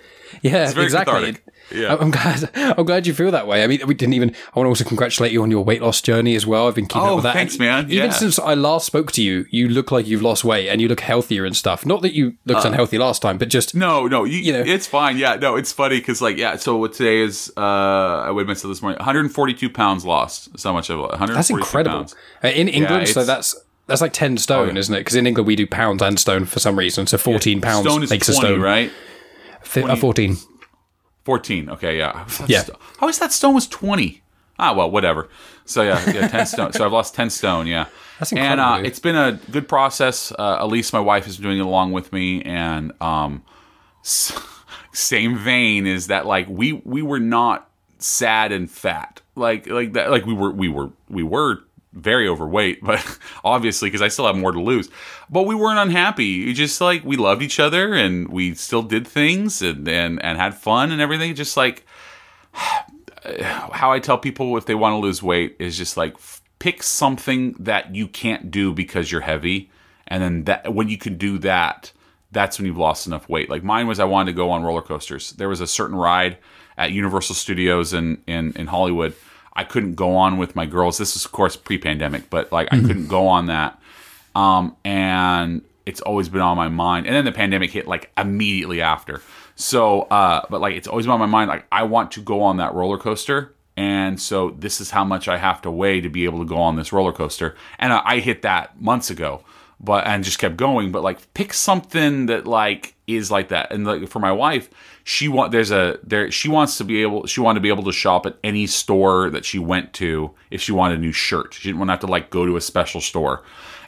Yeah, 0.41 0.71
very 0.71 0.85
exactly. 0.85 1.13
cathartic. 1.13 1.43
Yeah. 1.73 1.95
I'm 1.99 2.11
glad. 2.11 2.49
I'm 2.55 2.85
glad 2.85 3.07
you 3.07 3.13
feel 3.13 3.31
that 3.31 3.47
way. 3.47 3.63
I 3.63 3.67
mean, 3.67 3.81
we 3.87 3.93
didn't 3.93 4.13
even. 4.13 4.29
I 4.53 4.59
want 4.59 4.65
to 4.65 4.69
also 4.69 4.83
congratulate 4.83 5.31
you 5.31 5.41
on 5.43 5.51
your 5.51 5.63
weight 5.63 5.81
loss 5.81 6.01
journey 6.01 6.35
as 6.35 6.45
well. 6.45 6.67
I've 6.67 6.75
been 6.75 6.85
keeping 6.85 7.01
Oh, 7.01 7.09
up 7.11 7.15
with 7.17 7.23
that. 7.23 7.33
thanks, 7.33 7.53
And 7.55 7.59
man. 7.61 7.85
Even 7.91 8.05
Yeah. 8.07 8.11
since 8.11 8.37
I 8.39 8.53
last 8.53 8.85
spoke 8.85 9.11
to 9.13 9.21
you, 9.23 9.45
you 9.49 9.67
look 9.69 9.91
like 9.91 10.07
you've 10.07 10.21
lost 10.21 10.43
weight 10.43 10.69
and 10.69 10.79
you 10.81 10.87
look 10.87 10.99
healthier 11.01 11.45
and 11.45 11.55
stuff. 11.55 11.85
Not 11.85 12.01
that 12.03 12.13
you 12.13 12.33
looked 12.45 12.65
unhealthy 12.65 12.97
last 12.97 13.21
time, 13.21 13.37
but 13.37 13.49
just 13.49 13.75
Uh, 13.75 13.79
No, 13.79 14.07
no, 14.07 14.23
you, 14.23 14.37
You 14.39 14.53
know. 14.53 14.63
it's 14.65 14.87
fine. 14.87 15.17
Yeah, 15.17 15.35
no, 15.35 15.55
it's 15.55 15.71
funny 15.71 15.97
because 15.99 16.21
like 16.21 16.37
yeah. 16.37 16.55
So 16.57 16.77
what 16.77 16.93
today 16.93 17.21
is? 17.21 17.51
Uh, 17.57 17.61
I 18.27 18.31
weighed 18.31 18.47
myself 18.47 18.71
this 18.71 18.81
morning. 18.81 18.97
142 18.99 19.69
pounds 19.69 20.05
lost. 20.05 20.51
That's 20.51 20.63
how 20.63 20.73
much 20.73 20.89
I've 20.89 20.97
lost. 20.99 21.11
142 21.13 21.35
That's 21.35 21.49
incredible. 21.49 21.97
Pounds. 21.97 22.15
Uh, 22.43 22.47
In 22.49 22.67
England, 22.67 23.07
so 23.07 23.23
that's 23.23 23.55
that's 23.87 23.99
like 24.01 24.13
ten 24.13 24.37
stone, 24.37 24.69
Oh, 24.69 24.71
yeah. 24.73 24.79
isn't 24.79 24.95
it? 24.95 24.99
Because 24.99 25.15
in 25.15 25.27
England 25.27 25.45
we 25.47 25.55
do 25.55 25.67
pounds 25.67 26.01
and 26.01 26.17
stone 26.19 26.45
for 26.45 26.59
some 26.59 26.77
reason. 26.79 27.05
So 27.07 27.17
fourteen 27.17 27.59
pounds 27.61 27.85
Stone 27.85 28.03
is 28.03 28.09
makes 28.09 28.27
20, 28.27 28.37
a 28.37 28.41
stone, 28.41 28.61
right? 28.61 28.91
Uh, 29.75 29.95
Fourteen. 29.95 30.37
14. 31.25 31.69
Okay, 31.69 31.97
yeah. 31.97 32.11
I 32.11 32.19
always 32.19 32.37
thought 32.37 32.49
Yeah. 32.49 32.61
sto- 32.63 32.79
I 32.97 33.01
always 33.01 33.17
thought 33.17 33.33
stone 33.33 33.53
was 33.55 33.67
20. 33.67 34.21
Ah, 34.59 34.73
well, 34.73 34.89
whatever. 34.91 35.29
So 35.65 35.81
yeah, 35.81 36.03
yeah, 36.11 36.27
10 36.27 36.45
stone. 36.45 36.73
So 36.73 36.85
I've 36.85 36.91
lost 36.91 37.15
10 37.15 37.29
stone. 37.29 37.65
Yeah. 37.67 37.85
That's 38.19 38.31
and 38.31 38.39
incredible, 38.39 38.63
uh, 38.85 38.87
it's 38.87 38.99
been 38.99 39.15
a 39.15 39.39
good 39.51 39.67
process. 39.67 40.31
Uh, 40.37 40.57
Elise, 40.59 40.93
my 40.93 40.99
wife, 40.99 41.27
is 41.27 41.37
doing 41.37 41.57
it 41.57 41.65
along 41.65 41.91
with 41.93 42.13
me, 42.13 42.41
and 42.43 42.91
um, 43.01 43.43
s- 44.03 44.37
same 44.93 45.37
vein 45.37 45.87
is 45.87 46.07
that 46.07 46.25
like 46.27 46.47
we 46.47 46.73
we 46.85 47.01
were 47.01 47.19
not 47.19 47.69
sad 47.97 48.51
and 48.51 48.69
fat 48.69 49.21
like 49.35 49.65
like 49.67 49.93
that 49.93 50.11
like 50.11 50.25
we 50.25 50.33
were 50.33 50.51
we 50.51 50.67
were 50.69 50.91
we 51.09 51.23
were 51.23 51.63
very 51.93 52.27
overweight 52.27 52.83
but 52.83 53.19
obviously 53.43 53.87
because 53.87 54.01
i 54.01 54.07
still 54.07 54.25
have 54.25 54.35
more 54.35 54.51
to 54.51 54.61
lose 54.61 54.89
but 55.29 55.43
we 55.43 55.55
weren't 55.55 55.79
unhappy 55.79 56.45
we 56.45 56.53
just 56.53 56.81
like 56.81 57.03
we 57.03 57.15
loved 57.15 57.41
each 57.41 57.59
other 57.59 57.93
and 57.93 58.27
we 58.29 58.53
still 58.53 58.81
did 58.81 59.07
things 59.07 59.61
and 59.61 59.87
and, 59.87 60.21
and 60.23 60.37
had 60.37 60.53
fun 60.53 60.91
and 60.91 61.01
everything 61.01 61.33
just 61.35 61.55
like 61.55 61.85
how 63.71 63.91
I 63.91 63.99
tell 63.99 64.17
people 64.17 64.57
if 64.57 64.65
they 64.65 64.75
want 64.75 64.93
to 64.93 64.97
lose 64.97 65.23
weight 65.23 65.55
is 65.59 65.77
just 65.77 65.97
like 65.97 66.15
pick 66.59 66.83
something 66.83 67.53
that 67.59 67.95
you 67.95 68.07
can't 68.07 68.51
do 68.51 68.73
because 68.73 69.11
you're 69.11 69.21
heavy, 69.21 69.69
and 70.07 70.21
then 70.21 70.43
that 70.45 70.73
when 70.73 70.89
you 70.89 70.97
can 70.97 71.17
do 71.17 71.37
that, 71.39 71.91
that's 72.31 72.57
when 72.57 72.65
you've 72.65 72.77
lost 72.77 73.07
enough 73.07 73.29
weight. 73.29 73.49
Like 73.49 73.63
mine 73.63 73.87
was, 73.87 73.99
I 73.99 74.05
wanted 74.05 74.31
to 74.31 74.35
go 74.35 74.49
on 74.51 74.63
roller 74.63 74.81
coasters. 74.81 75.31
There 75.31 75.49
was 75.49 75.61
a 75.61 75.67
certain 75.67 75.95
ride 75.95 76.37
at 76.77 76.91
Universal 76.91 77.35
Studios 77.35 77.93
in 77.93 78.21
in, 78.27 78.53
in 78.53 78.67
Hollywood. 78.67 79.15
I 79.55 79.63
couldn't 79.63 79.95
go 79.95 80.15
on 80.15 80.37
with 80.37 80.55
my 80.55 80.65
girls. 80.65 80.97
This 80.97 81.15
is 81.15 81.25
of 81.25 81.31
course 81.31 81.55
pre-pandemic, 81.55 82.29
but 82.29 82.51
like 82.51 82.69
I 82.71 82.79
couldn't 82.79 83.07
go 83.07 83.27
on 83.27 83.47
that. 83.47 83.79
Um, 84.35 84.75
and 84.83 85.61
it's 85.85 86.01
always 86.01 86.29
been 86.29 86.41
on 86.41 86.57
my 86.57 86.69
mind. 86.69 87.05
And 87.05 87.15
then 87.15 87.25
the 87.25 87.31
pandemic 87.31 87.71
hit 87.71 87.87
like 87.87 88.11
immediately 88.17 88.81
after. 88.81 89.21
So, 89.55 90.01
uh, 90.03 90.45
but 90.49 90.61
like 90.61 90.75
it's 90.75 90.87
always 90.87 91.05
been 91.05 91.13
on 91.13 91.19
my 91.19 91.25
mind. 91.25 91.49
Like 91.49 91.65
I 91.71 91.83
want 91.83 92.11
to 92.13 92.21
go 92.21 92.41
on 92.41 92.57
that 92.57 92.73
roller 92.73 92.97
coaster, 92.97 93.53
and 93.77 94.19
so 94.19 94.51
this 94.51 94.81
is 94.81 94.91
how 94.91 95.03
much 95.03 95.27
I 95.27 95.37
have 95.37 95.61
to 95.63 95.71
weigh 95.71 96.01
to 96.01 96.09
be 96.09 96.25
able 96.25 96.39
to 96.39 96.45
go 96.45 96.57
on 96.57 96.75
this 96.75 96.91
roller 96.91 97.13
coaster. 97.13 97.55
And 97.79 97.93
I, 97.93 98.01
I 98.03 98.19
hit 98.19 98.41
that 98.43 98.81
months 98.81 99.09
ago, 99.09 99.43
but 99.79 100.07
and 100.07 100.23
just 100.23 100.39
kept 100.39 100.57
going. 100.57 100.91
But 100.91 101.03
like 101.03 101.33
pick 101.33 101.53
something 101.53 102.27
that 102.27 102.47
like 102.47 102.95
is 103.05 103.29
like 103.29 103.49
that. 103.49 103.71
And 103.71 103.85
like 103.85 104.07
for 104.07 104.19
my 104.19 104.31
wife, 104.31 104.69
she 105.03 105.27
want 105.27 105.51
there's 105.51 105.71
a 105.71 105.99
there 106.03 106.31
she 106.31 106.47
wants 106.49 106.77
to 106.77 106.83
be 106.83 107.01
able 107.01 107.25
she 107.27 107.41
wanted 107.41 107.59
to 107.59 107.61
be 107.63 107.69
able 107.69 107.83
to 107.83 107.91
shop 107.91 108.25
at 108.25 108.37
any 108.43 108.65
store 108.67 109.29
that 109.29 109.43
she 109.45 109.59
went 109.59 109.91
to 109.93 110.31
if 110.49 110.61
she 110.61 110.71
wanted 110.71 110.97
a 110.97 111.01
new 111.01 111.11
shirt. 111.11 111.53
She 111.53 111.67
didn't 111.69 111.79
want 111.79 111.89
to 111.89 111.93
have 111.93 111.99
to 112.01 112.07
like 112.07 112.29
go 112.29 112.45
to 112.45 112.55
a 112.55 112.61
special 112.61 113.01
store. 113.01 113.43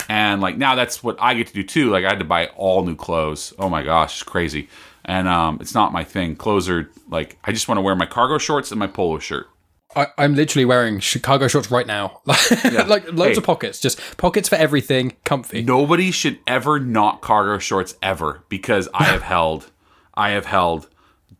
And 0.10 0.42
like 0.42 0.58
now 0.58 0.76
that's 0.76 1.04
what 1.04 1.16
I 1.20 1.34
get 1.34 1.48
to 1.48 1.54
do 1.54 1.64
too. 1.64 1.90
Like 1.90 2.04
I 2.06 2.10
had 2.10 2.20
to 2.20 2.26
buy 2.26 2.48
all 2.58 2.86
new 2.86 2.96
clothes. 2.96 3.54
Oh 3.58 3.70
my 3.70 3.82
gosh, 3.84 4.16
it's 4.16 4.24
crazy. 4.24 4.68
And 5.06 5.28
um, 5.28 5.60
it's 5.62 5.74
not 5.74 5.94
my 5.94 6.04
thing. 6.04 6.36
Clothes 6.36 6.68
are 6.70 6.90
like 7.10 7.38
I 7.44 7.52
just 7.52 7.68
want 7.68 7.78
to 7.78 7.82
wear 7.82 7.96
my 7.96 8.06
cargo 8.06 8.38
shorts 8.38 8.72
and 8.72 8.80
my 8.80 8.88
polo 8.88 9.20
shirt. 9.20 9.48
I, 9.96 10.08
I'm 10.18 10.36
literally 10.36 10.66
wearing 10.66 11.00
Chicago 11.00 11.48
shorts 11.48 11.72
right 11.72 11.88
now, 11.88 12.20
like 12.26 13.10
loads 13.14 13.36
Hey. 13.36 13.38
of 13.38 13.44
pockets, 13.46 13.80
just 13.80 14.02
pockets 14.18 14.50
for 14.50 14.56
everything, 14.56 15.14
comfy. 15.24 15.62
Nobody 15.62 16.12
should 16.12 16.40
ever 16.46 16.82
not 16.82 17.22
cargo 17.22 17.60
shorts 17.60 17.96
ever 18.04 18.44
because 18.50 18.90
I 18.94 19.06
have 19.06 19.22
held 19.22 19.72
I 20.14 20.32
have 20.32 20.48
held 20.48 20.90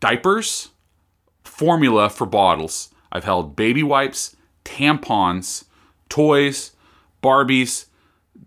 diapers, 0.00 0.70
formula 1.44 2.08
for 2.08 2.26
bottles. 2.26 2.90
I've 3.12 3.24
held 3.24 3.56
baby 3.56 3.82
wipes, 3.82 4.36
tampons, 4.64 5.64
toys, 6.08 6.72
Barbies, 7.22 7.86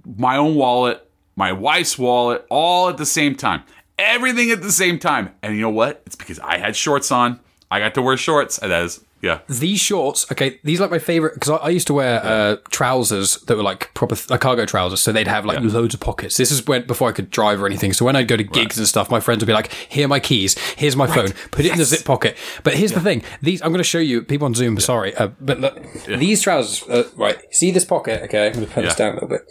my 0.06 0.38
own 0.38 0.56
wallet, 0.56 1.06
my 1.36 1.52
wife's 1.52 1.98
wallet, 1.98 2.46
all 2.50 2.88
at 2.88 2.98
the 2.98 3.06
same 3.06 3.36
time. 3.36 3.64
Everything 3.98 4.52
at 4.52 4.62
the 4.62 4.72
same 4.72 5.00
time. 5.00 5.36
And 5.44 5.56
you 5.56 5.62
know 5.62 5.70
what? 5.70 6.02
It's 6.06 6.16
because 6.16 6.40
I 6.40 6.58
had 6.58 6.76
shorts 6.76 7.12
on. 7.12 7.40
I 7.70 7.80
got 7.80 7.94
to 7.96 8.02
wear 8.02 8.16
shorts. 8.16 8.58
That 8.58 8.72
is, 8.84 9.04
yeah. 9.22 9.40
These 9.48 9.80
shorts, 9.80 10.32
okay, 10.32 10.60
these 10.64 10.80
are 10.80 10.84
like 10.84 10.92
my 10.92 11.00
favorite 11.00 11.34
because 11.34 11.50
I, 11.50 11.56
I 11.58 11.70
used 11.70 11.88
to 11.88 11.94
wear 11.94 12.24
uh, 12.24 12.58
trousers 12.70 13.38
that 13.42 13.58
were 13.58 13.64
like 13.64 13.94
proper 13.94 14.16
like 14.30 14.42
cargo 14.42 14.66
trousers, 14.66 15.02
so 15.02 15.12
they'd 15.12 15.28
have 15.28 15.46
like 15.46 15.60
loads 15.62 15.94
of 15.94 16.00
pockets. 16.00 16.38
This 16.38 16.52
is 16.52 16.66
when 16.66 16.88
before 16.88 17.10
I 17.10 17.12
could 17.12 17.30
drive 17.30 17.62
or 17.62 17.66
anything. 17.66 17.94
So 17.94 18.06
when 18.06 18.16
I'd 18.16 18.28
go 18.28 18.38
to 18.38 18.44
gigs 18.44 18.78
and 18.78 18.88
stuff, 18.88 19.10
my 19.12 19.20
friends 19.20 19.42
would 19.42 19.48
be 19.48 19.54
like, 19.54 19.72
"Here 19.74 20.06
are 20.06 20.08
my 20.08 20.20
keys. 20.20 20.58
Here's 20.76 20.96
my 20.96 21.08
phone. 21.08 21.32
Put 21.52 21.66
it 21.66 21.72
in 21.74 21.78
the 21.78 21.86
zip 21.86 22.06
pocket." 22.06 22.38
But 22.64 22.76
here's 22.76 22.94
the 22.94 23.02
thing: 23.02 23.24
these 23.42 23.62
I'm 23.62 23.70
going 23.70 23.80
to 23.80 23.84
show 23.84 24.00
you 24.00 24.22
people 24.24 24.46
on 24.46 24.54
Zoom. 24.54 24.80
Sorry, 24.80 25.16
uh, 25.16 25.28
but 25.40 25.60
look, 25.60 25.82
these 26.06 26.42
trousers, 26.42 26.88
uh, 26.90 27.10
right? 27.16 27.38
See 27.54 27.72
this 27.72 27.86
pocket? 27.86 28.24
Okay, 28.24 28.48
I'm 28.48 28.54
going 28.54 28.66
to 28.66 28.72
put 28.72 28.84
this 28.84 28.96
down 28.96 29.12
a 29.12 29.14
little 29.16 29.30
bit. 29.30 29.42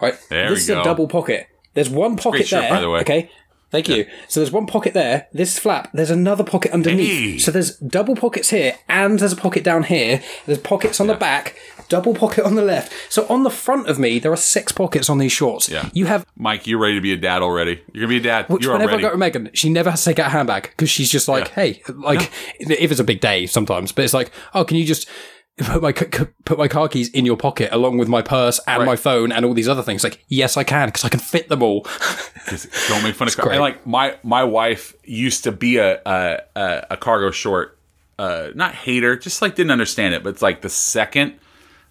Right, 0.00 0.14
There 0.28 0.50
this 0.50 0.60
is 0.60 0.68
go. 0.68 0.80
a 0.80 0.84
double 0.84 1.08
pocket. 1.08 1.46
There's 1.74 1.90
one 1.90 2.16
pocket 2.16 2.46
shirt, 2.46 2.62
there. 2.62 2.70
by 2.70 2.80
the 2.80 2.90
way. 2.90 3.00
Okay. 3.00 3.30
Thank 3.70 3.88
you. 3.88 4.06
So 4.28 4.40
there's 4.40 4.52
one 4.52 4.66
pocket 4.66 4.94
there. 4.94 5.26
This 5.32 5.58
flap. 5.58 5.90
There's 5.92 6.10
another 6.10 6.44
pocket 6.44 6.72
underneath. 6.72 7.08
Hey. 7.08 7.38
So 7.38 7.50
there's 7.50 7.76
double 7.78 8.14
pockets 8.14 8.50
here, 8.50 8.76
and 8.88 9.18
there's 9.18 9.32
a 9.32 9.36
pocket 9.36 9.64
down 9.64 9.84
here. 9.84 10.22
There's 10.46 10.58
pockets 10.58 11.00
on 11.00 11.08
the 11.08 11.14
back. 11.14 11.56
double 11.88 12.14
pocket 12.14 12.44
on 12.44 12.54
the 12.54 12.62
left. 12.62 12.92
So 13.12 13.26
on 13.28 13.42
the 13.42 13.50
front 13.50 13.88
of 13.88 13.98
me, 13.98 14.18
there 14.18 14.32
are 14.32 14.36
six 14.36 14.72
pockets 14.72 15.08
on 15.08 15.18
these 15.18 15.32
shorts. 15.32 15.68
Yeah. 15.68 15.88
You 15.92 16.06
have 16.06 16.26
Mike, 16.36 16.66
you're 16.66 16.78
ready 16.78 16.94
to 16.94 17.00
be 17.00 17.12
a 17.12 17.16
dad 17.16 17.42
already. 17.42 17.82
You're 17.92 18.06
gonna 18.06 18.08
be 18.08 18.16
a 18.18 18.20
dad. 18.20 18.48
which 18.48 18.64
you're 18.64 18.72
whenever 18.72 18.92
already. 18.92 19.04
I 19.04 19.08
go 19.08 19.12
to 19.12 19.18
Megan, 19.18 19.50
she 19.54 19.70
never 19.70 19.90
has 19.90 20.02
to 20.04 20.10
take 20.10 20.18
out 20.18 20.28
a 20.28 20.30
handbag 20.30 20.64
because 20.64 20.90
she's 20.90 21.10
just 21.10 21.28
like, 21.28 21.48
hey, 21.48 21.82
like 21.88 22.30
if 22.58 22.90
it's 22.90 23.00
a 23.00 23.04
big 23.04 23.20
day 23.20 23.46
sometimes, 23.46 23.92
but 23.92 24.04
it's 24.04 24.14
like, 24.14 24.30
oh, 24.54 24.64
can 24.64 24.76
you 24.76 24.84
just 24.84 25.08
put 25.64 25.82
my 25.82 25.92
put 25.92 26.58
my 26.58 26.68
car 26.68 26.88
keys 26.88 27.08
in 27.10 27.24
your 27.24 27.36
pocket 27.36 27.70
along 27.72 27.96
with 27.98 28.08
my 28.08 28.20
purse 28.22 28.60
and 28.66 28.80
Right. 28.80 28.86
my 28.86 28.96
phone 28.96 29.32
and 29.32 29.44
all 29.44 29.54
these 29.54 29.68
other 29.68 29.82
things? 29.82 30.04
Like, 30.04 30.22
yes, 30.28 30.56
I 30.56 30.64
can 30.64 30.88
because 30.88 31.04
I 31.04 31.08
can 31.08 31.20
fit 31.20 31.48
them 31.48 31.62
all. 31.62 31.82
Don't 32.88 33.02
make 33.02 33.14
fun 33.14 33.28
of 33.28 33.36
car- 33.36 33.50
and 33.52 33.60
like 33.60 33.86
my 33.86 34.16
my 34.22 34.44
wife 34.44 34.94
used 35.04 35.44
to 35.44 35.52
be 35.52 35.78
a 35.78 36.00
a, 36.04 36.40
a, 36.54 36.86
a 36.92 36.96
cargo 36.96 37.30
short 37.30 37.78
uh 38.18 38.48
not 38.54 38.74
hater 38.74 39.16
just 39.16 39.42
like 39.42 39.54
didn't 39.56 39.70
understand 39.72 40.14
it 40.14 40.22
but 40.22 40.30
it's 40.30 40.42
like 40.42 40.62
the 40.62 40.68
second 40.70 41.34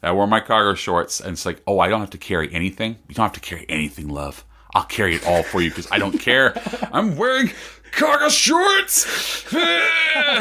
I 0.01 0.11
wore 0.11 0.25
my 0.27 0.39
cargo 0.39 0.73
shorts 0.75 1.19
and 1.19 1.33
it's 1.33 1.45
like 1.45 1.61
oh 1.67 1.79
I 1.79 1.89
don't 1.89 1.99
have 1.99 2.09
to 2.11 2.17
carry 2.17 2.51
anything 2.53 2.97
you 3.07 3.13
don't 3.15 3.25
have 3.25 3.33
to 3.33 3.39
carry 3.39 3.65
anything 3.69 4.07
love 4.07 4.43
I'll 4.73 4.85
carry 4.85 5.15
it 5.15 5.27
all 5.27 5.43
for 5.43 5.61
you 5.61 5.69
because 5.69 5.87
I 5.91 5.99
don't 5.99 6.17
care 6.17 6.59
I'm 6.91 7.15
wearing 7.15 7.51
cargo 7.95 8.29
shorts. 8.29 9.45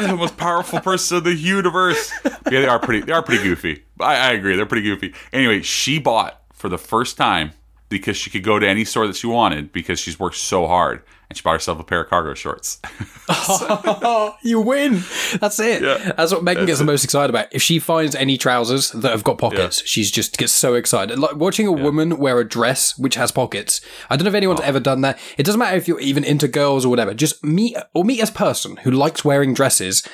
The 0.01 0.15
most 0.15 0.37
powerful 0.37 0.79
person 0.79 1.17
in 1.19 1.23
the 1.25 1.35
universe. 1.35 2.11
Yeah 2.23 2.61
they 2.61 2.67
are 2.67 2.79
pretty 2.79 3.05
they 3.05 3.11
are 3.11 3.21
pretty 3.23 3.43
goofy. 3.43 3.83
I, 3.99 4.15
I 4.15 4.31
agree 4.31 4.55
they're 4.55 4.65
pretty 4.65 4.83
goofy. 4.83 5.13
Anyway 5.33 5.61
she 5.61 5.99
bought 5.99 6.41
for 6.53 6.69
the 6.69 6.77
first 6.77 7.17
time 7.17 7.51
because 7.89 8.17
she 8.17 8.29
could 8.29 8.43
go 8.43 8.59
to 8.59 8.67
any 8.67 8.83
store 8.85 9.07
that 9.07 9.15
she 9.15 9.27
wanted 9.27 9.71
because 9.71 9.99
she's 9.99 10.19
worked 10.19 10.37
so 10.37 10.67
hard 10.67 11.01
and 11.29 11.37
she 11.37 11.41
bought 11.43 11.53
herself 11.53 11.79
a 11.79 11.83
pair 11.83 12.01
of 12.01 12.09
cargo 12.09 12.33
shorts. 12.33 12.79
you 14.43 14.61
win. 14.61 15.01
That's 15.39 15.59
it. 15.59 15.81
Yeah. 15.81 16.11
That's 16.17 16.31
what 16.31 16.43
Megan 16.43 16.65
gets 16.65 16.79
the 16.79 16.85
most 16.85 17.03
excited 17.03 17.29
about. 17.29 17.47
If 17.51 17.61
she 17.61 17.79
finds 17.79 18.15
any 18.15 18.37
trousers 18.37 18.91
that 18.91 19.11
have 19.11 19.23
got 19.23 19.37
pockets, 19.37 19.81
she's 19.87 20.11
just 20.11 20.37
gets 20.37 20.51
so 20.53 20.73
excited. 20.75 21.17
Like 21.19 21.35
watching 21.35 21.67
a 21.67 21.71
woman 21.71 22.17
wear 22.17 22.39
a 22.39 22.47
dress 22.47 22.97
which 22.97 23.15
has 23.15 23.31
pockets. 23.31 23.81
I 24.09 24.15
don't 24.15 24.25
know 24.25 24.29
if 24.29 24.35
anyone's 24.35 24.59
Oh. 24.61 24.63
ever 24.63 24.79
done 24.79 25.01
that. 25.01 25.19
It 25.37 25.43
doesn't 25.43 25.59
matter 25.59 25.77
if 25.77 25.87
you're 25.87 25.99
even 25.99 26.23
into 26.23 26.47
girls 26.47 26.85
or 26.85 26.89
whatever. 26.89 27.13
Just 27.13 27.43
meet 27.43 27.75
or 27.93 28.03
meet 28.05 28.21
as 28.21 28.29
a 28.29 28.33
person 28.33 28.77
who 28.77 28.91
likes 28.91 29.25
wearing 29.25 29.53
dresses. 29.53 30.07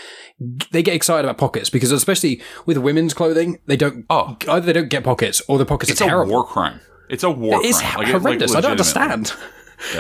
They 0.72 0.82
get 0.82 0.96
excited 0.96 1.26
about 1.26 1.38
pockets 1.38 1.70
because, 1.70 1.92
especially 1.92 2.42
with 2.66 2.78
women's 2.78 3.14
clothing, 3.14 3.60
they 3.68 3.76
don't. 3.78 4.06
Oh. 4.10 4.38
either 4.48 4.66
they 4.66 4.74
don't 4.74 4.90
get 4.90 5.04
pockets 5.04 5.42
or 5.48 5.58
the 5.58 5.66
pockets 5.66 5.92
It's 5.92 6.02
are 6.02 6.24
a 6.24 6.28
war 6.28 6.46
crime. 6.46 6.80
It's 7.12 7.24
a 7.24 7.30
war 7.30 7.60
It's 7.64 7.80
crime. 7.80 7.98
Like, 7.98 8.08
it- 8.08 8.14
like, 8.14 8.22
horrendous. 8.22 8.56
I 8.56 8.62
don't 8.62 8.72
understand. 8.72 9.34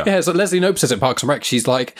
Yeah. 0.06 0.22
so 0.22 0.32
Leslie 0.32 0.60
Knope 0.60 0.78
says 0.78 0.92
at 0.92 1.00
Parks 1.00 1.24
and 1.24 1.30
Rec, 1.30 1.44
she's 1.44 1.68
like, 1.68 1.98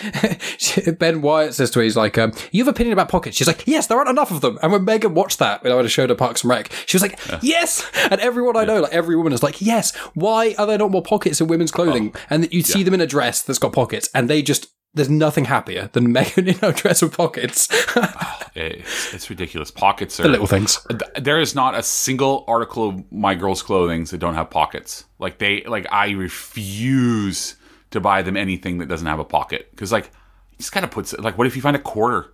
Ben 1.00 1.22
Wyatt 1.22 1.56
says 1.56 1.72
to 1.72 1.80
her, 1.80 1.84
he's 1.84 1.98
like, 1.98 2.16
um, 2.18 2.32
you 2.52 2.62
have 2.62 2.68
an 2.68 2.76
opinion 2.76 2.94
about 2.94 3.10
pockets? 3.10 3.36
She's 3.36 3.48
like, 3.48 3.64
yes, 3.66 3.88
there 3.88 3.98
aren't 3.98 4.10
enough 4.10 4.30
of 4.30 4.42
them. 4.42 4.60
And 4.62 4.72
when 4.72 4.86
Megan 4.86 5.16
watched 5.16 5.40
that, 5.40 5.64
when 5.64 5.72
I 5.72 5.76
would 5.76 5.86
have 5.86 5.92
showed 5.92 6.10
her 6.12 6.16
Parks 6.16 6.44
and 6.44 6.52
Rec, 6.52 6.72
she 6.86 6.96
was 6.96 7.02
like, 7.02 7.20
yes. 7.42 7.90
And 8.12 8.22
everyone 8.22 8.56
I 8.56 8.66
know, 8.66 8.82
like 8.82 8.94
every 8.94 9.16
woman 9.16 9.34
is 9.34 9.42
like, 9.42 9.62
yes, 9.62 9.96
why 10.14 10.54
are 10.60 10.68
there 10.68 10.78
not 10.78 10.92
more 10.92 11.02
pockets 11.02 11.42
in 11.42 11.48
women's 11.48 11.72
clothing? 11.72 12.14
and 12.30 12.44
that 12.44 12.54
you 12.54 12.62
see 12.62 12.84
them 12.84 12.94
in 12.94 13.02
a 13.02 13.08
dress 13.08 13.42
that's 13.42 13.58
got 13.60 13.74
pockets 13.74 14.10
and 14.14 14.30
they 14.30 14.42
just, 14.44 14.68
there's 14.94 15.10
nothing 15.10 15.46
happier 15.46 15.90
than 15.94 16.12
Megan 16.12 16.48
in 16.48 16.58
a 16.62 16.72
dress 16.72 17.02
with 17.02 17.16
pockets. 17.16 17.68
Oh, 17.94 18.40
it's, 18.54 19.14
it's 19.14 19.30
ridiculous. 19.30 19.72
Pockets 19.72 20.20
are 20.20 20.24
the 20.24 20.30
little 20.30 20.46
things. 20.48 20.86
There 21.18 21.40
is 21.40 21.56
not 21.56 21.74
a 21.74 21.82
single 21.82 22.44
article 22.50 22.90
of 22.90 23.12
my 23.12 23.34
girls' 23.34 23.64
clothing 23.64 24.04
that 24.06 24.18
don't 24.18 24.36
have 24.36 24.50
pockets. 24.50 25.06
Like 25.20 25.38
they, 25.38 25.64
like 25.64 25.88
I 25.90 26.12
refuse 26.12 27.56
to 27.92 28.02
buy 28.02 28.22
them 28.22 28.36
anything 28.36 28.80
that 28.80 28.88
doesn't 28.88 29.08
have 29.08 29.20
a 29.20 29.24
pocket 29.26 29.70
because, 29.72 29.92
like, 29.92 30.08
you 30.52 30.58
just 30.58 30.74
gotta 30.74 30.88
put. 30.88 31.18
Like, 31.22 31.38
what 31.38 31.48
if 31.48 31.56
you 31.56 31.62
find 31.62 31.78
a 31.78 31.80
quarter? 31.80 32.34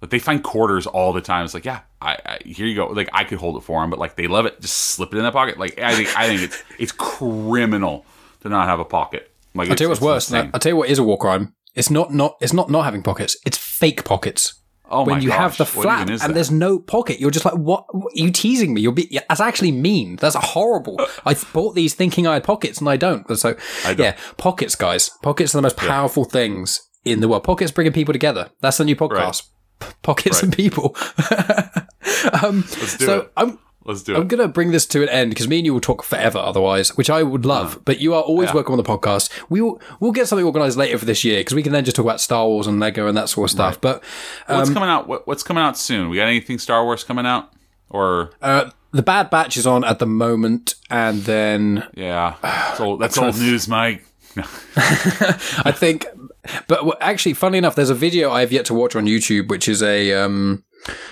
Like 0.00 0.10
they 0.10 0.20
find 0.20 0.42
quarters 0.42 0.86
all 0.86 1.12
the 1.12 1.20
time. 1.20 1.44
It's 1.44 1.54
like, 1.54 1.64
yeah, 1.64 1.80
I, 2.00 2.18
I 2.24 2.38
here 2.44 2.66
you 2.66 2.76
go. 2.76 2.86
Like 2.86 3.10
I 3.12 3.24
could 3.24 3.38
hold 3.38 3.56
it 3.56 3.62
for 3.62 3.80
them, 3.80 3.90
but 3.90 3.98
like 3.98 4.14
they 4.14 4.28
love 4.28 4.46
it. 4.46 4.60
Just 4.60 4.76
slip 4.76 5.12
it 5.12 5.16
in 5.16 5.24
that 5.24 5.32
pocket. 5.32 5.58
Like 5.58 5.80
I 5.80 5.94
think, 5.94 6.16
I 6.16 6.28
think 6.28 6.42
it's 6.42 6.62
it's 6.78 6.92
criminal 6.92 8.06
to 8.42 8.48
not 8.48 8.68
have 8.68 8.78
a 8.78 8.84
pocket. 8.84 9.32
Like 9.54 9.70
I'll 9.70 9.76
tell 9.76 9.86
you 9.86 9.88
what's 9.88 10.00
worse. 10.00 10.32
I'll 10.32 10.60
tell 10.60 10.70
you 10.70 10.76
what 10.76 10.88
is 10.88 11.00
a 11.00 11.02
war 11.02 11.18
crime. 11.18 11.54
It's 11.78 11.90
not 11.90 12.12
not 12.12 12.36
it's 12.40 12.52
not 12.52 12.70
not 12.70 12.84
having 12.84 13.02
pockets. 13.02 13.36
It's 13.46 13.56
fake 13.56 14.04
pockets. 14.04 14.54
Oh 14.90 15.04
when 15.04 15.16
my 15.16 15.20
you 15.22 15.30
have 15.30 15.56
the 15.58 15.66
flap 15.66 16.08
and 16.08 16.18
that? 16.18 16.32
there's 16.34 16.50
no 16.50 16.78
pocket, 16.78 17.20
you're 17.20 17.30
just 17.30 17.44
like, 17.44 17.54
what? 17.54 17.84
what- 17.94 18.12
Are 18.14 18.18
you 18.24 18.30
teasing 18.30 18.72
me? 18.72 18.80
You're 18.80 18.92
be- 18.92 19.20
that's 19.28 19.38
actually 19.40 19.70
mean. 19.70 20.16
That's 20.16 20.34
horrible. 20.34 20.98
I 21.26 21.34
bought 21.52 21.74
these 21.74 21.92
thinking 21.94 22.26
I 22.26 22.34
had 22.34 22.44
pockets 22.44 22.80
and 22.80 22.88
I 22.88 22.96
don't. 22.96 23.28
So 23.36 23.54
yeah, 23.98 24.16
pockets, 24.38 24.74
guys. 24.74 25.10
Pockets 25.22 25.54
are 25.54 25.58
the 25.58 25.62
most 25.62 25.76
powerful 25.76 26.24
things 26.24 26.80
in 27.04 27.20
the 27.20 27.28
world. 27.28 27.44
Pockets 27.44 27.70
bringing 27.70 27.92
people 27.92 28.14
together. 28.14 28.48
That's 28.62 28.78
the 28.78 28.84
new 28.86 28.96
podcast. 28.96 29.42
P- 29.78 29.88
Pockets 30.02 30.42
and 30.42 30.52
people. 30.52 30.96
um, 32.42 32.60
Let's 32.80 32.96
do 32.96 33.04
so 33.06 33.20
it. 33.20 33.32
I'm 33.36 33.58
Let's 33.88 34.02
do 34.02 34.14
I'm 34.14 34.28
going 34.28 34.42
to 34.42 34.48
bring 34.48 34.70
this 34.70 34.84
to 34.88 35.02
an 35.02 35.08
end 35.08 35.30
because 35.30 35.48
me 35.48 35.60
and 35.60 35.64
you 35.64 35.72
will 35.72 35.80
talk 35.80 36.02
forever 36.02 36.38
otherwise, 36.38 36.94
which 36.98 37.08
I 37.08 37.22
would 37.22 37.46
love. 37.46 37.80
But 37.86 38.00
you 38.00 38.12
are 38.12 38.20
always 38.20 38.52
welcome 38.52 38.72
on 38.72 38.76
the 38.76 38.84
podcast. 38.84 39.30
We 39.48 39.62
will 39.62 39.80
we'll 39.98 40.12
get 40.12 40.28
something 40.28 40.44
organized 40.44 40.76
later 40.76 40.98
for 40.98 41.06
this 41.06 41.24
year 41.24 41.40
because 41.40 41.54
we 41.54 41.62
can 41.62 41.72
then 41.72 41.86
just 41.86 41.96
talk 41.96 42.04
about 42.04 42.20
Star 42.20 42.46
Wars 42.46 42.66
and 42.66 42.78
Lego 42.78 43.06
and 43.06 43.16
that 43.16 43.30
sort 43.30 43.46
of 43.46 43.50
stuff. 43.50 43.80
But 43.80 44.04
What's 44.46 44.68
coming 44.68 44.90
out? 44.90 45.08
What, 45.08 45.26
what's 45.26 45.42
coming 45.42 45.62
out 45.62 45.78
soon? 45.78 46.10
We 46.10 46.16
got 46.18 46.28
anything 46.28 46.58
Star 46.58 46.84
Wars 46.84 47.02
coming 47.02 47.24
out? 47.24 47.50
Or 47.88 48.32
uh, 48.42 48.70
the 48.92 49.02
Bad 49.02 49.30
Batch 49.30 49.56
is 49.56 49.66
on 49.66 49.84
at 49.84 50.00
the 50.00 50.06
moment, 50.06 50.74
and 50.90 51.22
then 51.22 51.88
yeah, 51.94 52.36
that's 52.42 52.80
old, 52.80 53.00
that's 53.00 53.16
old 53.16 53.38
news, 53.38 53.68
Mike. 53.68 54.04
I 54.36 55.72
think. 55.74 56.04
But 56.66 56.98
actually, 57.00 57.32
funny 57.32 57.56
enough, 57.56 57.74
there's 57.74 57.88
a 57.88 57.94
video 57.94 58.30
I 58.30 58.40
have 58.40 58.52
yet 58.52 58.66
to 58.66 58.74
watch 58.74 58.94
on 58.94 59.06
YouTube, 59.06 59.48
which 59.48 59.66
is 59.66 59.82
a 59.82 60.12
um, 60.12 60.62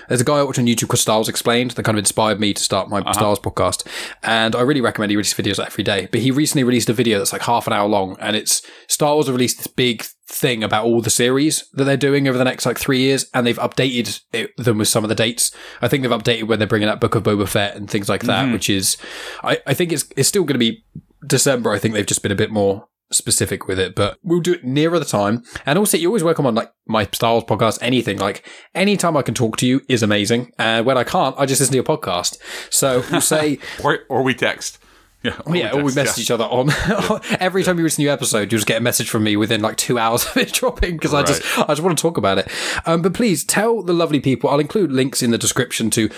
there's 0.08 0.20
a 0.20 0.24
guy 0.24 0.38
I 0.38 0.42
watch 0.42 0.58
on 0.58 0.66
YouTube 0.66 0.88
called 0.88 1.00
Star 1.00 1.18
Wars 1.18 1.28
Explained 1.28 1.72
that 1.72 1.82
kind 1.82 1.96
of 1.96 2.00
inspired 2.00 2.40
me 2.40 2.54
to 2.54 2.62
start 2.62 2.88
my 2.88 3.00
uh-huh. 3.00 3.12
Star 3.12 3.26
Wars 3.28 3.38
podcast, 3.38 3.86
and 4.22 4.54
I 4.54 4.62
really 4.62 4.80
recommend 4.80 5.10
he 5.10 5.16
releases 5.16 5.38
videos 5.38 5.64
every 5.64 5.84
day. 5.84 6.08
But 6.10 6.20
he 6.20 6.30
recently 6.30 6.64
released 6.64 6.88
a 6.88 6.92
video 6.92 7.18
that's 7.18 7.32
like 7.32 7.42
half 7.42 7.66
an 7.66 7.72
hour 7.72 7.88
long, 7.88 8.16
and 8.20 8.36
it's 8.36 8.62
Star 8.88 9.14
Wars 9.14 9.26
have 9.26 9.34
released 9.34 9.58
this 9.58 9.66
big 9.66 10.04
thing 10.28 10.64
about 10.64 10.84
all 10.84 11.00
the 11.00 11.10
series 11.10 11.68
that 11.74 11.84
they're 11.84 11.96
doing 11.96 12.26
over 12.26 12.36
the 12.38 12.44
next 12.44 12.66
like 12.66 12.78
three 12.78 13.00
years, 13.00 13.26
and 13.34 13.46
they've 13.46 13.58
updated 13.58 14.20
it, 14.32 14.56
them 14.56 14.78
with 14.78 14.88
some 14.88 15.04
of 15.04 15.08
the 15.08 15.14
dates. 15.14 15.50
I 15.80 15.88
think 15.88 16.02
they've 16.02 16.10
updated 16.10 16.44
when 16.48 16.58
they're 16.58 16.68
bringing 16.68 16.88
out 16.88 17.00
Book 17.00 17.14
of 17.14 17.22
Boba 17.22 17.48
Fett 17.48 17.76
and 17.76 17.90
things 17.90 18.08
like 18.08 18.22
that, 18.24 18.44
mm-hmm. 18.44 18.52
which 18.52 18.70
is 18.70 18.96
I, 19.42 19.60
I 19.66 19.74
think 19.74 19.92
it's 19.92 20.06
it's 20.16 20.28
still 20.28 20.44
going 20.44 20.54
to 20.54 20.58
be 20.58 20.84
December. 21.26 21.72
I 21.72 21.78
think 21.78 21.94
they've 21.94 22.06
just 22.06 22.22
been 22.22 22.32
a 22.32 22.36
bit 22.36 22.50
more 22.50 22.88
specific 23.10 23.66
with 23.68 23.78
it, 23.78 23.94
but 23.94 24.18
we'll 24.22 24.40
do 24.40 24.54
it 24.54 24.64
nearer 24.64 24.98
the 24.98 25.04
time. 25.04 25.42
And 25.64 25.78
also, 25.78 25.96
you're 25.96 26.10
always 26.10 26.24
welcome 26.24 26.46
on 26.46 26.54
like 26.54 26.72
my 26.86 27.08
Star 27.12 27.32
Wars 27.32 27.44
podcast, 27.44 27.78
anything. 27.80 28.18
Like 28.18 28.46
anytime 28.74 29.16
I 29.16 29.22
can 29.22 29.34
talk 29.34 29.56
to 29.58 29.66
you 29.66 29.80
is 29.88 30.02
amazing. 30.02 30.52
And 30.58 30.86
when 30.86 30.98
I 30.98 31.04
can't, 31.04 31.34
I 31.38 31.46
just 31.46 31.60
listen 31.60 31.72
to 31.72 31.76
your 31.76 31.84
podcast. 31.84 32.38
So 32.70 33.02
we'll 33.10 33.20
say, 33.20 33.58
Or 33.82 34.00
or 34.08 34.22
we 34.22 34.34
text. 34.34 34.78
Yeah, 35.22 35.40
or 35.44 35.56
yeah, 35.56 35.72
or 35.72 35.78
we 35.78 35.82
text, 35.84 35.96
message 35.96 36.22
each 36.24 36.30
other 36.30 36.44
on 36.44 36.70
every 37.40 37.64
time 37.64 37.78
you 37.78 37.82
release 37.82 37.98
a 37.98 38.02
new 38.02 38.10
episode. 38.10 38.40
You 38.52 38.58
just 38.58 38.66
get 38.66 38.78
a 38.78 38.82
message 38.82 39.08
from 39.08 39.24
me 39.24 39.36
within 39.36 39.60
like 39.60 39.76
two 39.76 39.98
hours 39.98 40.26
of 40.26 40.36
it 40.36 40.52
dropping 40.52 40.96
because 40.96 41.14
I 41.14 41.22
just 41.22 41.42
I 41.58 41.66
just 41.68 41.82
want 41.82 41.96
to 41.96 42.02
talk 42.02 42.16
about 42.16 42.38
it. 42.38 42.48
Um, 42.86 43.02
but 43.02 43.14
please 43.14 43.44
tell 43.44 43.82
the 43.82 43.94
lovely 43.94 44.20
people. 44.20 44.50
I'll 44.50 44.60
include 44.60 44.92
links 44.92 45.22
in 45.22 45.30
the 45.30 45.38
description 45.38 45.90
to 45.90 46.10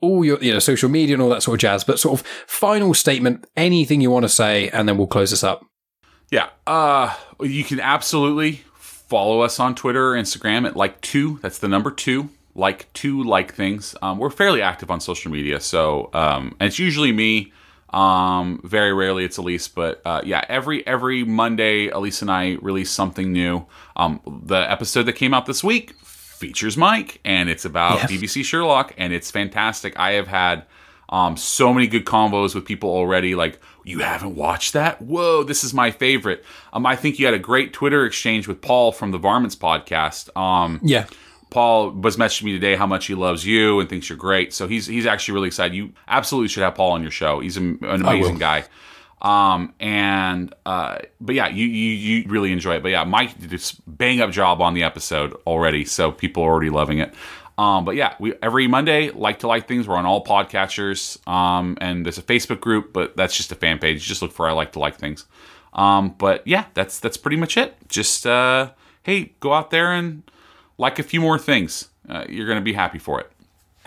all 0.00 0.24
your 0.24 0.42
you 0.42 0.52
know 0.52 0.58
social 0.58 0.88
media 0.88 1.14
and 1.14 1.22
all 1.22 1.28
that 1.30 1.42
sort 1.42 1.56
of 1.56 1.60
jazz. 1.60 1.84
But 1.84 1.98
sort 1.98 2.20
of 2.20 2.26
final 2.46 2.94
statement, 2.94 3.46
anything 3.56 4.00
you 4.00 4.10
want 4.10 4.24
to 4.24 4.28
say, 4.28 4.68
and 4.70 4.88
then 4.88 4.96
we'll 4.96 5.06
close 5.06 5.30
this 5.30 5.44
up. 5.44 5.64
Yeah. 6.30 6.48
Uh, 6.66 7.14
you 7.40 7.64
can 7.64 7.80
absolutely 7.80 8.62
follow 8.78 9.40
us 9.40 9.60
on 9.60 9.74
Twitter 9.74 10.14
or 10.14 10.16
Instagram 10.16 10.66
at 10.66 10.76
like 10.76 11.00
two. 11.00 11.38
That's 11.42 11.58
the 11.58 11.68
number 11.68 11.90
two. 11.90 12.30
Like 12.54 12.92
two 12.94 13.22
like 13.22 13.54
things. 13.54 13.94
Um, 14.02 14.18
we're 14.18 14.30
fairly 14.30 14.62
active 14.62 14.90
on 14.90 14.98
social 15.00 15.30
media, 15.30 15.60
so 15.60 16.08
um, 16.14 16.56
and 16.58 16.68
it's 16.68 16.78
usually 16.78 17.12
me. 17.12 17.52
Um, 17.90 18.60
very 18.64 18.92
rarely 18.92 19.24
it's 19.24 19.36
Elise, 19.36 19.68
but 19.68 20.00
uh, 20.04 20.22
yeah, 20.24 20.42
every 20.48 20.84
every 20.86 21.22
Monday, 21.22 21.88
Elise 21.88 22.22
and 22.22 22.30
I 22.30 22.54
release 22.62 22.90
something 22.90 23.30
new. 23.32 23.66
Um, 23.94 24.20
the 24.26 24.70
episode 24.70 25.02
that 25.04 25.12
came 25.14 25.34
out 25.34 25.44
this 25.46 25.62
week 25.62 25.94
features 26.02 26.76
Mike, 26.78 27.20
and 27.24 27.48
it's 27.50 27.64
about 27.66 27.98
Yes. 27.98 28.10
BBC 28.10 28.44
Sherlock, 28.44 28.94
and 28.96 29.12
it's 29.12 29.30
fantastic. 29.30 29.98
I 29.98 30.12
have 30.12 30.26
had 30.26 30.64
um, 31.10 31.36
so 31.36 31.72
many 31.74 31.86
good 31.86 32.04
combos 32.06 32.54
with 32.54 32.64
people 32.64 32.90
already. 32.90 33.34
Like, 33.34 33.60
you 33.86 34.00
haven't 34.00 34.34
watched 34.34 34.72
that? 34.72 35.00
Whoa, 35.00 35.44
this 35.44 35.62
is 35.64 35.72
my 35.72 35.90
favorite. 35.92 36.44
Um, 36.72 36.84
I 36.84 36.96
think 36.96 37.18
you 37.18 37.24
had 37.24 37.34
a 37.34 37.38
great 37.38 37.72
Twitter 37.72 38.04
exchange 38.04 38.48
with 38.48 38.60
Paul 38.60 38.90
from 38.92 39.12
the 39.12 39.18
Varmints 39.18 39.56
podcast. 39.56 40.36
Um, 40.36 40.80
Yeah. 40.82 41.06
Paul 41.50 41.92
was 41.92 42.16
messaging 42.16 42.42
me 42.42 42.52
today 42.52 42.74
how 42.74 42.88
much 42.88 43.06
he 43.06 43.14
loves 43.14 43.46
you 43.46 43.78
and 43.78 43.88
thinks 43.88 44.08
you're 44.08 44.18
great. 44.18 44.52
So 44.52 44.66
he's 44.66 44.86
he's 44.86 45.06
actually 45.06 45.34
really 45.34 45.46
excited. 45.46 45.74
You 45.76 45.92
absolutely 46.08 46.48
should 46.48 46.64
have 46.64 46.74
Paul 46.74 46.90
on 46.92 47.02
your 47.02 47.12
show. 47.12 47.38
He's 47.38 47.56
an, 47.56 47.78
an 47.82 48.00
amazing 48.02 48.38
guy. 48.38 48.64
Um 49.22 49.72
and 49.80 50.52
uh 50.66 50.98
but 51.20 51.36
yeah, 51.36 51.46
you 51.48 51.64
you 51.66 51.92
you 51.92 52.28
really 52.28 52.52
enjoy 52.52 52.74
it. 52.74 52.82
But 52.82 52.90
yeah, 52.90 53.04
Mike 53.04 53.38
did 53.40 53.48
this 53.50 53.72
bang 53.86 54.20
up 54.20 54.32
job 54.32 54.60
on 54.60 54.74
the 54.74 54.82
episode 54.82 55.32
already, 55.46 55.84
so 55.84 56.10
people 56.12 56.42
are 56.42 56.50
already 56.50 56.68
loving 56.70 56.98
it. 56.98 57.14
Um 57.58 57.84
but 57.84 57.94
yeah, 57.96 58.14
we 58.20 58.34
every 58.42 58.66
Monday 58.66 59.10
like 59.10 59.38
to 59.40 59.46
like 59.48 59.66
things. 59.68 59.86
We're 59.88 59.96
on 59.96 60.06
all 60.06 60.24
podcatchers. 60.24 61.26
Um 61.28 61.76
and 61.80 62.04
there's 62.04 62.18
a 62.18 62.22
Facebook 62.22 62.60
group, 62.60 62.92
but 62.92 63.16
that's 63.16 63.36
just 63.36 63.52
a 63.52 63.56
fan 63.56 63.78
page. 63.78 64.04
Just 64.04 64.22
look 64.22 64.32
for 64.32 64.48
I 64.48 64.52
like 64.52 64.72
to 64.72 64.78
like 64.78 64.96
things. 64.96 65.24
Um 65.72 66.14
but 66.18 66.46
yeah, 66.46 66.66
that's 66.74 67.00
that's 67.00 67.16
pretty 67.16 67.36
much 67.36 67.56
it. 67.56 67.74
Just 67.88 68.26
uh 68.26 68.70
hey, 69.02 69.32
go 69.40 69.52
out 69.52 69.70
there 69.70 69.92
and 69.92 70.22
like 70.78 70.98
a 70.98 71.02
few 71.02 71.20
more 71.20 71.38
things. 71.38 71.88
Uh, 72.08 72.24
you're 72.28 72.46
going 72.46 72.58
to 72.58 72.64
be 72.64 72.72
happy 72.72 72.98
for 72.98 73.18
it. 73.20 73.30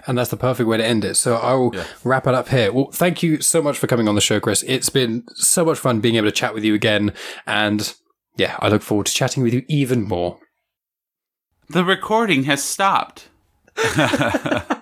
And 0.08 0.18
that's 0.18 0.30
the 0.30 0.38
perfect 0.38 0.68
way 0.68 0.78
to 0.78 0.86
end 0.86 1.04
it. 1.06 1.16
So 1.16 1.36
I 1.36 1.54
will 1.54 1.74
Yeah. 1.76 1.84
wrap 2.04 2.26
it 2.26 2.34
up 2.34 2.48
here. 2.50 2.72
Well, 2.72 2.90
thank 2.92 3.22
you 3.22 3.42
so 3.42 3.62
much 3.62 3.78
for 3.78 3.86
coming 3.88 4.08
on 4.08 4.16
the 4.16 4.22
show, 4.22 4.40
Chris. 4.40 4.64
It's 4.66 4.90
been 4.90 5.24
so 5.36 5.64
much 5.66 5.78
fun 5.78 6.00
being 6.00 6.16
able 6.16 6.28
to 6.28 6.32
chat 6.32 6.54
with 6.54 6.64
you 6.64 6.74
again. 6.74 7.14
And 7.46 7.94
yeah, 8.38 8.56
I 8.60 8.70
look 8.70 8.82
forward 8.82 9.06
to 9.08 9.14
chatting 9.14 9.44
with 9.44 9.54
you 9.54 9.64
even 9.68 10.04
more. 10.04 10.40
The 11.70 11.84
recording 11.86 12.44
has 12.44 12.64
stopped. 12.64 13.28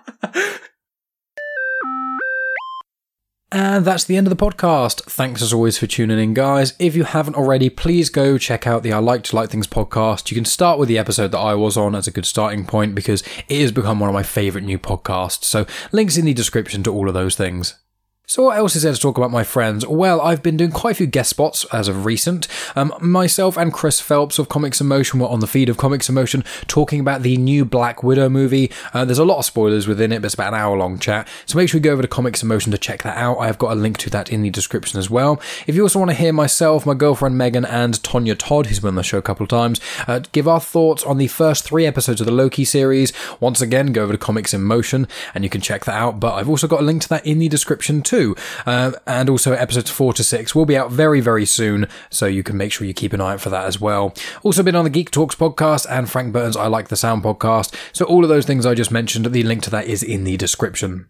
And 3.49 3.85
that's 3.85 4.03
the 4.03 4.17
end 4.17 4.27
of 4.27 4.37
the 4.37 4.45
podcast. 4.45 5.03
Thanks 5.03 5.41
as 5.41 5.53
always 5.53 5.77
for 5.77 5.87
tuning 5.87 6.19
in, 6.19 6.33
guys. 6.33 6.73
If 6.79 6.95
you 6.95 7.05
haven't 7.05 7.35
already, 7.35 7.69
please 7.69 8.09
go 8.09 8.37
check 8.37 8.67
out 8.67 8.83
the 8.83 8.91
I 8.91 8.99
Like 8.99 9.23
to 9.23 9.35
Like 9.35 9.49
Things 9.49 9.67
podcast. 9.67 10.29
You 10.29 10.35
can 10.35 10.45
start 10.45 10.77
with 10.77 10.89
the 10.89 10.97
episode 10.97 11.31
that 11.31 11.39
I 11.39 11.55
was 11.55 11.77
on 11.77 11.95
as 11.95 12.07
a 12.07 12.11
good 12.11 12.25
starting 12.25 12.65
point 12.65 12.93
because 12.93 13.23
it 13.47 13.61
has 13.61 13.71
become 13.71 13.99
one 13.99 14.09
of 14.09 14.13
my 14.13 14.23
favourite 14.23 14.65
new 14.65 14.77
podcasts. 14.77 15.45
So, 15.45 15.65
links 15.93 16.17
in 16.17 16.25
the 16.25 16.33
description 16.33 16.83
to 16.83 16.93
all 16.93 17.07
of 17.07 17.13
those 17.13 17.35
things. 17.35 17.75
So 18.29 18.43
what 18.43 18.57
else 18.57 18.75
is 18.75 18.83
there 18.83 18.91
to 18.91 18.99
talk 18.99 19.17
about, 19.17 19.31
my 19.31 19.45
friends? 19.45 19.87
Well, 19.87 20.19
I've 20.19 20.43
been 20.43 20.57
doing 20.57 20.71
quite 20.71 20.91
a 20.91 20.95
few 20.95 21.07
guest 21.07 21.29
spots 21.29 21.65
as 21.71 21.87
of 21.87 22.03
recent. 22.03 22.45
Um, 22.75 22.93
myself 22.99 23.55
and 23.55 23.71
Chris 23.71 24.01
Phelps 24.01 24.37
of 24.37 24.49
Comics 24.49 24.81
in 24.81 24.87
Motion 24.87 25.21
were 25.21 25.29
on 25.29 25.39
the 25.39 25.47
feed 25.47 25.69
of 25.69 25.77
Comics 25.77 26.09
in 26.09 26.15
Motion 26.15 26.43
talking 26.67 26.99
about 26.99 27.21
the 27.21 27.37
new 27.37 27.63
Black 27.63 28.03
Widow 28.03 28.27
movie. 28.27 28.69
Uh, 28.93 29.05
there's 29.05 29.17
a 29.17 29.23
lot 29.23 29.37
of 29.37 29.45
spoilers 29.45 29.87
within 29.87 30.11
it, 30.11 30.21
but 30.21 30.25
it's 30.25 30.33
about 30.33 30.53
an 30.53 30.59
hour 30.59 30.75
long 30.75 30.99
chat. 30.99 31.25
So 31.45 31.57
make 31.57 31.69
sure 31.69 31.77
you 31.79 31.83
go 31.83 31.93
over 31.93 32.01
to 32.01 32.07
Comics 32.09 32.43
in 32.43 32.49
Motion 32.49 32.73
to 32.73 32.77
check 32.77 33.01
that 33.03 33.15
out. 33.15 33.37
I 33.37 33.47
have 33.47 33.57
got 33.57 33.71
a 33.71 33.79
link 33.79 33.97
to 33.99 34.09
that 34.09 34.29
in 34.29 34.41
the 34.41 34.49
description 34.49 34.99
as 34.99 35.09
well. 35.09 35.41
If 35.65 35.75
you 35.75 35.83
also 35.83 35.97
want 35.97 36.11
to 36.11 36.17
hear 36.17 36.33
myself, 36.33 36.85
my 36.85 36.95
girlfriend 36.95 37.37
Megan, 37.37 37.63
and 37.63 37.93
Tonya 37.93 38.37
Todd, 38.37 38.65
who's 38.65 38.81
been 38.81 38.89
on 38.89 38.95
the 38.95 39.03
show 39.03 39.19
a 39.19 39.21
couple 39.21 39.45
of 39.45 39.49
times, 39.49 39.79
uh, 40.05 40.19
give 40.33 40.49
our 40.49 40.59
thoughts 40.59 41.05
on 41.05 41.17
the 41.17 41.27
first 41.27 41.63
three 41.63 41.85
episodes 41.85 42.19
of 42.19 42.27
the 42.27 42.33
Loki 42.33 42.65
series, 42.65 43.13
once 43.39 43.61
again, 43.61 43.93
go 43.93 44.03
over 44.03 44.11
to 44.11 44.19
Comics 44.19 44.53
in 44.53 44.63
Motion 44.63 45.07
and 45.33 45.45
you 45.45 45.49
can 45.49 45.61
check 45.61 45.85
that 45.85 45.95
out. 45.95 46.19
But 46.19 46.33
I've 46.33 46.49
also 46.49 46.67
got 46.67 46.81
a 46.81 46.83
link 46.83 47.03
to 47.03 47.09
that 47.09 47.25
in 47.25 47.39
the 47.39 47.47
description 47.47 48.01
too. 48.01 48.16
Uh, 48.65 48.91
and 49.05 49.29
also 49.29 49.53
episodes 49.53 49.89
four 49.89 50.13
to 50.13 50.23
six 50.23 50.53
will 50.53 50.65
be 50.65 50.77
out 50.77 50.91
very, 50.91 51.21
very 51.21 51.45
soon. 51.45 51.87
So 52.09 52.25
you 52.25 52.43
can 52.43 52.57
make 52.57 52.71
sure 52.71 52.87
you 52.87 52.93
keep 52.93 53.13
an 53.13 53.21
eye 53.21 53.33
out 53.33 53.41
for 53.41 53.49
that 53.49 53.65
as 53.65 53.79
well. 53.79 54.13
Also 54.43 54.63
been 54.63 54.75
on 54.75 54.83
the 54.83 54.89
Geek 54.89 55.11
Talks 55.11 55.35
podcast 55.35 55.85
and 55.89 56.09
Frank 56.09 56.33
Burton's 56.33 56.57
I 56.57 56.67
Like 56.67 56.87
the 56.87 56.95
Sound 56.95 57.23
podcast. 57.23 57.73
So 57.93 58.05
all 58.05 58.23
of 58.23 58.29
those 58.29 58.45
things 58.45 58.65
I 58.65 58.73
just 58.73 58.91
mentioned, 58.91 59.25
the 59.25 59.43
link 59.43 59.63
to 59.63 59.69
that 59.71 59.87
is 59.87 60.03
in 60.03 60.23
the 60.23 60.37
description. 60.37 61.07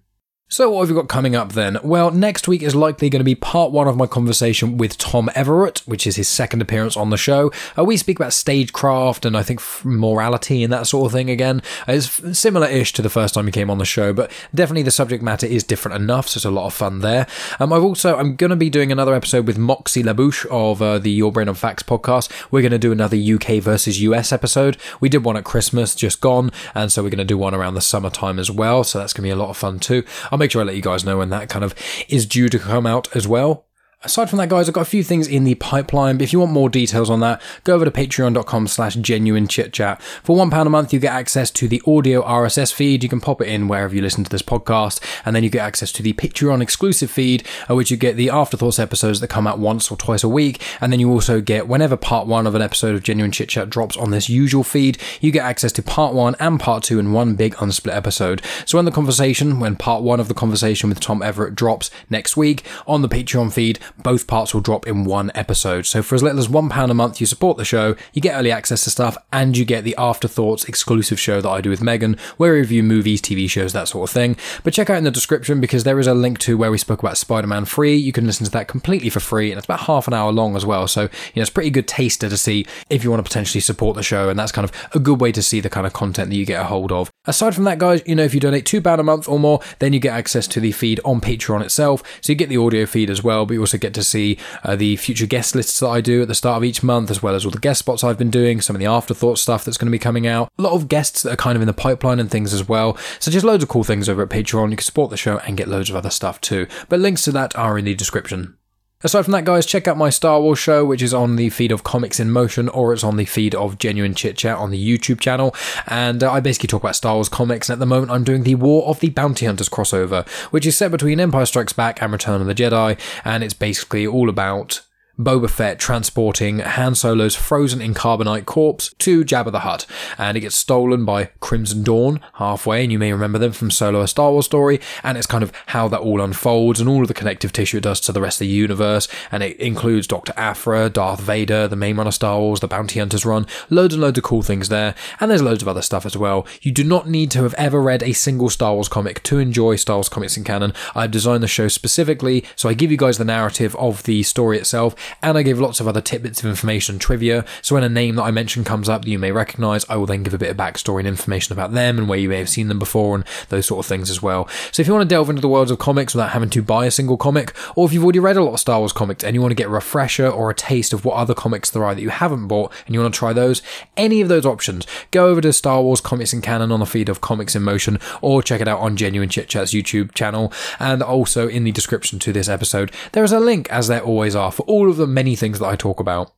So, 0.50 0.70
what 0.70 0.80
have 0.80 0.90
we 0.90 0.96
got 0.96 1.10
coming 1.10 1.36
up 1.36 1.52
then? 1.52 1.78
Well, 1.84 2.10
next 2.10 2.48
week 2.48 2.64
is 2.64 2.74
likely 2.74 3.10
going 3.10 3.20
to 3.20 3.26
be 3.26 3.36
part 3.36 3.74
one 3.74 3.90
of 3.90 3.98
my 3.98 4.08
conversation 4.08 4.78
with 4.78 4.98
Tom 4.98 5.30
Everett, 5.36 5.80
which 5.80 6.08
is 6.08 6.16
his 6.16 6.30
second 6.30 6.62
appearance 6.62 6.96
on 6.96 7.10
the 7.10 7.18
show. 7.18 7.52
Uh, 7.78 7.84
we 7.84 7.98
speak 7.98 8.18
about 8.18 8.32
stagecraft 8.32 9.26
and 9.26 9.36
I 9.36 9.44
think 9.44 9.62
morality 9.84 10.64
and 10.64 10.72
that 10.72 10.88
sort 10.88 11.08
of 11.08 11.12
thing 11.12 11.30
again. 11.30 11.62
Uh, 11.86 11.94
it's 11.94 12.40
similar 12.40 12.66
ish 12.66 12.94
to 12.94 13.02
the 13.02 13.10
first 13.10 13.34
time 13.34 13.46
he 13.46 13.52
came 13.52 13.70
on 13.70 13.78
the 13.78 13.84
show, 13.84 14.14
but 14.14 14.32
definitely 14.56 14.84
the 14.84 14.92
subject 14.92 15.22
matter 15.22 15.46
is 15.46 15.66
different 15.66 16.02
enough, 16.02 16.30
so 16.30 16.38
it's 16.38 16.46
a 16.46 16.50
lot 16.50 16.68
of 16.68 16.74
fun 16.74 17.00
there. 17.00 17.28
Um, 17.60 17.74
I've 17.74 17.84
also, 17.84 18.16
I'm 18.16 18.38
going 18.38 18.52
to 18.52 18.56
be 18.56 18.70
doing 18.70 18.90
another 18.90 19.14
episode 19.14 19.48
with 19.48 19.58
Moxie 19.58 20.02
LaBouche 20.02 20.46
of 20.46 20.82
uh, 20.82 20.98
the 20.98 21.12
Your 21.12 21.34
Brain 21.34 21.50
on 21.50 21.56
Facts 21.56 21.84
podcast. 21.84 22.32
We're 22.52 22.62
going 22.62 22.72
to 22.72 22.80
do 22.80 22.94
another 22.94 23.18
UK 23.18 23.62
versus 23.62 24.02
US 24.02 24.32
episode. 24.32 24.78
We 25.02 25.10
did 25.10 25.26
one 25.26 25.36
at 25.36 25.44
Christmas, 25.44 25.94
just 25.94 26.22
gone, 26.22 26.52
and 26.74 26.90
so 26.90 27.04
we're 27.04 27.10
going 27.10 27.18
to 27.18 27.26
do 27.26 27.38
one 27.38 27.54
around 27.54 27.74
the 27.74 27.82
summertime 27.82 28.40
as 28.40 28.50
well, 28.50 28.86
so 28.86 28.98
that's 28.98 29.12
going 29.12 29.24
to 29.24 29.28
be 29.28 29.32
a 29.32 29.36
lot 29.36 29.50
of 29.50 29.58
fun 29.58 29.80
too. 29.80 30.06
I'll 30.38 30.40
make 30.40 30.52
sure 30.52 30.62
I 30.62 30.66
let 30.66 30.76
you 30.76 30.84
guys 30.84 31.04
know 31.04 31.18
when 31.18 31.32
that 31.32 31.50
kind 31.50 31.66
of 31.66 31.74
is 32.08 32.28
due 32.28 32.48
to 32.48 32.60
come 32.60 32.86
out 32.86 33.16
as 33.16 33.28
well. 33.28 33.66
Aside 34.04 34.30
from 34.30 34.38
that, 34.38 34.50
guys, 34.50 34.70
I've 34.70 34.76
got 34.76 34.82
a 34.82 34.86
few 34.86 35.04
things 35.04 35.28
in 35.28 35.44
the 35.44 35.56
pipeline. 35.56 36.18
But 36.18 36.26
if 36.26 36.32
you 36.32 36.40
want 36.40 36.52
more 36.52 36.70
details 36.70 37.10
on 37.10 37.20
that, 37.22 37.42
go 37.64 37.74
over 37.74 37.84
to 37.84 37.90
patreon.com 37.90 38.68
slash 38.68 38.94
genuine 38.94 39.48
chit 39.48 39.74
chat. 39.74 40.00
For 40.22 40.36
one 40.36 40.52
pound 40.52 40.68
a 40.68 40.70
month, 40.70 40.94
you 40.94 41.00
get 41.00 41.14
access 41.14 41.50
to 41.52 41.68
the 41.68 41.82
audio 41.88 42.22
RSS 42.22 42.72
feed. 42.72 43.02
You 43.02 43.10
can 43.10 43.20
pop 43.20 43.42
it 43.42 43.48
in 43.48 43.68
wherever 43.68 43.96
you 43.96 44.04
listen 44.04 44.24
to 44.24 44.30
this 44.30 44.44
podcast. 44.44 45.04
And 45.26 45.36
then 45.36 45.44
you 45.44 45.50
get 45.50 45.66
access 45.66 45.92
to 45.94 46.04
the 46.04 46.14
Patreon 46.14 46.62
exclusive 46.62 47.10
feed, 47.10 47.48
uh, 47.68 47.74
which 47.74 47.90
you 47.90 47.98
get 47.98 48.18
the 48.18 48.30
afterthoughts 48.30 48.78
episodes 48.78 49.20
that 49.20 49.30
come 49.30 49.48
out 49.48 49.58
once 49.58 49.90
or 49.90 49.98
twice 49.98 50.24
a 50.24 50.30
week. 50.30 50.62
And 50.80 50.94
then 50.94 51.00
you 51.00 51.12
also 51.12 51.42
get, 51.42 51.68
whenever 51.68 51.98
part 51.98 52.28
one 52.28 52.46
of 52.46 52.54
an 52.54 52.62
episode 52.62 52.94
of 52.94 53.02
Genuine 53.02 53.32
Chit 53.32 53.50
Chat 53.50 53.68
drops 53.68 53.98
on 53.98 54.12
this 54.12 54.30
usual 54.30 54.64
feed, 54.64 55.00
you 55.22 55.32
get 55.32 55.44
access 55.44 55.72
to 55.72 55.82
part 55.82 56.14
one 56.14 56.36
and 56.40 56.60
part 56.60 56.84
two 56.84 57.00
in 57.00 57.14
one 57.14 57.34
big 57.34 57.56
unsplit 57.56 57.96
episode. 57.96 58.44
So 58.64 58.78
when 58.78 58.86
the 58.86 58.92
conversation, 58.92 59.60
when 59.60 59.76
part 59.76 60.04
one 60.04 60.20
of 60.20 60.28
the 60.28 60.36
conversation 60.36 60.88
with 60.88 61.00
Tom 61.00 61.24
Everett 61.24 61.56
drops 61.56 61.90
next 62.12 62.38
week 62.38 62.64
on 62.86 63.02
the 63.02 63.10
Patreon 63.10 63.52
feed, 63.52 63.80
both 63.98 64.28
parts 64.28 64.54
will 64.54 64.62
drop 64.62 64.88
in 64.88 65.06
one 65.06 65.32
episode. 65.36 65.86
So 65.86 66.02
for 66.02 66.16
as 66.16 66.24
little 66.24 66.40
as 66.40 66.48
£1 66.48 66.90
a 66.90 66.94
month, 66.94 67.20
you 67.20 67.28
support 67.28 67.58
the 67.58 67.66
show, 67.66 67.96
you 68.14 68.22
get 68.22 68.38
early 68.38 68.52
access 68.52 68.84
to 68.84 68.90
stuff, 68.90 69.18
and 69.32 69.58
you 69.58 69.66
get 69.66 69.84
the 69.84 69.96
Afterthoughts 69.98 70.66
exclusive 70.66 71.20
show 71.20 71.42
that 71.42 71.50
I 71.50 71.62
do 71.62 71.70
with 71.70 71.82
Megan, 71.82 72.18
where 72.38 72.54
we 72.54 72.60
review 72.60 72.84
movies, 72.84 73.22
TV 73.22 73.50
shows, 73.50 73.74
that 73.74 73.88
sort 73.88 74.10
of 74.10 74.14
thing. 74.14 74.38
But 74.64 74.74
check 74.74 74.90
out 74.90 74.98
in 74.98 75.04
the 75.04 75.12
description 75.12 75.60
because 75.60 75.84
there 75.84 76.00
is 76.00 76.08
a 76.08 76.14
link 76.14 76.40
to 76.40 76.58
where 76.58 76.72
we 76.72 76.78
spoke 76.78 77.00
about 77.00 77.18
Spider 77.18 77.48
Man 77.48 77.66
Free. 77.66 77.96
You 77.96 78.12
can 78.12 78.26
listen 78.26 78.46
to 78.46 78.52
that 78.52 78.68
completely 78.68 79.10
for 79.10 79.20
free, 79.20 79.52
and 79.52 79.58
it's 79.58 79.66
about 79.66 79.82
half 79.82 80.08
an 80.08 80.14
hour 80.14 80.32
long 80.32 80.56
as 80.56 80.66
well. 80.66 80.88
So, 80.88 81.04
you 81.04 81.10
know, 81.38 81.42
it's 81.42 81.50
pretty 81.50 81.70
good 81.70 81.88
taster 81.88 82.30
to 82.30 82.38
see 82.38 82.66
if 82.90 83.04
you 83.04 83.10
want 83.10 83.20
to 83.20 83.30
potentially 83.30 83.62
support 83.62 83.96
the 83.96 84.04
show, 84.04 84.30
and 84.30 84.38
that's 84.40 84.52
kind 84.52 84.66
of 84.66 84.72
a 84.94 85.00
good 85.00 85.20
way 85.22 85.32
to 85.32 85.42
see 85.42 85.60
the 85.60 85.70
kind 85.70 85.88
of 85.88 85.94
content 85.94 86.30
that 86.30 86.36
you 86.36 86.46
get 86.46 86.62
a 86.62 86.66
hold 86.66 86.92
of. 86.92 87.10
Aside 87.26 87.56
from 87.56 87.66
that, 87.66 87.78
guys, 87.78 88.02
you 88.06 88.16
know, 88.16 88.24
if 88.24 88.34
you 88.34 88.40
donate 88.40 88.66
£2 88.66 89.00
a 89.00 89.04
month 89.04 89.28
or 89.28 89.40
more, 89.40 89.60
then 89.80 89.94
you 89.94 90.00
get 90.00 90.14
access 90.14 90.48
to 90.48 90.60
the 90.60 90.72
feed 90.72 91.00
on 91.04 91.20
Patreon 91.22 91.62
itself. 91.62 92.02
So 92.22 92.32
you 92.32 92.36
get 92.36 92.50
the 92.50 92.58
audio 92.58 92.86
feed 92.86 93.10
as 93.10 93.24
well, 93.24 93.46
but 93.46 93.54
you 93.54 93.60
also 93.60 93.77
get 93.80 93.94
to 93.96 94.04
see 94.04 94.38
uh, 94.64 94.76
the 94.76 94.96
future 94.98 95.26
guest 95.26 95.56
lists 95.56 95.80
that 95.80 95.88
I 95.88 96.02
do 96.02 96.22
at 96.24 96.28
the 96.28 96.36
start 96.36 96.58
of 96.58 96.64
each 96.64 96.84
month, 96.84 97.12
as 97.12 97.24
well 97.24 97.36
as 97.36 97.46
all 97.46 97.52
the 97.52 97.60
guest 97.60 97.80
spots 97.80 98.04
I've 98.04 98.18
been 98.18 98.32
doing, 98.32 98.62
some 98.62 98.76
of 98.76 98.80
the 98.80 98.86
afterthought 98.86 99.38
stuff 99.38 99.66
that's 99.66 99.78
going 99.78 99.88
to 99.88 99.92
be 99.92 100.00
coming 100.00 100.28
out, 100.28 100.52
a 100.58 100.62
lot 100.62 100.74
of 100.74 100.88
guests 100.88 101.24
that 101.24 101.34
are 101.34 101.38
kind 101.38 101.56
of 101.56 101.62
in 101.62 101.68
the 101.68 101.74
pipeline 101.74 102.20
and 102.20 102.30
things 102.30 102.54
as 102.54 102.68
well. 102.68 102.98
So 103.20 103.32
just 103.32 103.46
loads 103.46 103.64
of 103.64 103.70
cool 103.70 103.84
things 103.84 104.10
over 104.10 104.24
at 104.24 104.30
Patreon. 104.30 104.72
You 104.72 104.78
can 104.78 104.84
support 104.84 105.10
the 105.10 105.18
show 105.18 105.38
and 105.40 105.58
get 105.58 105.68
loads 105.68 105.90
of 105.90 105.96
other 105.96 106.10
stuff 106.10 106.42
too. 106.42 106.68
But 106.90 107.00
links 107.00 107.24
to 107.24 107.32
that 107.34 107.56
are 107.56 107.78
in 107.78 107.86
the 107.86 107.96
description. 107.96 108.58
Aside 109.04 109.26
from 109.26 109.34
that, 109.34 109.46
guys, 109.46 109.68
check 109.68 109.88
out 109.88 109.96
my 109.96 110.10
Star 110.10 110.42
Wars 110.42 110.58
show, 110.58 110.84
which 110.84 111.04
is 111.04 111.14
on 111.14 111.36
the 111.36 111.52
feed 111.52 111.72
of 111.72 111.84
Comics 111.84 112.20
in 112.20 112.32
Motion, 112.32 112.68
or 112.68 112.94
it's 112.94 113.04
on 113.04 113.16
the 113.18 113.26
feed 113.26 113.54
of 113.54 113.78
Genuine 113.78 114.16
Chit 114.16 114.38
Chat 114.38 114.58
on 114.58 114.72
the 114.72 114.98
YouTube 114.98 115.20
channel. 115.20 115.54
And 115.86 116.24
uh, 116.24 116.32
I 116.32 116.40
basically 116.40 116.66
talk 116.66 116.82
about 116.82 116.96
Star 116.96 117.14
Wars 117.14 117.30
comics. 117.30 117.70
And 117.70 117.76
at 117.76 117.80
the 117.80 117.86
moment, 117.86 118.12
I'm 118.12 118.24
doing 118.24 118.42
the 118.42 118.56
War 118.56 118.88
of 118.88 119.00
the 119.00 119.10
Bounty 119.10 119.46
Hunters 119.46 119.70
crossover, 119.70 120.28
which 120.52 120.66
is 120.66 120.76
set 120.76 120.90
between 120.90 121.20
Empire 121.20 121.46
Strikes 121.46 121.74
Back 121.74 122.02
and 122.02 122.12
Return 122.12 122.42
of 122.42 122.48
the 122.48 122.56
Jedi. 122.56 123.00
And 123.24 123.44
it's 123.44 123.54
basically 123.54 124.08
all 124.08 124.30
about 124.30 124.82
Boba 125.20 125.50
Fett 125.50 125.80
transporting 125.80 126.60
Han 126.60 126.94
Solo's 126.94 127.36
frozen 127.36 127.82
in 127.82 127.94
carbonite 127.94 128.46
corpse 128.46 128.94
to 129.00 129.26
Jabba 129.26 129.52
the 129.52 129.62
Hutt, 129.62 129.86
and 130.18 130.38
it 130.38 130.42
gets 130.42 130.56
stolen 130.56 131.06
by 131.06 131.32
Crimson 131.40 131.84
Dawn 131.84 132.20
halfway, 132.34 132.84
and 132.84 132.92
you 132.92 133.00
may 133.00 133.12
remember 133.12 133.40
them 133.40 133.52
from 133.52 133.72
Solo: 133.72 134.02
A 134.02 134.08
Star 134.08 134.32
Wars 134.32 134.46
Story, 134.46 134.80
and 135.04 135.18
it's 135.18 135.28
kind 135.28 135.44
of 135.44 135.52
how 135.68 135.88
that 135.88 136.02
all 136.02 136.22
unfolds 136.22 136.80
and 136.80 136.88
all 136.88 137.02
of 137.02 137.08
the 137.08 137.14
connective 137.14 137.52
tissue 137.52 137.78
it 137.78 137.84
does 137.84 138.00
to 138.02 138.12
the 138.12 138.22
rest 138.22 138.38
of 138.38 138.48
the 138.48 138.54
universe, 138.54 139.08
and 139.32 139.42
it 139.42 139.58
includes 139.60 140.06
Doctor 140.06 140.34
Aphra, 140.38 140.90
Darth 140.90 141.22
Vader, 141.22 141.68
the 141.68 141.76
main 141.76 141.98
run 141.98 142.08
of 142.08 142.14
Star 142.14 142.40
Wars, 142.40 142.60
the 142.60 142.68
Bounty 142.68 143.00
Hunters 143.00 143.26
run, 143.26 143.48
loads 143.70 143.96
and 143.96 144.02
loads 144.02 144.18
of 144.18 144.24
cool 144.24 144.44
things 144.44 144.70
there, 144.70 144.94
and 145.20 145.32
there's 145.32 145.42
loads 145.42 145.64
of 145.64 145.68
other 145.68 145.82
stuff 145.82 146.06
as 146.06 146.16
well. 146.16 146.46
You 146.62 146.72
do 146.72 146.84
not 146.84 147.10
need 147.10 147.32
to 147.32 147.44
have 147.44 147.56
ever 147.56 147.82
read 147.82 148.04
a 148.04 148.14
single 148.14 148.50
Star 148.50 148.76
Wars 148.76 148.88
comic 148.88 149.24
to 149.24 149.40
enjoy 149.40 149.78
Star 149.78 149.98
Wars 149.98 150.10
comics 150.10 150.38
in 150.38 150.44
canon. 150.44 150.74
I've 150.94 151.12
designed 151.12 151.42
the 151.42 151.48
show 151.48 151.68
specifically 151.68 152.46
so 152.56 152.70
I 152.70 152.74
give 152.74 152.92
you 152.92 152.98
guys 152.98 153.18
the 153.18 153.26
narrative 153.26 153.76
of 153.78 154.04
the 154.04 154.22
story 154.24 154.58
itself 154.58 154.96
and 155.22 155.38
I 155.38 155.44
give 155.44 155.60
lots 155.60 155.80
of 155.80 155.88
other 155.88 156.02
tidbits 156.02 156.40
of 156.40 156.46
information 156.46 156.96
and 156.96 157.02
trivia. 157.02 157.46
So 157.62 157.76
when 157.76 157.84
a 157.84 157.90
name 157.90 158.16
that 158.16 158.24
I 158.24 158.32
mention 158.32 158.64
comes 158.64 158.90
up 158.90 159.04
that 159.04 159.10
you 159.10 159.20
may 159.20 159.32
recognize, 159.32 159.86
I 159.90 159.96
will 159.96 160.06
then 160.06 160.24
give 160.24 160.34
a 160.34 160.38
bit 160.38 160.50
of 160.50 160.58
backstory 160.58 161.00
and 161.00 161.08
information 161.08 161.54
about 161.54 161.74
them 161.74 161.98
and 161.98 162.08
where 162.08 162.20
you 162.20 162.30
may 162.30 162.40
have 162.40 162.50
seen 162.50 162.68
them 162.68 162.80
before 162.80 163.16
and 163.16 163.24
those 163.50 163.66
sort 163.66 163.86
of 163.86 163.88
things 163.88 164.10
as 164.10 164.22
well. 164.22 164.48
So 164.72 164.82
if 164.82 164.88
you 164.88 164.94
want 164.94 165.08
to 165.08 165.14
delve 165.14 165.30
into 165.30 165.42
the 165.42 165.50
worlds 165.50 165.72
of 165.72 165.80
comics 165.80 166.14
without 166.14 166.32
having 166.32 166.50
to 166.52 166.62
buy 166.62 166.86
a 166.86 166.92
single 166.92 167.18
comic, 167.18 167.54
or 167.76 167.86
if 167.86 167.94
you've 167.94 168.04
already 168.04 168.20
read 168.20 168.38
a 168.38 168.44
lot 168.44 168.54
of 168.54 168.60
Star 168.60 168.80
Wars 168.80 168.94
comics 168.94 169.24
and 169.24 169.36
you 169.36 169.42
want 169.42 169.52
to 169.52 169.56
get 169.56 169.68
a 169.68 169.72
refresher 169.72 170.28
or 170.28 170.50
a 170.50 170.56
taste 170.56 170.94
of 170.94 171.06
what 171.06 171.16
other 171.16 171.34
comics 171.34 171.70
there 171.70 171.84
are 171.84 171.96
that 171.96 172.02
you 172.02 172.10
haven't 172.10 172.48
bought 172.48 172.74
and 172.86 172.94
you 172.94 173.02
want 173.02 173.14
to 173.14 173.18
try 173.18 173.34
those, 173.34 173.62
any 173.96 174.22
of 174.22 174.30
those 174.30 174.46
options, 174.46 174.86
go 175.12 175.28
over 175.28 175.42
to 175.42 175.54
Star 175.54 175.82
Wars 175.82 176.02
Comics 176.02 176.34
and 176.34 176.44
Canon 176.44 176.72
on 176.72 176.80
the 176.80 176.86
feed 176.86 177.10
of 177.10 177.22
Comics 177.22 177.56
in 177.56 177.64
Motion 177.64 178.00
or 178.22 178.42
check 178.42 178.62
it 178.62 178.68
out 178.68 178.80
on 178.80 178.98
Genuine 178.98 179.30
Chit 179.30 179.50
Chat's 179.50 179.74
YouTube 179.74 180.14
channel. 180.14 180.52
And 180.80 181.02
also 181.02 181.48
in 181.48 181.64
the 181.64 181.72
description 181.72 182.20
to 182.20 182.34
this 182.34 182.50
episode, 182.50 182.92
there 183.14 183.24
is 183.24 183.32
a 183.32 183.40
link, 183.40 183.70
as 183.72 183.88
there 183.88 184.02
always 184.02 184.36
are, 184.36 184.52
for 184.52 184.64
all 184.64 184.90
of 184.90 184.97
the 184.98 185.08
many 185.08 185.36
things 185.36 185.60
that 185.60 185.68
I 185.68 185.76
talk 185.76 186.00
about. 186.00 186.34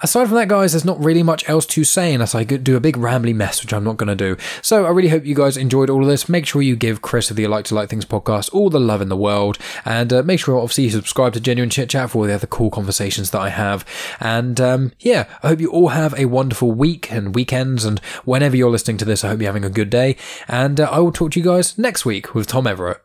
Aside 0.00 0.26
from 0.26 0.36
that, 0.36 0.46
guys, 0.46 0.72
there's 0.72 0.84
not 0.84 1.02
really 1.02 1.24
much 1.24 1.48
else 1.48 1.66
to 1.66 1.82
say 1.82 2.14
unless 2.14 2.32
I 2.32 2.44
do 2.44 2.76
a 2.76 2.80
big 2.80 2.96
rambly 2.96 3.34
mess, 3.34 3.60
which 3.60 3.72
I'm 3.72 3.82
not 3.82 3.96
going 3.96 4.06
to 4.06 4.14
do. 4.14 4.36
So 4.62 4.86
I 4.86 4.90
really 4.90 5.08
hope 5.08 5.24
you 5.24 5.34
guys 5.34 5.56
enjoyed 5.56 5.90
all 5.90 6.02
of 6.02 6.08
this. 6.08 6.28
Make 6.28 6.46
sure 6.46 6.62
you 6.62 6.76
give 6.76 7.02
Chris 7.02 7.32
of 7.32 7.36
the 7.36 7.48
Like 7.48 7.64
to 7.64 7.74
Like 7.74 7.88
Things 7.88 8.04
podcast 8.04 8.54
all 8.54 8.70
the 8.70 8.78
love 8.78 9.02
in 9.02 9.08
the 9.08 9.16
world. 9.16 9.58
And 9.84 10.12
uh, 10.12 10.22
make 10.22 10.38
sure, 10.38 10.56
obviously, 10.56 10.84
you 10.84 10.90
subscribe 10.90 11.32
to 11.32 11.40
Genuine 11.40 11.68
Chit 11.68 11.90
Chat 11.90 12.10
for 12.10 12.18
all 12.18 12.28
the 12.28 12.34
other 12.34 12.46
cool 12.46 12.70
conversations 12.70 13.32
that 13.32 13.40
I 13.40 13.48
have. 13.48 13.84
And 14.20 14.60
um, 14.60 14.92
yeah, 15.00 15.26
I 15.42 15.48
hope 15.48 15.60
you 15.60 15.72
all 15.72 15.88
have 15.88 16.14
a 16.16 16.26
wonderful 16.26 16.70
week 16.70 17.10
and 17.10 17.34
weekends. 17.34 17.84
And 17.84 17.98
whenever 18.24 18.56
you're 18.56 18.70
listening 18.70 18.98
to 18.98 19.04
this, 19.04 19.24
I 19.24 19.30
hope 19.30 19.40
you're 19.40 19.48
having 19.48 19.64
a 19.64 19.70
good 19.70 19.90
day. 19.90 20.16
And 20.46 20.78
uh, 20.78 20.88
I 20.92 21.00
will 21.00 21.10
talk 21.10 21.32
to 21.32 21.40
you 21.40 21.44
guys 21.44 21.76
next 21.76 22.04
week 22.04 22.36
with 22.36 22.46
Tom 22.46 22.68
Everett. 22.68 23.02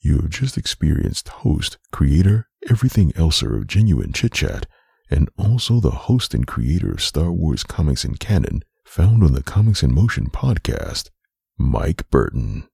You 0.00 0.16
have 0.16 0.30
just 0.30 0.56
experienced 0.56 1.28
host, 1.28 1.76
creator, 1.92 2.48
everything 2.70 3.12
elser 3.12 3.56
of 3.56 3.66
Genuine 3.66 4.12
Chit 4.12 4.32
Chat, 4.32 4.66
and 5.10 5.28
also 5.38 5.80
the 5.80 5.90
host 5.90 6.34
and 6.34 6.46
creator 6.46 6.92
of 6.92 7.02
Star 7.02 7.30
Wars 7.30 7.62
comics 7.62 8.04
in 8.04 8.16
canon, 8.16 8.62
found 8.84 9.22
on 9.22 9.32
the 9.32 9.42
Comics 9.42 9.82
in 9.82 9.94
Motion 9.94 10.30
podcast, 10.30 11.10
Mike 11.58 12.08
Burton. 12.10 12.68